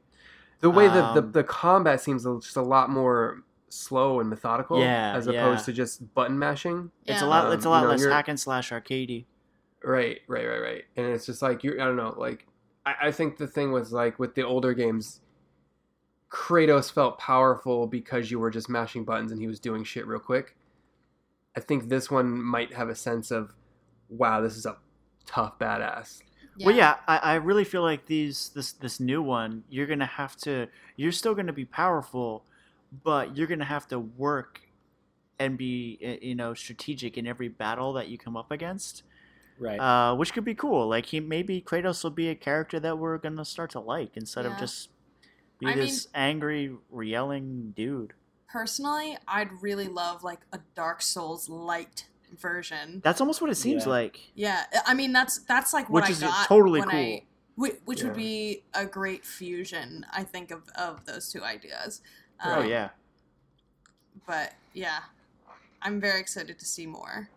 [0.61, 4.81] the way that the, um, the combat seems just a lot more slow and methodical
[4.81, 5.33] Yeah, as yeah.
[5.33, 7.13] opposed to just button mashing Yeah.
[7.15, 7.29] It's a Yeah.
[7.29, 7.53] lot.
[7.53, 9.25] It's a Um, lot you know, less hack and slash arcadey.
[9.83, 12.47] right right right right and it's just like you i don't know like
[12.87, 15.21] I, I think the thing was like with the older games
[16.31, 20.21] kratos felt powerful because you were just mashing buttons and he was doing shit real
[20.21, 20.57] quick
[21.57, 23.55] i think this one might have a sense of
[24.09, 24.77] wow this is a
[25.27, 26.23] tough badass
[26.65, 30.37] Well, yeah, I, I really feel like these this this new one, you're gonna have
[30.39, 30.69] to.
[30.97, 32.45] You're still gonna be powerful,
[33.05, 34.63] but you're gonna have to work
[35.39, 39.03] and be uh, you know strategic in every battle that you come up against.
[39.59, 39.79] right.
[39.79, 40.89] uh, which could be cool.
[40.89, 44.47] Like he maybe Kratos will be a character that we're gonna start to like instead
[44.47, 44.89] of just
[45.59, 48.13] be I mean- this angry yelling dude.
[48.49, 52.07] Personally, I'd really love like a Dark Souls light
[52.39, 53.01] version.
[53.05, 53.91] That's almost what it seems Yeah.
[53.91, 54.21] like.
[54.35, 56.99] Yeah, I mean that's that's like what Which I is got totally when cool.
[56.99, 57.23] I,
[57.57, 58.07] whi- which Yeah.
[58.09, 62.01] would be a great fusion, I think, of of those two ideas.
[62.45, 62.91] oh Um, yeah.
[64.27, 65.01] but yeah,
[65.83, 67.29] I'm very excited to see more.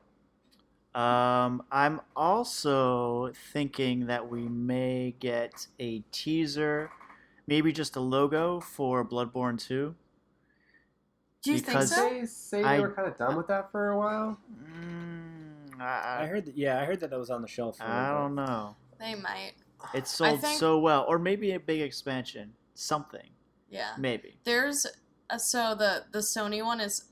[0.96, 6.90] Um, I'm also thinking that we may get a teaser,
[7.50, 9.96] maybe just a logo for Bloodborne 2.
[11.42, 12.10] Do you Because- think so?
[12.20, 16.24] they say I- they were kind of done with that for a while Mm, I
[16.24, 16.56] I, heard that.
[16.58, 17.78] Yeah, I heard that that was on the shelf.
[17.78, 18.76] For a I, I don't know.
[19.00, 19.54] They might.
[19.94, 23.30] It sold think- so well, or maybe a big expansion, something,
[23.70, 23.94] Yeah.
[23.98, 24.40] maybe.
[24.44, 24.86] There's
[25.30, 27.06] a, so the the Sony one is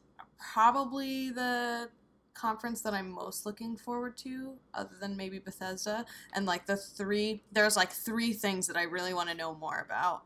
[0.53, 1.89] probably the
[2.37, 6.05] conference that I'm most looking forward to, other than maybe Bethesda.
[6.33, 9.79] And like the three, there's like three things that I really want to know more
[9.85, 10.23] about.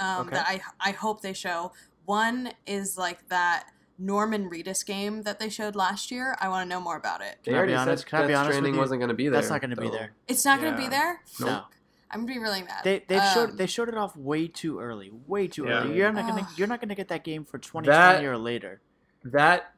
[0.00, 0.36] Um, Okay.
[0.36, 1.72] That I I hope they show.
[2.06, 3.66] One is like that
[3.98, 6.36] Norman Reedus game that they showed last year.
[6.40, 7.38] I want to know more about it.
[7.44, 9.00] they Can I be already honest- said can I be Death honest with Stranding wasn't
[9.00, 10.12] going to be there That's not going to be there.
[10.28, 11.20] It's not going to be there.
[11.40, 11.46] No.
[11.46, 11.74] Fuck.
[12.12, 12.82] I'm gonna be really mad.
[12.82, 15.82] They they've showed Um, they showed it off way too early, way too Yeah.
[15.84, 15.96] early.
[15.96, 16.48] You're not gonna Ugh.
[16.58, 18.80] you're not gonna get that game for 2020 That- or later.
[19.22, 19.74] that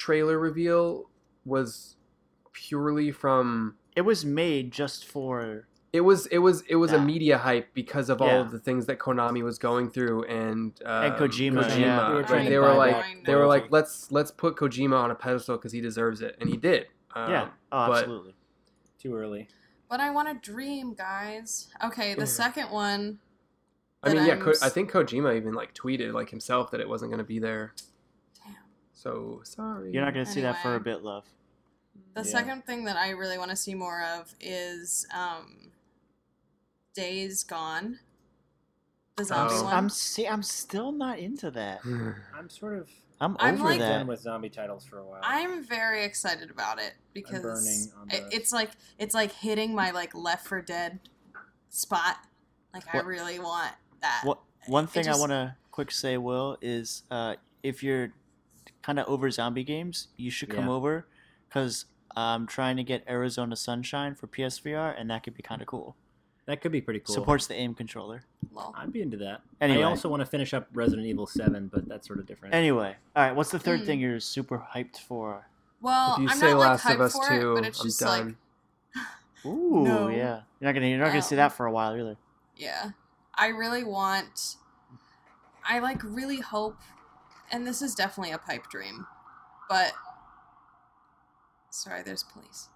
[0.00, 1.08] trailer reveal
[1.44, 1.96] was
[2.52, 7.04] purely from It was made just for it was it was it was a Yeah.
[7.04, 8.40] media hype because of all Yeah.
[8.40, 12.08] of the things that Konami was going through and um, And Kojima, yeah.
[12.08, 12.26] We were right?
[12.28, 13.72] trying They were buy like back they were like loyalty.
[13.74, 16.86] let's let's put Kojima on a pedestal because he deserves it and he did.
[17.14, 17.48] Um, yeah.
[17.72, 18.34] Oh, but- absolutely.
[18.98, 19.48] Too early.
[19.88, 21.68] but I want to dream, guys.
[21.84, 22.24] Okay, the Yeah.
[22.26, 23.18] second one.
[24.02, 26.70] I mean, that yeah, I'm Ko- I s- think Kojima even like tweeted like himself
[26.70, 27.74] that it wasn't going to be there.
[29.02, 29.12] Damn.
[29.12, 29.92] So sorry.
[29.92, 31.24] You're not gonna see that for a bit, love.
[32.14, 32.26] The Yeah.
[32.26, 35.70] second thing that I really want to see more of is um,
[36.94, 38.00] Days Gone.
[39.16, 39.64] The zombie Oh.
[39.64, 39.74] one.
[39.74, 41.80] I'm see I'm still not into that.
[42.34, 42.88] I'm sort of
[43.20, 43.98] I'm I'm over like- that.
[43.98, 45.20] done with zombie titles for a while.
[45.22, 49.74] I'm very excited about it because burning on it- the- it's like it's like hitting
[49.74, 51.00] my like Left 4 Dead
[51.68, 52.16] spot.
[52.72, 54.22] Like I really want that.
[54.24, 58.12] What one thing just- I want to quick say, Will, is uh, if you're
[58.82, 60.72] kind of over zombie games, you should come Yeah.
[60.72, 61.06] over
[61.48, 61.86] because
[62.16, 65.96] I'm trying to get Arizona Sunshine for PSVR, and that could be kind of cool.
[66.46, 67.14] that could be pretty cool.
[67.14, 68.24] Supports the aim controller.
[68.52, 68.74] Lol.
[68.76, 69.42] I'd be into that.
[69.60, 69.82] Anyway.
[69.82, 72.54] I also want to finish up Resident Evil Seven, but that's sort of different.
[72.56, 73.36] Anyway, all right.
[73.36, 73.86] What's the third Hmm.
[73.86, 75.46] thing you're super hyped for?
[75.80, 77.64] Well, if you I'm say not like Last of hyped Us for two, it, but
[77.66, 78.36] it's I'm just done.
[78.96, 79.06] like
[79.46, 80.08] Ooh, No.
[80.08, 80.40] yeah.
[80.58, 82.16] You're not gonna you're not gonna see Um, that for a while either.
[82.56, 82.90] Yeah.
[83.34, 84.56] I really want
[85.64, 86.78] I like really hope
[87.50, 89.06] and this is definitely a pipe dream.
[89.68, 89.92] But
[91.70, 92.68] sorry, there's police.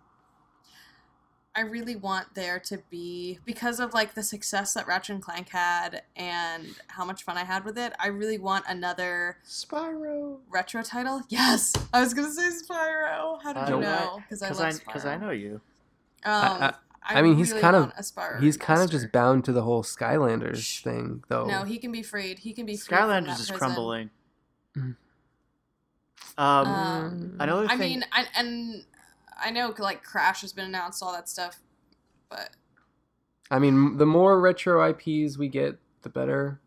[1.57, 5.51] I really want there to be because of like the success that Ratchet and Clank
[5.51, 7.93] had and how much fun I had with it.
[8.01, 10.39] I really want another Spyro.
[10.51, 11.23] retro title.
[11.29, 13.41] Yes, I was gonna say Spyro.
[13.41, 14.17] How did I you know know?
[14.23, 15.61] Because I Because love I because I know you.
[16.25, 16.75] Um, I-
[17.07, 19.83] I mean, he's kind of- want Spyro He's kind of just bound to the whole
[19.85, 20.83] Skylanders Shh.
[20.83, 21.45] thing, though.
[21.45, 22.39] No, he can be freed.
[22.39, 22.97] He can be freed.
[22.99, 23.59] from Skylanders that is prison.
[23.59, 24.11] crumbling.
[24.77, 24.97] Mm.
[26.37, 28.85] Um, Um, another I mean, I, and
[29.39, 31.61] I know like Crash has been announced, all that stuff,
[32.29, 32.51] but
[33.51, 36.61] I mean, the more retro IPs we get, the better.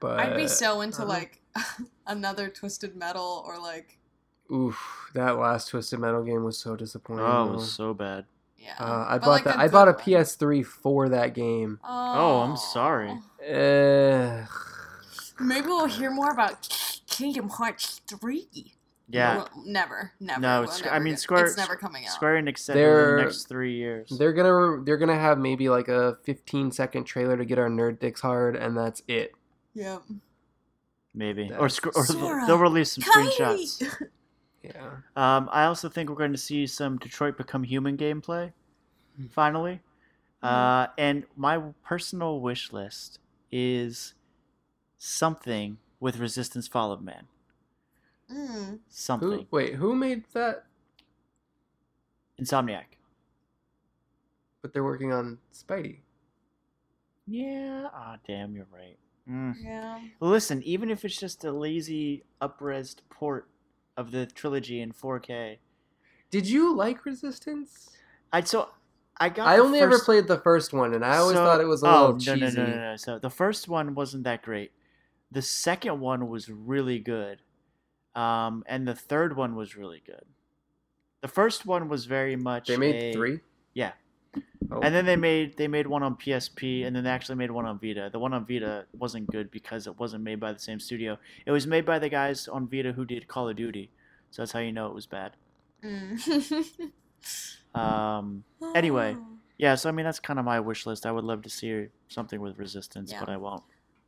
[0.00, 1.40] But I'd be so into I like
[2.06, 3.98] another Twisted Metal or like
[4.50, 7.26] Oof, that last Twisted Metal game was so disappointing.
[7.26, 8.24] Oh, it was so bad.
[8.56, 8.74] yeah.
[8.80, 9.58] Uh, I But, bought like, that.
[9.58, 10.00] I bought a one.
[10.00, 11.78] PS3 for that game.
[11.84, 13.10] Oh, I'm sorry.
[13.42, 14.46] Uh,
[15.40, 16.66] Maybe we'll hear more about
[17.18, 18.74] Kingdom Hearts three.
[19.10, 19.36] Yeah.
[19.38, 20.40] Well, never, never.
[20.40, 22.12] No, We'll never I mean, get- Square- It's never coming out.
[22.12, 24.10] Square Enix said in They're- the next three years.
[24.18, 28.00] they're gonna they're gonna have maybe like a 15 second trailer to get our nerd
[28.00, 29.32] dicks hard, and that's it.
[29.74, 30.02] Yep.
[31.14, 31.44] Maybe.
[31.44, 33.30] Or, That's- sc- or Sora, they'll release some Kylie!
[33.80, 34.02] screenshots.
[34.62, 34.96] Yeah.
[35.16, 38.52] Um, I also think we're going to see some Detroit Become Human gameplay,
[39.30, 39.80] finally.
[40.42, 43.20] Uh, and my personal wish list
[43.52, 44.14] is
[44.98, 47.26] something with Resistance Fall of Man.
[48.32, 48.78] Mm.
[48.88, 49.30] Something.
[49.30, 49.46] Who?
[49.50, 50.64] Wait, who made that?
[52.40, 52.84] Insomniac.
[54.62, 55.98] But they're working on Spidey.
[57.26, 57.88] Yeah.
[57.92, 58.96] Ah, damn, you're right.
[59.28, 59.54] Mm.
[59.62, 60.00] Yeah.
[60.20, 63.48] Listen, even if it's just a lazy upres port
[63.96, 65.58] of the trilogy in 4K,
[66.30, 67.90] Did you like Resistance?
[68.32, 68.68] I'd so
[69.18, 69.48] I got.
[69.48, 71.82] I the only ever played the first one, and I always So- thought it was
[71.82, 72.56] a oh, little no, cheesy.
[72.58, 72.96] No, no, no, no.
[72.96, 74.70] So the first one wasn't that great.
[75.30, 77.40] The second one was really good.
[78.14, 80.24] Um, and the third one was really good.
[81.20, 83.40] The first one was very much They made a- three.
[83.74, 83.92] Yeah.
[84.70, 84.80] Oh.
[84.80, 87.64] And then they made they made one on PSP and then they actually made one
[87.64, 88.08] on Vita.
[88.12, 91.18] The one on Vita wasn't good because it wasn't made by the same studio.
[91.46, 93.90] It was made by the guys on Vita who did Call of Duty.
[94.30, 95.32] So that's how you know it was bad.
[95.82, 96.90] Mm.
[97.74, 98.44] Um,
[98.74, 99.16] Anyway.
[99.58, 101.04] yeah, so I mean that's kind of my wish list.
[101.06, 103.20] I would love to see something with Resistance, Yeah.
[103.20, 103.62] but I won't.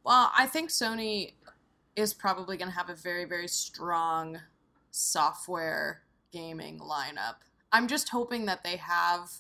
[0.05, 1.35] Well, I think Sony
[1.97, 4.39] is probably going to have a very, very strong
[4.91, 6.03] software
[6.33, 7.37] gaming lineup.
[7.73, 9.31] I'm just hoping that they have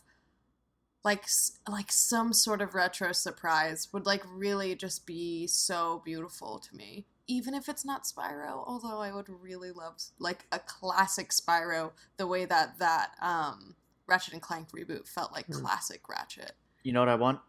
[1.03, 1.24] like
[1.69, 7.07] like some sort of retro surprise would like really just be so beautiful to me.
[7.27, 12.27] Even if it's not Spyro, although I would really love like a classic Spyro the
[12.27, 13.77] way that that um
[14.07, 15.61] Ratchet and Clank reboot felt like Hmm.
[15.65, 16.53] classic Ratchet.
[16.82, 17.41] You know what I want?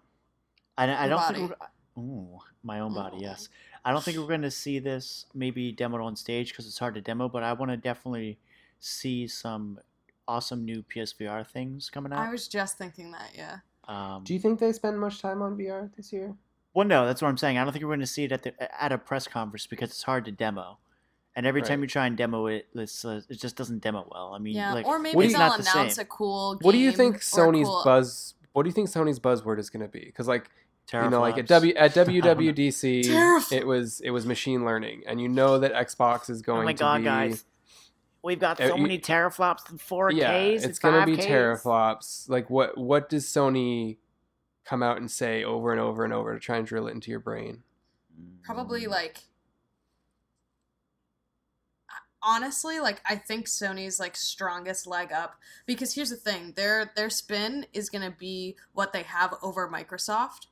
[0.77, 1.51] I, I don't think.
[1.95, 3.17] We're, ooh, my own body.
[3.17, 3.21] Ooh.
[3.21, 3.49] Yes.
[3.83, 6.95] I don't think we're going to see this maybe demoed on stage because it's hard
[6.95, 7.27] to demo.
[7.29, 8.37] But I want to definitely
[8.79, 9.79] see some
[10.27, 12.19] awesome new PSVR things coming out.
[12.19, 13.57] I was just thinking that, yeah.
[13.87, 16.35] Um, Do you think they spend much time on VR this year?
[16.73, 17.57] well, no, that's what I'm saying.
[17.57, 19.89] I don't think we're going to see it at the at a press conference because
[19.89, 20.77] it's hard to demo.
[21.35, 24.33] And every time you try and demo it, it's, uh, it just doesn't demo well.
[24.33, 26.03] I mean, Yeah, like, or maybe do they'll not the announce same.
[26.03, 26.55] a cool.
[26.55, 28.35] Game What do you think Sony's cool- buzz?
[28.53, 30.01] What do you think Sony's buzzword is going to be?
[30.01, 30.49] Because like
[30.93, 31.47] you know, like at.
[31.47, 32.21] W at I don't know.
[32.31, 33.51] WWDC, Teraflops.
[33.51, 36.65] it was it was machine learning, and you know that Xbox is going to be
[36.65, 36.81] like.
[36.81, 37.45] Oh my god, be guys!
[38.23, 40.13] We've got Uh, so you- many teraflops and 4Ks.
[40.15, 41.27] yeah, and it's going to be 5Ks.
[41.27, 42.29] teraflops.
[42.29, 43.97] Like what what does Sony
[44.65, 47.09] come out and say over and over and over to try and drill it into
[47.09, 47.63] your brain?
[48.43, 48.89] Probably Mm.
[48.89, 49.17] like.
[52.23, 55.33] Honestly, like I think Sony's like strongest leg up
[55.65, 60.45] because here's the thing: their their spin is gonna be what they have over Microsoft,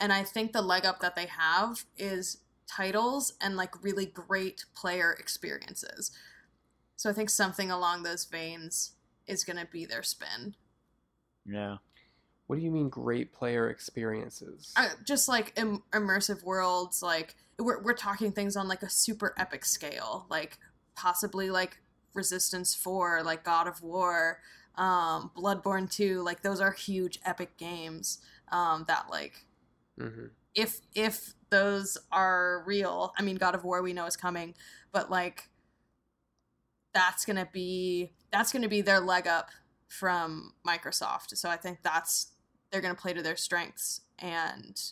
[0.00, 4.64] and I think the leg up that they have is titles and like really great
[4.74, 6.10] player experiences.
[6.96, 8.92] So I think something along those veins
[9.26, 10.54] is gonna be their spin.
[11.44, 11.76] Yeah.
[12.46, 14.72] What do you mean great player experiences?
[14.76, 19.34] uh, just like Im- immersive worlds like we're, we're talking things on like a super
[19.38, 20.58] epic scale like
[20.96, 21.78] possibly like
[22.14, 24.40] resistance 4 like god of war
[24.76, 28.18] um bloodborne 2 like those are huge epic games
[28.50, 29.44] um that like
[30.00, 34.52] hmm if if those are real i mean god of war we know is coming
[34.90, 35.48] but like
[36.92, 39.50] that's gonna be that's gonna be their leg up
[39.88, 42.32] from microsoft so i think that's
[42.70, 44.90] they're gonna play to their strengths and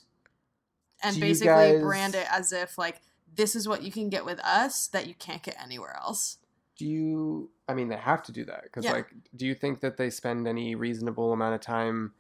[1.03, 3.01] and Do basically guys- brand it as if like
[3.35, 6.39] this is what you can get with us that you can't get anywhere else
[6.79, 7.51] Do you?
[7.69, 8.93] I mean, they have to do that because, Yeah.
[8.93, 12.15] like, do you think that they spend any reasonable amount of time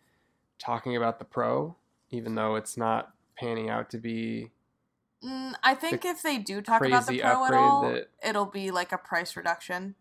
[0.58, 1.76] talking about the pro,
[2.10, 4.50] even though it's not panning out to be
[5.24, 8.70] mm, i think if they do talk about the pro at all that- it'll be
[8.70, 9.94] like a price reduction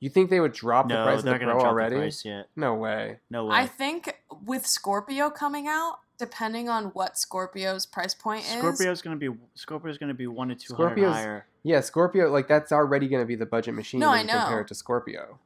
[0.00, 1.96] You think they would drop the price of they're the gonna Pro drop already?
[1.96, 2.46] the price yet.
[2.54, 3.18] No way.
[3.30, 3.56] No way.
[3.56, 9.16] I think with Scorpio coming out, depending on what Scorpio's price point is, Scorpio's gonna
[9.16, 11.46] be Scorpio's gonna be one to two hundred Scorpio's- higher.
[11.64, 14.28] Yeah, Scorpio, like that's already going to be the budget machine No, when I you
[14.38, 14.60] compare know.
[14.60, 15.40] it to Scorpio.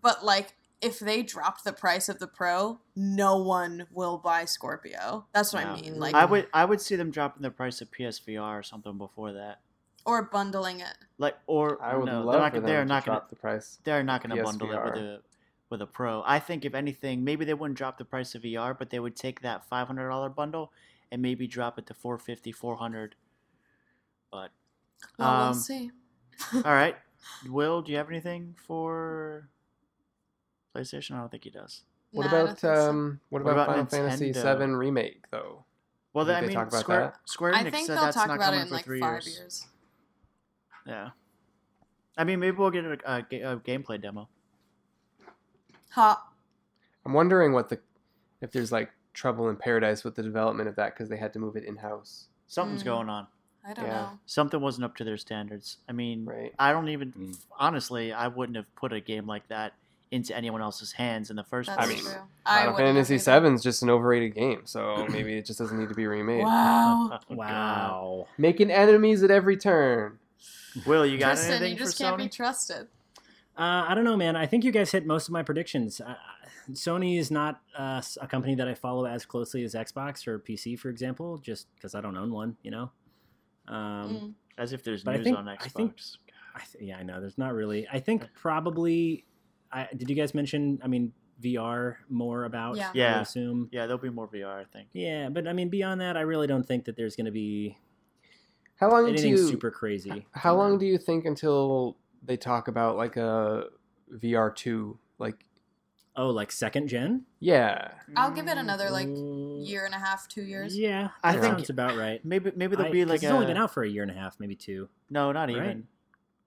[0.00, 5.26] but like if they dropped the price of the Pro, no one will buy Scorpio.
[5.32, 5.98] That's what I mean.
[5.98, 9.32] Like, I would I would see them dropping the price of PSVR or something before
[9.32, 9.60] that.
[10.06, 10.96] or bundling it.
[11.18, 13.18] Like or I would no, love they're not, for them they're to not drop gonna
[13.20, 13.78] drop the price.
[13.84, 15.20] they're not gonna bundle it with a
[15.70, 16.22] with a Pro.
[16.24, 19.16] I think if anything, maybe they wouldn't drop the price of VR, but they would
[19.16, 20.72] take that five hundred dollar bundle
[21.10, 23.14] and maybe drop it to 450 400
[24.30, 24.50] But
[25.18, 25.90] Well, Um, we'll see.
[26.54, 26.96] all right,
[27.48, 29.48] Will, do you have anything for
[30.78, 31.12] PlayStation?
[31.16, 31.82] I don't think he does.
[32.12, 32.90] What Nah, about think so.
[32.90, 33.20] um?
[33.30, 34.58] What What about, about Final Fantasy Nintendo?
[34.66, 35.64] VII remake though?
[36.14, 37.16] Well, Did I they mean, talk about Square, that?
[37.28, 38.84] Square I Enix think said they'll that's talk not about coming it in for like
[38.84, 39.36] three five years.
[39.38, 39.66] years.
[40.86, 41.10] Yeah.
[42.16, 44.28] I mean, maybe we'll get a, a, a gameplay demo.
[45.90, 46.22] Ha.
[47.04, 47.78] I'm wondering what the
[48.40, 51.38] if there's like trouble in paradise with the development of that because they had to
[51.38, 52.26] move it in house.
[52.46, 52.86] Something's Mm.
[52.86, 53.26] going on.
[53.64, 53.92] I don't Yeah.
[53.92, 54.18] know.
[54.26, 55.78] Something wasn't up to their standards.
[55.88, 56.54] I mean, Right.
[56.58, 57.38] I don't even Mm.
[57.58, 59.74] honestly, I wouldn't have put a game like that
[60.10, 62.02] into anyone else's hands in the first That's I place.
[62.04, 62.22] mean, true.
[62.46, 63.48] I Final wouldn't Fantasy either.
[63.48, 66.44] VII is just an overrated game, so maybe it just doesn't need to be remade.
[66.44, 67.20] Wow.
[67.30, 68.26] Wow.
[68.38, 70.18] Making enemies at every turn.
[70.86, 72.24] Will, you got Tristan, anything you just for can't Sony?
[72.24, 72.86] be trusted.
[73.58, 74.36] Uh, I don't know, man.
[74.36, 76.00] I think you guys hit most of my predictions.
[76.00, 76.14] Uh,
[76.72, 80.38] Sony is not uh, s- a company that I follow as closely as Xbox or
[80.38, 82.56] PC, for example, just because I don't own one.
[82.62, 82.90] You know.
[83.66, 84.34] Um, Mm.
[84.56, 85.72] As if there's But I news think- on I Xbox.
[85.72, 85.94] think-
[86.54, 87.20] I th- yeah, I know.
[87.20, 87.86] There's not really.
[87.92, 89.24] I think probably.
[89.72, 90.80] I, did you guys mention?
[90.82, 91.12] I mean,
[91.42, 92.76] VR more about.
[92.76, 92.88] Yeah.
[92.88, 93.20] I Yeah.
[93.20, 93.68] assume.
[93.70, 94.88] yeah, there'll be more VR, I think.
[94.92, 97.76] Yeah, but I mean, beyond that, I really don't think that there's going to be
[98.76, 100.26] How long do anything you super crazy.
[100.32, 103.66] How long do you think until they talk about like a
[104.12, 104.98] VR two?
[105.18, 105.44] Like,
[106.16, 107.26] Oh, like second gen?
[107.38, 110.76] yeah, I'll give it another like Mm, year and a half, two years.
[110.76, 112.24] Yeah, I that think- sounds about right.
[112.24, 114.02] Maybe maybe there'll I- be 'cause like it's a only been out for a year
[114.02, 114.88] and a half, maybe two.
[115.10, 115.50] no, not right?
[115.56, 115.86] even.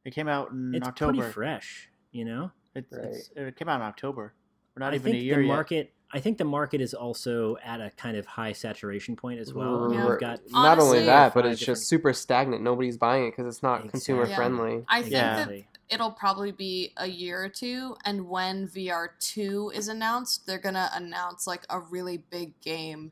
[0.03, 1.13] It came out in It's October.
[1.19, 2.51] pretty fresh, you know.
[2.75, 3.05] It, Right.
[3.05, 4.33] it's, it came out in October.
[4.75, 5.47] We're not I even think a year the yet.
[5.47, 5.93] market.
[6.13, 9.93] I think the market is also at a kind of high saturation point as well.
[9.93, 10.07] Yeah.
[10.09, 12.61] You've got not only that, but it's different- just super stagnant.
[12.63, 14.35] Nobody's buying it because it's not consumer Exactly.
[14.35, 14.85] friendly.
[14.89, 15.45] I think Yeah.
[15.45, 20.59] that it'll probably be a year or two, and when VR two is announced, they're
[20.59, 23.11] gonna announce like a really big game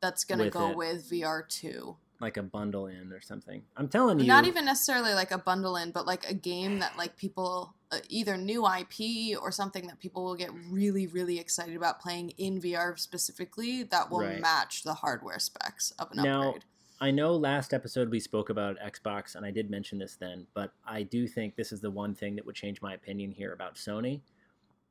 [0.00, 0.76] that's gonna With go it.
[0.76, 1.96] with VR two.
[2.20, 3.62] Like a bundle in or something.
[3.76, 6.96] I'm telling you, Not even necessarily like a bundle in, but like a game that
[6.98, 11.76] like people uh, either new IP or something that people will get really really excited
[11.76, 14.40] about playing in VR specifically that will Right.
[14.40, 16.64] match the hardware specs of an Now, upgrade.
[17.00, 20.72] I know last episode we spoke about Xbox, and I did mention this then, but
[20.84, 23.76] I do think this is the one thing that would change my opinion here about
[23.76, 24.20] Sony,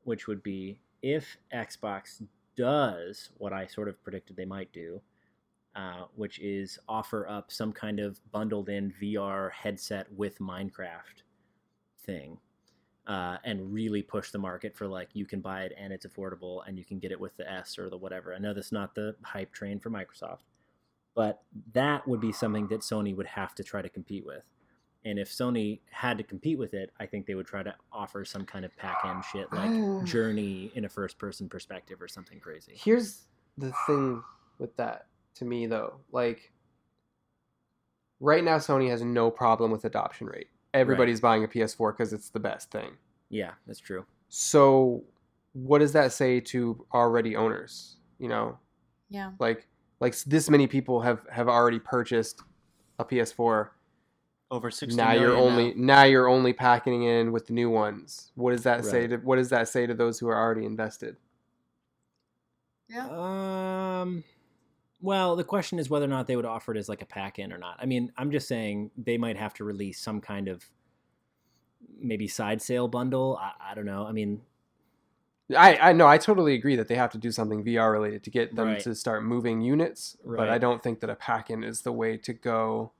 [0.04, 2.22] which would be if Xbox
[2.56, 5.02] does what I sort of predicted they might do,
[5.76, 11.22] uh, which is offer up some kind of bundled in VR headset with Minecraft
[12.04, 12.38] thing.
[13.06, 16.60] Uh, and really push the market for like you can buy it and it's affordable
[16.66, 18.34] and you can get it with the S or the whatever.
[18.34, 20.40] I know that's not the hype train for Microsoft,
[21.14, 21.40] but
[21.72, 24.42] that would be something that Sony would have to try to compete with.
[25.06, 28.26] And if Sony had to compete with it, I think they would try to offer
[28.26, 32.40] some kind of pack end shit like Journey in a first person perspective or something
[32.40, 32.74] crazy.
[32.76, 33.26] Here's
[33.56, 34.22] the thing
[34.58, 35.06] with that
[35.38, 35.94] to me though.
[36.12, 36.52] Like
[38.20, 40.48] right now Sony has no problem with adoption rate.
[40.74, 42.90] Everybody's buying a PS4 because it's the best thing.
[43.30, 44.04] Yeah, that's true.
[44.28, 45.02] So
[45.52, 47.96] what does that say to already owners?
[48.18, 48.58] You know,
[49.08, 49.32] Yeah.
[49.38, 49.66] like
[50.00, 52.42] like this many people have have already purchased
[52.98, 53.70] a PS4.
[54.50, 56.04] Over sixty now you're only now.
[56.04, 58.32] you're only packing in with the new ones.
[58.34, 61.16] What does that say to what does that say to those who are already invested?
[62.88, 63.06] Yeah.
[63.10, 64.24] Um,
[65.00, 67.38] well, the question is whether or not they would offer it as like a pack
[67.38, 67.76] in or not.
[67.80, 70.64] I mean, I'm just saying they might have to release some kind of
[72.00, 73.38] maybe side sale bundle.
[73.40, 74.06] I, I don't know.
[74.06, 74.40] I mean,
[75.56, 78.30] I I know I totally agree that they have to do something VR related to
[78.30, 78.80] get them Right.
[78.80, 82.32] to start moving units, but I don't think that a pack-in is the way to
[82.32, 82.92] go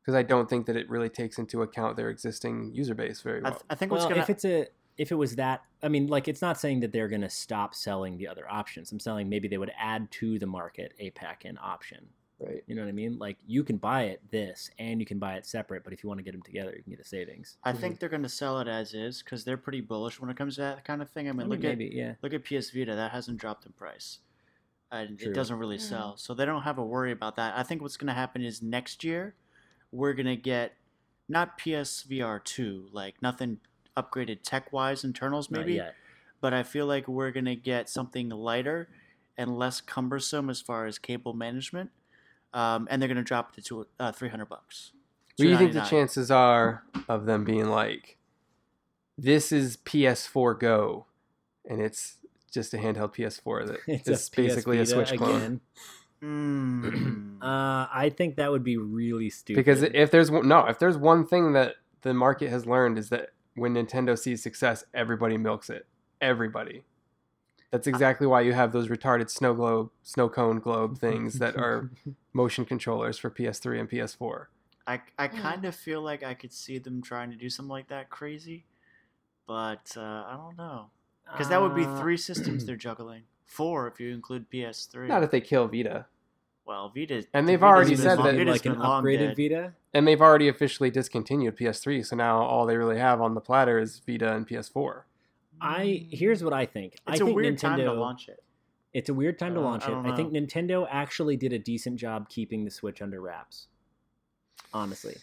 [0.00, 3.40] because I don't think that it really takes into account their existing user base very
[3.40, 3.52] I, well.
[3.52, 4.66] th- I think what's well, gonna if it's a
[4.98, 7.74] if it was that, I mean, like it's not saying that they're going to stop
[7.74, 8.90] selling the other options.
[8.92, 12.06] I'm saying maybe they would add to the market a pack in option.
[12.40, 12.62] right.
[12.68, 13.18] You know what I mean?
[13.18, 16.08] Like you can buy it this and you can buy it separate, but if you
[16.08, 17.56] want to get them together, you can get a savings.
[17.64, 17.78] I Mhm.
[17.78, 20.60] think they're gonna sell it as is because they're pretty bullish when it comes to
[20.60, 21.26] that kind of thing.
[21.26, 22.14] I I mean, mean, look at maybe, yeah.
[22.22, 24.20] look at PS Vita, that hasn't dropped in price,
[24.92, 25.32] and True.
[25.32, 27.56] it doesn't really sell, so they don't have a worry about that.
[27.58, 29.34] I think what's gonna happen is next year
[29.90, 30.74] we're gonna get
[31.28, 33.58] not PSVR two, like nothing
[34.02, 35.94] upgraded tech wise internals Not maybe, yet.
[36.40, 38.88] but I feel like we're gonna get something lighter
[39.36, 41.90] and less cumbersome as far as cable management,
[42.52, 44.92] um, and they're gonna drop it to uh, three hundred bucks.
[45.36, 48.16] What do you think the chances are of them being like,
[49.16, 51.06] this is PS4 Go,
[51.68, 52.16] and it's
[52.52, 55.36] just a handheld PS4 that It's is a PS basically a Switch clone?
[55.36, 55.60] again.
[56.22, 57.36] Mm.
[57.40, 59.64] Uh, I think that would be really stupid.
[59.64, 63.30] Because if there's no, if there's one thing that the market has learned is that
[63.58, 65.86] when Nintendo sees success, everybody milks it.
[66.20, 66.82] everybody.
[67.70, 71.90] That's exactly why you have those retarded snow globe, snow cone globe things that are
[72.32, 74.46] motion controllers for PS3 and PS4.
[74.86, 77.88] I, I kind of feel like I could see them trying to do something like
[77.88, 78.64] that crazy,
[79.46, 80.86] but uh, I don't know
[81.30, 83.24] because that would be Uh, three systems they're juggling.
[83.44, 85.08] Four if you include PS3.
[85.08, 86.06] Not if they kill Vita.
[86.68, 87.24] Well, Vita.
[87.34, 89.36] And they've Vita's already said long- that- Vita's like an upgraded dead.
[89.36, 89.72] Vita.
[89.94, 93.78] And they've already officially discontinued PS3, so now all they really have on the platter
[93.78, 95.04] is Vita and PS4.
[95.60, 96.92] I here's what I think.
[96.94, 98.42] It's I a think weird Nintendo, time to launch it.
[98.94, 99.90] It's a weird time to Uh, launch I it.
[99.90, 100.32] don't I think.
[100.32, 103.66] Nintendo actually did a decent job keeping the Switch under wraps.
[104.72, 105.16] Honestly,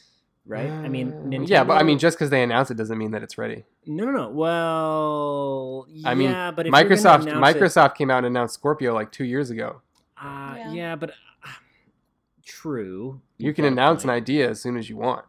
[0.45, 0.69] right?
[0.69, 3.11] I mean, Uh, Nintendo, yeah, but I mean, just because they announce it doesn't mean
[3.11, 3.63] that it's ready.
[3.85, 4.29] no, no, no.
[4.29, 9.11] Well, I mean, but if you're Microsoft it- Microsoft came out and announced Scorpio like
[9.11, 9.81] two years ago.
[10.21, 10.71] Uh, Yeah.
[10.73, 10.95] yeah.
[10.95, 11.49] but uh,
[12.45, 13.21] true.
[13.37, 15.25] You can got announce an idea as soon as you want.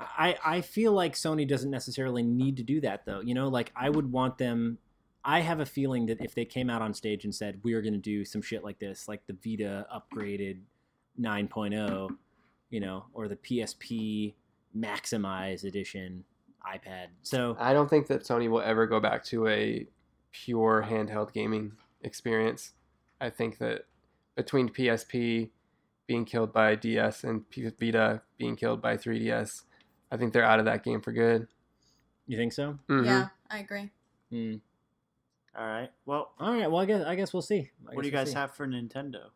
[0.00, 3.20] I I feel like Sony doesn't necessarily need to do that though.
[3.20, 4.78] You know, like I would want them.
[5.24, 7.82] I have a feeling that if they came out on stage and said we are
[7.82, 10.60] going to do some shit like this, like the Vita upgraded
[11.20, 12.08] 9.0,
[12.70, 14.34] you know, or the PSP
[14.76, 16.24] Maximize edition
[16.66, 17.08] iPad.
[17.22, 19.86] So I don't think that Sony will ever go back to a
[20.30, 21.72] pure handheld gaming
[22.02, 22.72] experience.
[23.20, 23.82] I think that
[24.36, 25.50] between PSP
[26.06, 29.62] being killed by DS and P- Vita being killed by 3DS,
[30.10, 31.48] I think they're out of that game for good.
[32.26, 32.78] you think so?
[32.88, 33.04] Mhm.
[33.06, 33.90] Yeah, I agree.
[34.30, 34.56] Hmm.
[35.56, 35.90] All right.
[36.06, 36.70] Well, All right.
[36.70, 37.70] Well, I guess I guess we'll see.
[37.90, 38.38] I what do you guess we'll guys see.
[38.38, 39.30] have for Nintendo?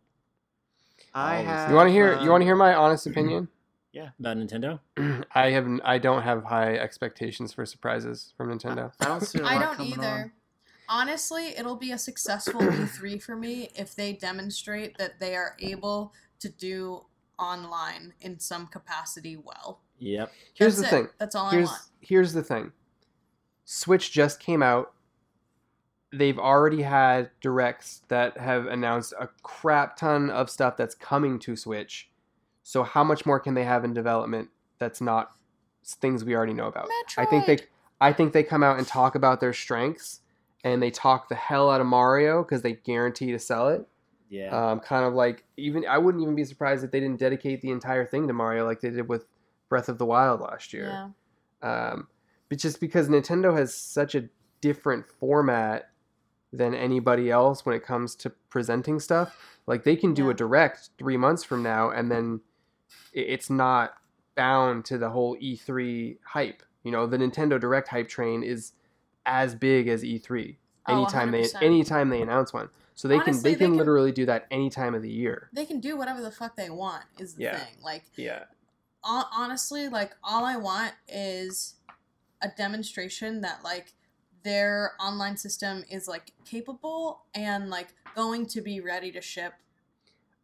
[1.14, 1.46] I Always.
[1.48, 1.70] have.
[1.70, 2.12] You want to hear?
[2.20, 3.48] You want to um, hear my honest opinion?
[3.92, 4.78] Yeah, about Nintendo?
[5.34, 5.66] I have.
[5.84, 8.92] I don't have high expectations for surprises from Nintendo.
[9.00, 10.06] I don't see a I lot don't coming either.
[10.06, 10.32] on.
[10.92, 16.12] Honestly, it'll be a successful E3 for me if they demonstrate that they are able
[16.38, 17.06] to do
[17.38, 19.80] online in some capacity well.
[20.00, 20.30] Yep.
[20.52, 21.00] Here's That's the it.
[21.04, 21.10] thing.
[21.18, 21.82] That's all I Here's want.
[22.00, 22.72] here's the thing.
[23.64, 24.92] Switch just came out.
[26.12, 31.56] They've already had directs that have announced a crap ton of stuff that's coming to
[31.56, 32.10] Switch.
[32.64, 35.30] So how much more can they have in development that's not
[35.86, 36.88] things we already know about?
[37.16, 37.60] I think they
[37.98, 40.20] I think they come out and talk about their strengths
[40.64, 43.86] and they talk the hell out of Mario because they guarantee to sell it.
[44.28, 44.48] Yeah.
[44.48, 47.70] Um, kind of like even I wouldn't even be surprised if they didn't dedicate the
[47.70, 49.26] entire thing to Mario like they did with
[49.68, 51.10] Breath of the Wild last year
[51.62, 51.90] Yeah.
[51.92, 52.08] um,
[52.48, 54.28] but just because Nintendo has such a
[54.62, 55.90] different format
[56.52, 59.36] than anybody else when it comes to presenting stuff,
[59.66, 60.30] like they can do Yeah.
[60.30, 62.40] a direct three months from now, and then
[63.14, 63.94] it's not
[64.34, 66.62] bound to the whole E3 hype.
[66.84, 68.72] You know, the Nintendo Direct hype train is
[69.26, 70.56] as big as E3.
[70.86, 73.76] Oh, Anytime they anytime they announce one, so they Honestly, can they they can can-
[73.78, 75.48] literally do that any time of the year.
[75.52, 77.56] They can do whatever the fuck they want, is the Yeah.
[77.58, 77.74] thing.
[77.82, 78.44] Like, Yeah,
[79.02, 81.74] hon- honestly, like, all I want is
[82.40, 83.94] a demonstration that, like,
[84.42, 89.54] their online system is, like, capable and, like, going to be ready to ship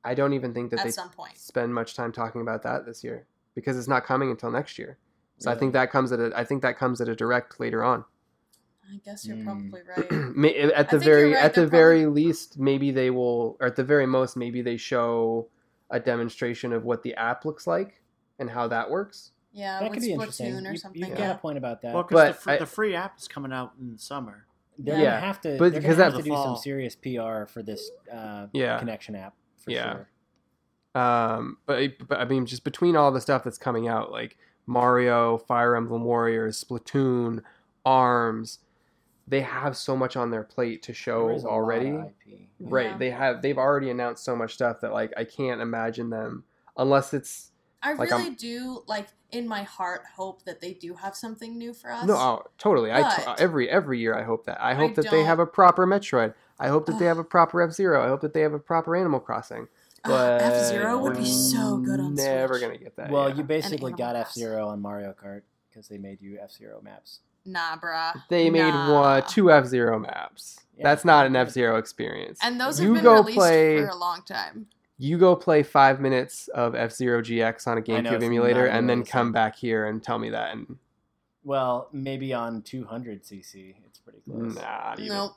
[0.05, 1.36] I don't even think that at they some point.
[1.36, 4.96] spend much time talking about that this year because it's not coming until next year.
[5.38, 5.59] So I mm.
[5.59, 8.05] think that comes at a I think that comes at a direct later on.
[8.90, 9.44] I guess you're Mm.
[9.44, 10.70] probably right.
[10.74, 13.85] At the very right, at the they're very least maybe they will or at the
[13.85, 15.48] very most maybe they show
[15.90, 18.02] a demonstration of what the app looks like
[18.39, 19.32] and how that works.
[19.52, 20.52] Yeah, that could be interesting.
[20.55, 21.02] Splatoon or You, something.
[21.02, 21.31] you got yeah.
[21.32, 21.94] a point about that.
[21.94, 24.47] Well, because the, fr- the free app is coming out in the summer.
[24.78, 25.05] they're Yeah.
[25.16, 25.56] gonna have to.
[25.59, 28.78] But because gonna have to do some serious PR for this uh, Yeah.
[28.78, 29.35] connection app.
[29.59, 29.93] For Yeah.
[29.93, 31.02] Sure.
[31.02, 34.36] Um, but, but I mean, just between all the stuff that's coming out, like
[34.66, 37.43] Mario, Fire Emblem Warriors, Splatoon,
[37.85, 38.59] Arms,
[39.28, 41.88] they have so much on their plate to There show is a lot of already.
[41.90, 42.38] IP.
[42.60, 42.86] Right.
[42.90, 42.96] Yeah.
[42.96, 46.44] They have they've already announced so much stuff that like I can't imagine them
[46.76, 47.52] unless it's
[47.82, 51.56] I Like, really I'm- do like in my heart hope that they do have something
[51.59, 52.06] new for us.
[52.06, 52.90] no oh, totally.
[52.90, 54.60] I t- every every year I hope that.
[54.60, 56.34] I hope that they have a proper Metroid.
[56.59, 58.02] I hope that they have a proper F Zero.
[58.05, 59.68] I hope that they have a proper Animal Crossing.
[60.05, 62.62] But F Zero would be so good on Never Switch.
[62.68, 63.10] gonna get that.
[63.10, 63.34] Well, yeah.
[63.36, 67.20] you basically got F Zero on Mario Kart because they made you F Zero maps.
[67.44, 68.23] Nah, bruh.
[68.28, 68.93] they made Nah.
[68.93, 70.60] one two F Zero maps.
[70.77, 70.85] Yeah.
[70.85, 72.39] That's not an F Zero experience.
[72.43, 73.78] And those have you been go released play.
[73.78, 74.66] for a long time.
[74.98, 79.05] You go play five minutes of F Zero GX on a GameCube emulator, and then
[79.05, 80.52] come back here and tell me that.
[80.55, 80.77] And
[81.44, 84.55] Well, maybe on 200 cc, it's pretty close.
[84.56, 84.60] nah,
[84.90, 85.12] not even.
[85.16, 85.32] Nope.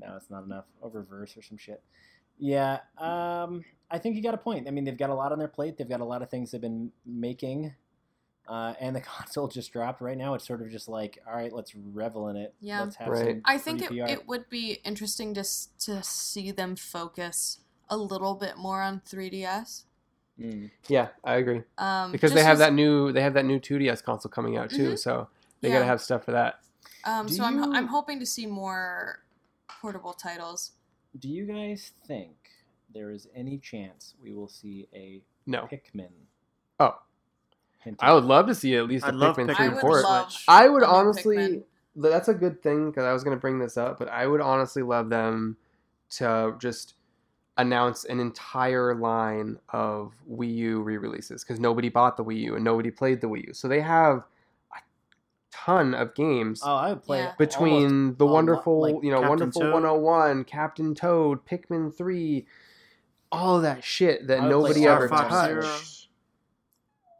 [0.00, 0.64] No, it's not enough.
[0.80, 1.82] Or reverse or some shit.
[2.38, 4.68] Yeah, um, I think you got a point.
[4.68, 5.78] I mean, they've got a lot on their plate.
[5.78, 7.72] They've got a lot of things they've been making,
[8.48, 10.00] uh, and the console just dropped.
[10.00, 12.54] Right now, it's sort of just like, all right, let's revel in it.
[12.60, 12.82] Yeah.
[12.82, 13.26] let's have Right.
[13.36, 15.44] some I think it, it would be interesting to
[15.80, 17.58] to see them focus
[17.88, 19.84] a little bit more on 3DS.
[20.40, 20.70] Mm.
[20.88, 21.62] Yeah, I agree.
[21.78, 24.70] Um, because they have as- that new they have that new 2DS console coming out
[24.70, 24.98] too, Mhm.
[24.98, 25.28] so
[25.60, 25.74] they Yeah.
[25.76, 26.60] gotta have stuff for that.
[27.04, 29.22] Um, Do so I'm I'm hoping to see more
[29.68, 30.72] portable titles.
[31.18, 32.34] Do you guys think
[32.92, 35.66] there is any chance we will see a No.
[35.70, 36.10] Pikmin?
[36.80, 36.98] Oh.
[37.86, 39.64] Hinted I would love to see at least a I'd love Pikmin Pikmin 3 I
[39.66, 40.02] and would 4.
[40.02, 40.36] love.
[40.48, 41.62] I would a new honestly Pikmin.
[41.96, 44.40] that's a good thing because I was going to bring this up, but I would
[44.42, 45.56] honestly love them
[46.10, 46.94] to just
[47.58, 52.62] announce an entire line of Wii U re-releases because nobody bought the Wii U and
[52.62, 54.18] nobody played the Wii U, so they have
[54.74, 54.78] a
[55.50, 57.24] ton of games Oh, I would play Yeah.
[57.24, 59.72] almost between the a lot- wonderful, like you know, Captain wonderful Toad.
[59.72, 62.46] 101, Captain Toad, Pikmin 3,
[63.32, 66.08] all that shit that I would play nobody Star ever Fox touched.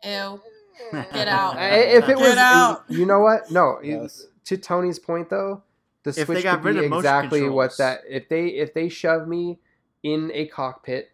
[0.05, 0.35] Zero.
[0.35, 0.41] Ew.
[1.13, 1.57] Get out.
[1.59, 2.85] If it Get was, out.
[2.89, 3.51] you know what?
[3.51, 4.27] No, Yes.
[4.45, 5.63] to Tony's point though,
[6.03, 8.03] the they Switch could be rid of exactly what that.
[8.09, 9.59] If they if they shove me
[10.03, 11.11] in a cockpit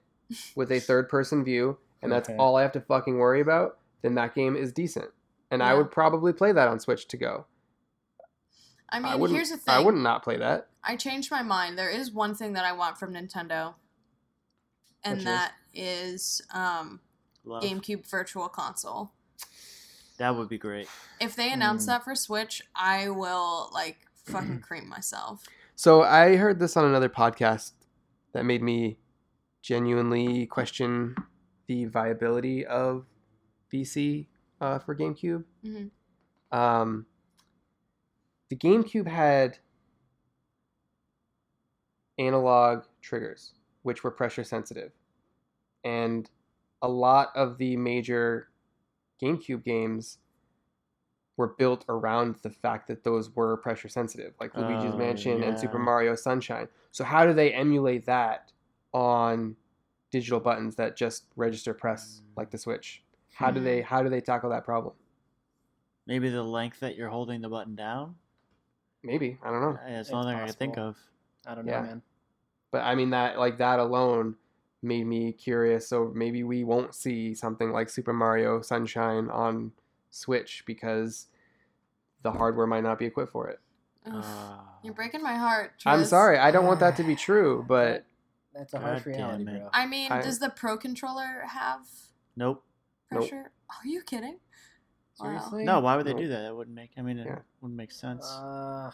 [0.54, 2.36] with a third person view, and that's Okay.
[2.38, 5.10] all I have to fucking worry about, then that game is decent,
[5.50, 7.46] and I would probably play that on Switch to go.
[8.88, 9.36] I mean, wouldn't.
[9.36, 9.74] here's the thing.
[9.74, 10.68] I wouldn't play that.
[10.84, 11.78] I changed my mind.
[11.78, 13.74] There is one thing that I want from Nintendo,
[15.04, 15.24] and Which is?
[15.24, 17.00] that is um,
[17.44, 17.62] Love.
[17.62, 19.12] GameCube Virtual Console.
[20.18, 20.88] That would be great.
[21.20, 21.90] If they announce Hmm.
[21.90, 25.44] that for Switch, I will like fucking cream myself.
[25.74, 27.72] So I heard this on another podcast
[28.32, 28.98] that made me
[29.62, 31.16] genuinely question
[31.66, 33.06] the viability of
[33.72, 34.26] VC
[34.60, 35.44] uh, for GameCube.
[35.64, 35.90] Mhm.
[36.52, 37.06] Um,
[38.50, 39.58] the GameCube had
[42.18, 44.92] analog triggers, which were pressure sensitive,
[45.84, 46.30] and
[46.82, 48.48] a lot of the major
[49.22, 50.18] GameCube games
[51.36, 55.58] were built around the fact that those were pressure sensitive, like Luigi's Oh, Mansion and
[55.58, 55.78] Super.
[55.78, 56.68] Mario Sunshine.
[56.90, 58.52] So how do they emulate that
[58.92, 59.56] on
[60.10, 63.02] digital buttons that just register press like the Switch?
[63.34, 63.64] How do Hmm.
[63.64, 64.94] they how do they tackle that problem?
[66.06, 68.16] Maybe the length that you're holding the button down.
[69.02, 70.98] Maybe I don't know, That's It's the only thing I can think of.
[71.46, 71.82] I don't know, Yeah.
[71.82, 72.02] man.
[72.70, 74.36] but I mean that like that alone
[74.82, 75.88] made me curious.
[75.88, 79.72] So maybe we won't see something like Super Mario Sunshine on
[80.10, 81.26] Switch because
[82.22, 83.60] the hardware might not be equipped for it.
[84.06, 85.72] Ugh, Uh, You're breaking my heart.
[85.86, 88.04] I'm sorry, I don't want that to be true, but
[88.54, 89.70] That's a harsh damn reality, bro.
[89.72, 91.86] I mean, I- does the Pro controller have
[92.36, 92.64] nope.
[93.10, 93.20] Nope.
[93.28, 93.50] pressure?
[93.70, 94.38] Are you kidding?
[95.20, 95.26] Wow.
[95.26, 95.64] Seriously?
[95.64, 96.22] No, why would they Nope.
[96.22, 96.42] do that?
[96.42, 96.90] That wouldn't make.
[96.98, 97.38] I mean, it Yeah.
[97.60, 98.26] wouldn't make sense.
[98.26, 98.90] Uh,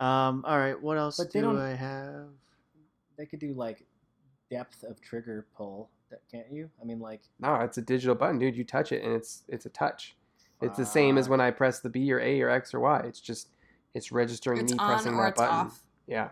[0.00, 0.44] Um.
[0.46, 0.80] All right.
[0.80, 2.28] What else But do I have?
[3.16, 3.86] they could do like
[4.56, 6.70] depth of trigger pull, that can't you?
[6.80, 8.56] I mean, like no, it's a digital button, dude.
[8.56, 10.16] You touch it and it's it's a touch.
[10.62, 13.00] It's the same as when I press the B or A or X or Y.
[13.06, 13.48] It's just
[13.92, 15.54] it's registering It's me on pressing or that it's button.
[15.54, 15.82] off.
[16.06, 16.28] Yeah.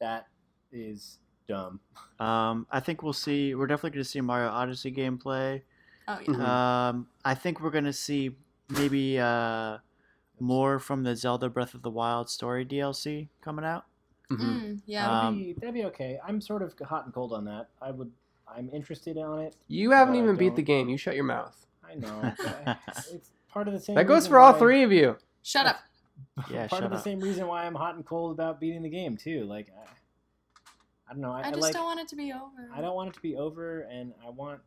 [0.00, 0.26] that
[0.72, 1.18] is
[1.48, 1.80] dumb.
[2.20, 2.66] Um.
[2.70, 3.54] I think we'll see.
[3.54, 5.62] We're definitely going to see Mario Odyssey gameplay.
[6.08, 6.34] Oh yeah.
[6.34, 6.40] Mhm.
[6.46, 7.06] Um.
[7.24, 8.36] I think we're going to see
[8.68, 9.78] maybe uh
[10.38, 13.86] more from the Zelda Breath of the Wild story DLC coming out.
[14.30, 14.38] Mhm.
[14.40, 15.08] Mm, yeah.
[15.10, 16.18] Uh, That'd, be, that'd be okay.
[16.26, 17.68] I'm sort of hot and cold on that.
[17.80, 18.10] I would.
[18.48, 19.56] I'm interested on it.
[19.68, 20.88] You haven't even beat the game.
[20.88, 21.66] You shut your mouth.
[21.88, 22.32] I know.
[23.12, 23.94] it's part of the same.
[23.96, 25.16] That goes for all why- three of you.
[25.42, 25.76] Shut up.
[26.50, 27.04] Yeah, part shut of the up.
[27.04, 29.44] same reason why I'm hot and cold about beating the game too.
[29.44, 31.30] Like, I, I don't know.
[31.30, 31.72] I, I I just like.
[31.74, 32.70] don't want it to be over.
[32.74, 34.60] I don't want it to be over, and I want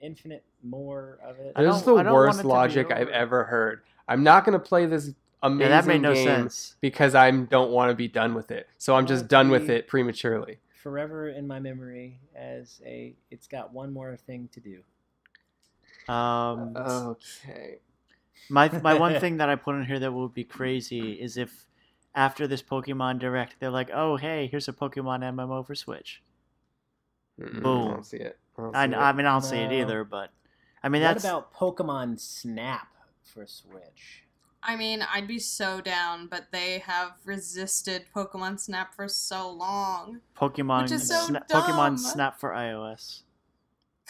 [0.00, 1.54] infinite more of it.
[1.56, 3.82] This is the I don't worst it to be logic I've ever heard.
[4.08, 5.12] I'm not gonna play this
[5.42, 6.76] amazing Yeah, that made no game sense.
[6.80, 8.68] because I don't want to be done with it.
[8.78, 10.58] So I'm just done with it prematurely.
[10.82, 13.14] Forever in my memory as a.
[13.30, 16.12] It's got one more thing to do.
[16.12, 16.76] Um.
[16.76, 17.78] Okay.
[18.48, 21.66] My my one thing that I put in here that would be crazy is if
[22.14, 26.22] after this Pokemon Direct they're like, oh hey, here's a Pokemon MMO for Switch.
[27.40, 27.90] Mm-mm, I Boom.
[27.92, 28.38] don't see it.
[28.56, 28.96] I, don't I, see it.
[28.96, 30.30] I mean I don't see it either, but
[30.82, 32.88] I mean what that's about Pokemon Snap
[33.22, 34.24] for Switch?
[34.62, 40.20] I mean, I'd be so down, but they have resisted Pokemon Snap for so long.
[40.36, 41.62] Pokemon Which is so Sna- dumb.
[41.62, 43.22] Pokemon Snap for iOS.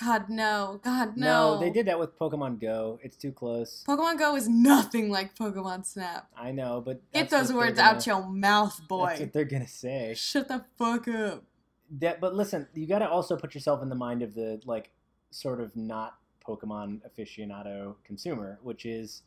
[0.00, 0.80] God no.
[0.82, 1.54] God no.
[1.56, 2.98] No, they did that with Pokemon Go.
[3.02, 3.84] It's too close.
[3.86, 6.28] Pokemon Go is nothing like Pokemon Snap.
[6.36, 9.06] I know, but Get those words gonna- out your mouth, boy.
[9.08, 9.24] That's boy.
[9.24, 10.14] what they're gonna say.
[10.16, 11.44] Shut the fuck up.
[11.90, 14.90] That, but listen, you got to also put yourself in the mind of the like
[15.30, 16.16] sort of not
[16.46, 19.22] Pokemon aficionado consumer, which is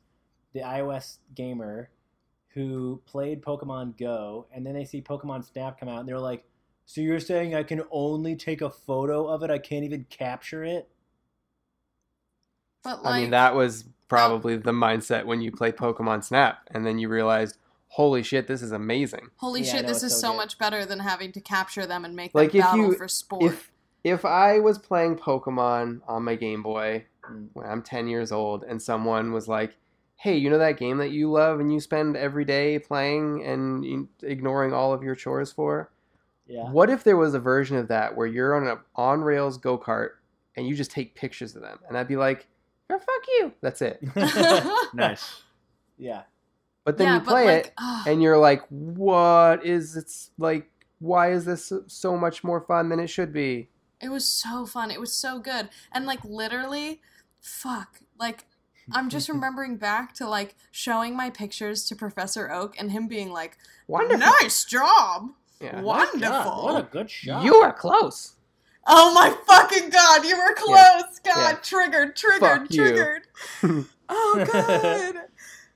[0.53, 1.89] the iOS gamer
[2.49, 6.43] who played Pokemon Go, and then they see Pokemon Snap come out, and they're like,
[6.85, 9.49] "So you're saying I can only take a photo of it?
[9.49, 10.89] I can't even capture it?"
[12.83, 16.85] But like, I mean, that was probably the mindset when you played Pokemon Snap, and
[16.85, 17.57] then you realized,
[17.89, 19.29] holy shit, this is amazing.
[19.37, 22.03] holy Yeah, shit, know, this is so so much better than having to capture them
[22.03, 23.53] and make Like, them if battle you- for sport.
[23.53, 23.71] If
[24.03, 27.49] if I was playing Pokemon on my Game Boy Mm.
[27.53, 29.75] when I'm 10 years old, and someone was like,
[30.21, 34.07] hey, you know that game that you love and you spend every day playing and
[34.21, 35.91] ignoring all of your chores for?
[36.45, 36.69] Yeah.
[36.69, 39.79] What if there was a version of that where you're on a on rails go
[39.79, 40.09] kart
[40.55, 41.79] and you just take pictures of them?
[41.87, 42.47] And I'd be like,
[42.89, 43.53] "Yeah, fuck you.
[43.61, 43.99] That's it.
[44.93, 45.41] Nice.
[45.97, 46.23] yeah.
[46.83, 47.73] But then yeah, you play like, it
[48.07, 50.69] and you're like, what is it's like?
[50.99, 53.69] Why is this so much more fun than it should be?
[54.01, 54.91] it was so fun.
[54.91, 55.69] It was so good.
[55.91, 57.01] And like literally,
[57.39, 58.01] fuck.
[58.19, 58.45] Like
[58.91, 63.31] I'm just remembering back to like showing my pictures to Professor Oak and him being
[63.31, 64.17] like, Wonderful.
[64.41, 65.29] "Nice job,
[65.59, 65.81] Yeah.
[65.81, 67.43] wonderful." What a good shot.
[67.43, 68.33] You are close.
[68.87, 71.19] Oh my fucking god, you were close.
[71.23, 71.57] God, Yeah.
[71.61, 72.77] triggered, triggered, Fuck you.
[72.83, 73.27] triggered.
[74.09, 75.15] oh god.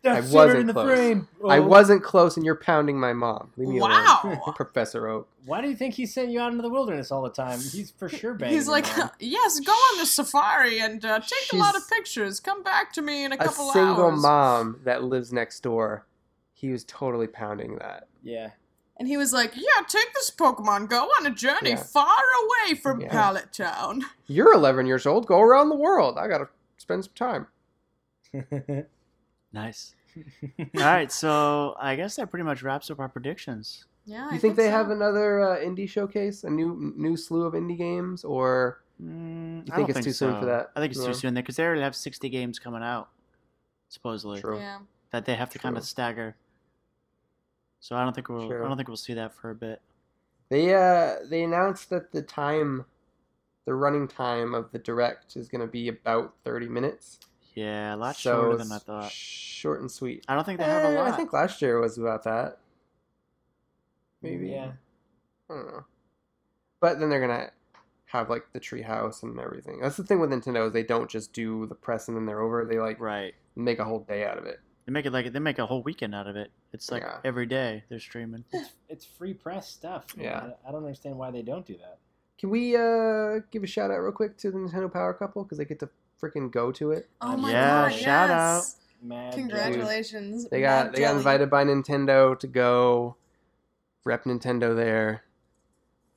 [0.06, 1.26] I wasn't close.
[1.50, 1.62] I Oh.
[1.68, 3.52] wasn't close, and you're pounding my mom.
[3.58, 4.20] Leave me Wow.
[4.24, 5.28] alone, Professor Oak.
[5.46, 7.60] Why do you think he sent you out into the wilderness all the time?
[7.60, 8.56] He's for sure banging.
[8.56, 9.10] He's like, mom.
[9.20, 12.40] yes, go on the safari and uh, take a lot of pictures.
[12.40, 13.76] Come back to me in a couple hours.
[13.76, 14.22] A single hours.
[14.22, 16.06] mom that lives next door.
[16.54, 18.08] He was totally pounding that.
[18.24, 18.52] yeah.
[18.98, 20.88] And he was like, yeah, take this Pokemon.
[20.90, 21.76] Go on a journey Yeah.
[21.84, 23.10] far away from Yeah.
[23.10, 24.04] Pallet Town.
[24.28, 25.28] You're 11 years old.
[25.28, 26.18] Go around the world.
[26.18, 27.48] I gotta spend some time.
[29.56, 29.96] Nice.
[30.60, 33.86] All right, so I guess that pretty much wraps up our predictions.
[34.06, 34.72] Yeah, You I think, they so.
[34.72, 39.74] have another uh, indie showcase, a new new slew of indie games, or Mm, You
[39.74, 40.72] I think don't it's too soon for that?
[40.76, 41.08] I think it's Yeah.
[41.08, 43.10] too soon there because they already have 60 games coming out,
[43.90, 44.58] supposedly True.
[44.60, 44.80] Yeah.
[45.12, 46.38] that they have to kind of stagger.
[47.82, 48.48] So I don't think we'll.
[48.48, 48.64] True.
[48.64, 49.82] I don't think we'll see that for a bit.
[50.50, 52.86] they uh they announced that the time,
[53.66, 57.20] the running time of the direct is gonna be about 30 minutes.
[57.56, 59.12] Yeah, a lot so shorter than I thought.
[59.12, 60.26] Short and sweet.
[60.28, 61.12] I don't think they have a Eh, lot.
[61.14, 62.60] I think last year was about that.
[64.22, 64.50] Maybe.
[64.50, 64.72] Yeah.
[65.50, 65.86] I don't know.
[66.80, 67.50] But then they're gonna
[68.06, 69.80] have like the treehouse and everything.
[69.82, 72.42] That's the thing with Nintendo is they don't just do the press and then they're
[72.42, 72.66] over.
[72.66, 73.34] They like right.
[73.56, 74.60] make a whole day out of it.
[74.86, 76.52] They make it like they make a whole weekend out of it.
[76.74, 77.18] It's like Yeah.
[77.24, 78.44] every day they're streaming.
[78.52, 80.06] It's, it's free press stuff.
[80.18, 80.52] Yeah.
[80.66, 81.98] I, I don't understand why they don't do that.
[82.38, 85.58] Can we uh give a shout out real quick to the Nintendo Power Couple because
[85.58, 85.90] they get to
[86.22, 87.10] freaking go to it?
[87.22, 88.78] Oh my Yeah, god, shout yes.
[89.02, 90.48] Mad Congratulations.
[90.50, 93.16] They got Mad they got invited by Nintendo to go
[94.04, 95.24] rep Nintendo there.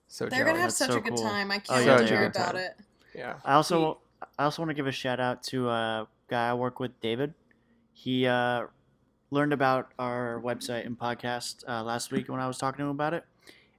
[0.06, 1.22] So They're gonna have That's such so a good cool.
[1.22, 1.50] time.
[1.50, 2.26] I Oh, can't yeah, wait to hear are.
[2.26, 2.76] about it.
[3.14, 3.34] yeah.
[3.44, 3.98] I also
[4.38, 7.34] I also want to give a shout out to a guy I work with, David.
[7.92, 8.66] He uh,
[9.30, 12.90] learned about our website and podcast uh, last week when I was talking to him
[12.90, 13.24] about it,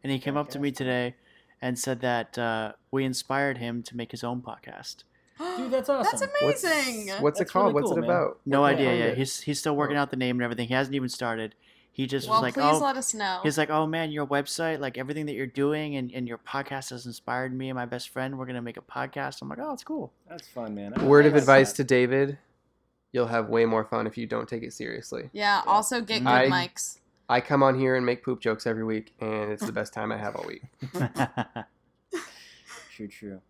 [0.04, 1.16] and he came up to me today
[1.62, 5.04] and said that uh, we inspired him to make his own podcast.
[5.58, 6.20] Dude, that's awesome.
[6.20, 7.10] That's amazing.
[7.22, 7.68] what's it That's called?
[7.68, 8.10] really What's cool, it man.
[8.10, 8.40] about?
[8.46, 9.18] No What- idea Yeah, it?
[9.18, 10.68] He's he's still working out the name and everything.
[10.68, 11.56] He hasn't even started.
[11.92, 13.40] He just well, was like, please oh, let us know.
[13.44, 16.92] He's like, oh man, your website, like everything that you're doing and, and your podcast
[16.92, 18.38] has inspired me and my best friend.
[18.38, 19.42] We're gonna make a podcast.
[19.42, 20.12] I'm like, oh, it's cool.
[20.30, 20.94] That's fun, man.
[20.96, 21.78] I- Word of advice that.
[21.78, 22.38] to David:
[23.12, 25.30] You'll have way more fun if you don't take it seriously.
[25.34, 26.98] yeah, also get good I- mics.
[27.32, 30.12] I come on here and make poop jokes every week, and it's the best time
[30.12, 30.64] I have all week.
[32.96, 33.42] True, true.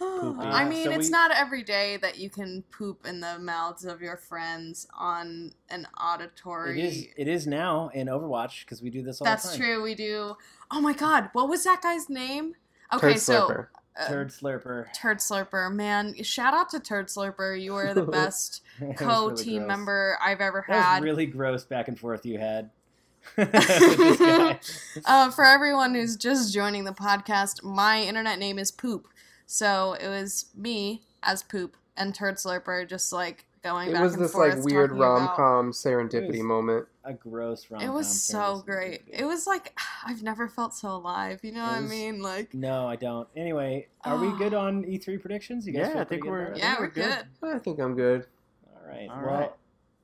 [0.00, 3.84] I mean, so it's we- not every day that you can poop in the mouths
[3.84, 6.80] of your friends on an auditory.
[6.80, 7.06] It is.
[7.16, 9.36] It is now in Overwatch because we do this all the time.
[9.42, 9.82] That's true.
[9.82, 10.36] We do.
[10.70, 12.54] Oh my god, what was that guy's name?
[12.92, 13.66] Okay, Turd so slurper.
[13.98, 14.92] uh, Turd slurper.
[14.94, 17.60] Turd Slurper, man, shout out to Turd Slurper.
[17.60, 18.62] You are the best
[18.96, 19.68] co-team gross.
[19.68, 21.02] member I've ever That was had.
[21.04, 22.70] really gross back and forth you had.
[23.36, 24.60] with this guy.
[25.04, 29.08] uh, for everyone who's just joining the podcast, my internet name is Poop.
[29.46, 34.14] So it was me as Poop and Turd Slurper just like going It back was
[34.14, 34.56] and this forth.
[34.56, 36.86] like weird rom com serendipity moment.
[37.04, 37.80] a gross rom.
[37.80, 39.02] Com It was so great.
[39.08, 41.40] It was like I've never felt so alive.
[41.42, 42.20] You know what I mean?
[42.22, 43.28] Like No, I don't.
[43.36, 45.66] Anyway, are we good on E3 predictions?
[45.66, 47.24] You guys Yeah, feel I think good we're- yeah, we're we're good.
[47.40, 47.54] good.
[47.56, 48.26] I think I'm good.
[48.74, 49.08] All right.
[49.10, 49.56] All well,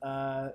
[0.02, 0.48] uh,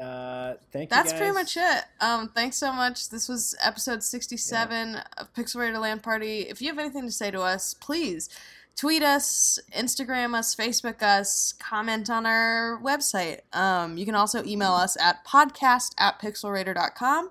[0.00, 0.96] uh, thank you.
[0.96, 1.84] That's pretty much it.
[2.00, 3.08] Um, thanks so much.
[3.08, 6.40] This was episode 67 of Pixel Raider LAN Party.
[6.42, 8.28] If you have anything to say to us, please
[8.76, 13.40] tweet us, Instagram us, Facebook us, comment on our website.
[13.54, 17.30] Um, you can also email us at podcast at pixelraider.com.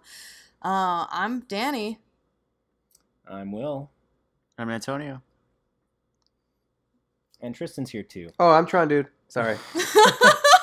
[0.64, 2.00] Uh, I'm Daney.
[3.28, 3.92] I'm Will,
[4.58, 5.22] I'm Antonio.
[7.42, 8.30] and Tristan's here too.
[8.40, 9.08] Oh, I'm trying, dude.
[9.28, 9.58] Sorry.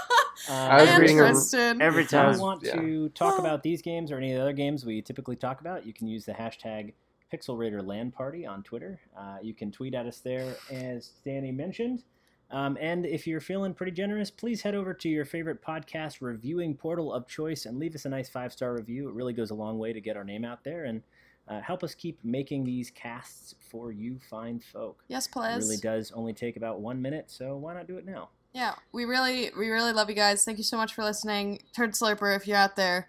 [0.53, 1.81] Uh, I was reading a- Tristan.
[1.81, 2.77] Every If you want Yeah.
[2.77, 5.87] to talk about these games or any of the other games we typically talk about,
[5.87, 6.93] you can use the hashtag
[7.33, 9.01] Pixel Raider LAN Party on Twitter.
[9.17, 12.05] Uh, you can tweet at us there, as Daney mentioned.
[12.51, 16.75] Um, and if you're feeling pretty generous, please head over to your favorite podcast reviewing
[16.77, 19.09] portal of choice and leave us a nice five star review.
[19.09, 21.03] It really goes a long way to get our name out there and
[21.49, 25.03] uh, help us keep making these casts for you fine folk.
[25.09, 25.63] yes, It please.
[25.65, 28.29] really does only take about one minute, so why not do it now?
[28.53, 30.45] Yeah, we really, we really love you guys.
[30.45, 31.63] Thank you so much for listening.
[31.75, 33.09] Turd Slurper, if you're out there,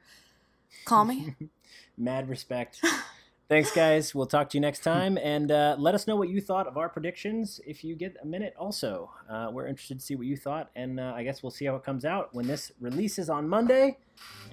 [0.85, 1.35] call me.
[1.97, 2.79] Mad respect.
[3.49, 4.15] Thanks, guys.
[4.15, 6.77] We'll talk to you next time, and uh, let us know what you thought of
[6.77, 8.55] our predictions if you get a minute.
[8.57, 11.65] Also, uh, we're interested to see what you thought, and uh, I guess we'll see
[11.65, 13.97] how it comes out when this releases on Monday,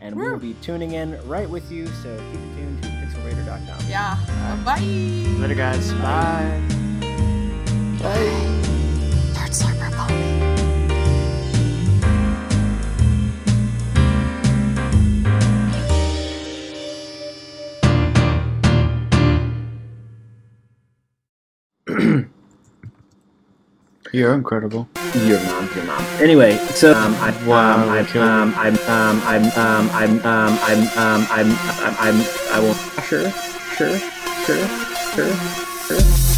[0.01, 1.87] and we will be tuning in right with you.
[1.87, 3.89] So keep it tuned to pixelraider.com.
[3.89, 4.17] yeah.
[4.65, 4.81] Bye.
[5.41, 5.93] Later, guys.
[5.95, 6.61] Bye.
[8.01, 8.60] Turd
[24.13, 24.89] You're incredible.
[25.15, 26.05] Your mom, your mom.
[26.19, 30.59] Anyway, so um, I, Wow, um, I'm, kill um, I'm, um, I'm, um, I'm, um,
[30.63, 32.75] I'm, um, I'm, I'm, I'm, I will.
[33.05, 33.31] Sure,
[33.77, 33.99] sure,
[34.47, 34.67] sure,
[35.15, 35.35] sure,
[35.87, 36.30] sure,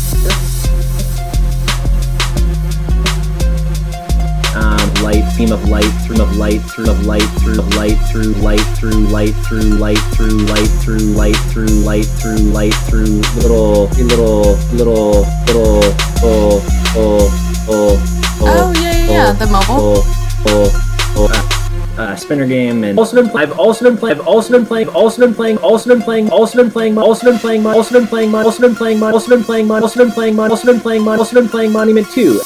[5.03, 8.61] light, beam of light, through of light, through of light, through of light, through light,
[8.79, 14.57] through light, through light, through light, through light, through light, through light, through little, little,
[14.73, 15.81] little, little,
[16.23, 16.63] oh,
[16.97, 19.33] oh, oh, Oh, yeah, yeah, yeah.
[19.33, 19.77] The mobile.
[19.79, 23.31] oh, oh, oh, uh, uh, spinner game, and also been.
[23.31, 24.19] Play- I've also been playing.
[24.19, 24.89] I've also been playing.
[24.89, 25.59] Also been playing.
[25.59, 26.29] Also been playing.
[26.31, 26.99] Also been playing.
[26.99, 27.67] Also been playing.
[27.67, 28.33] Also been playing.
[28.35, 29.03] Also been playing.
[29.03, 29.71] Also been playing.
[29.71, 30.39] Also been playing.
[30.41, 30.41] Also been playing.
[30.41, 31.09] Also been playing.
[31.09, 31.73] Also been playing.
[31.73, 32.41] Monument Two.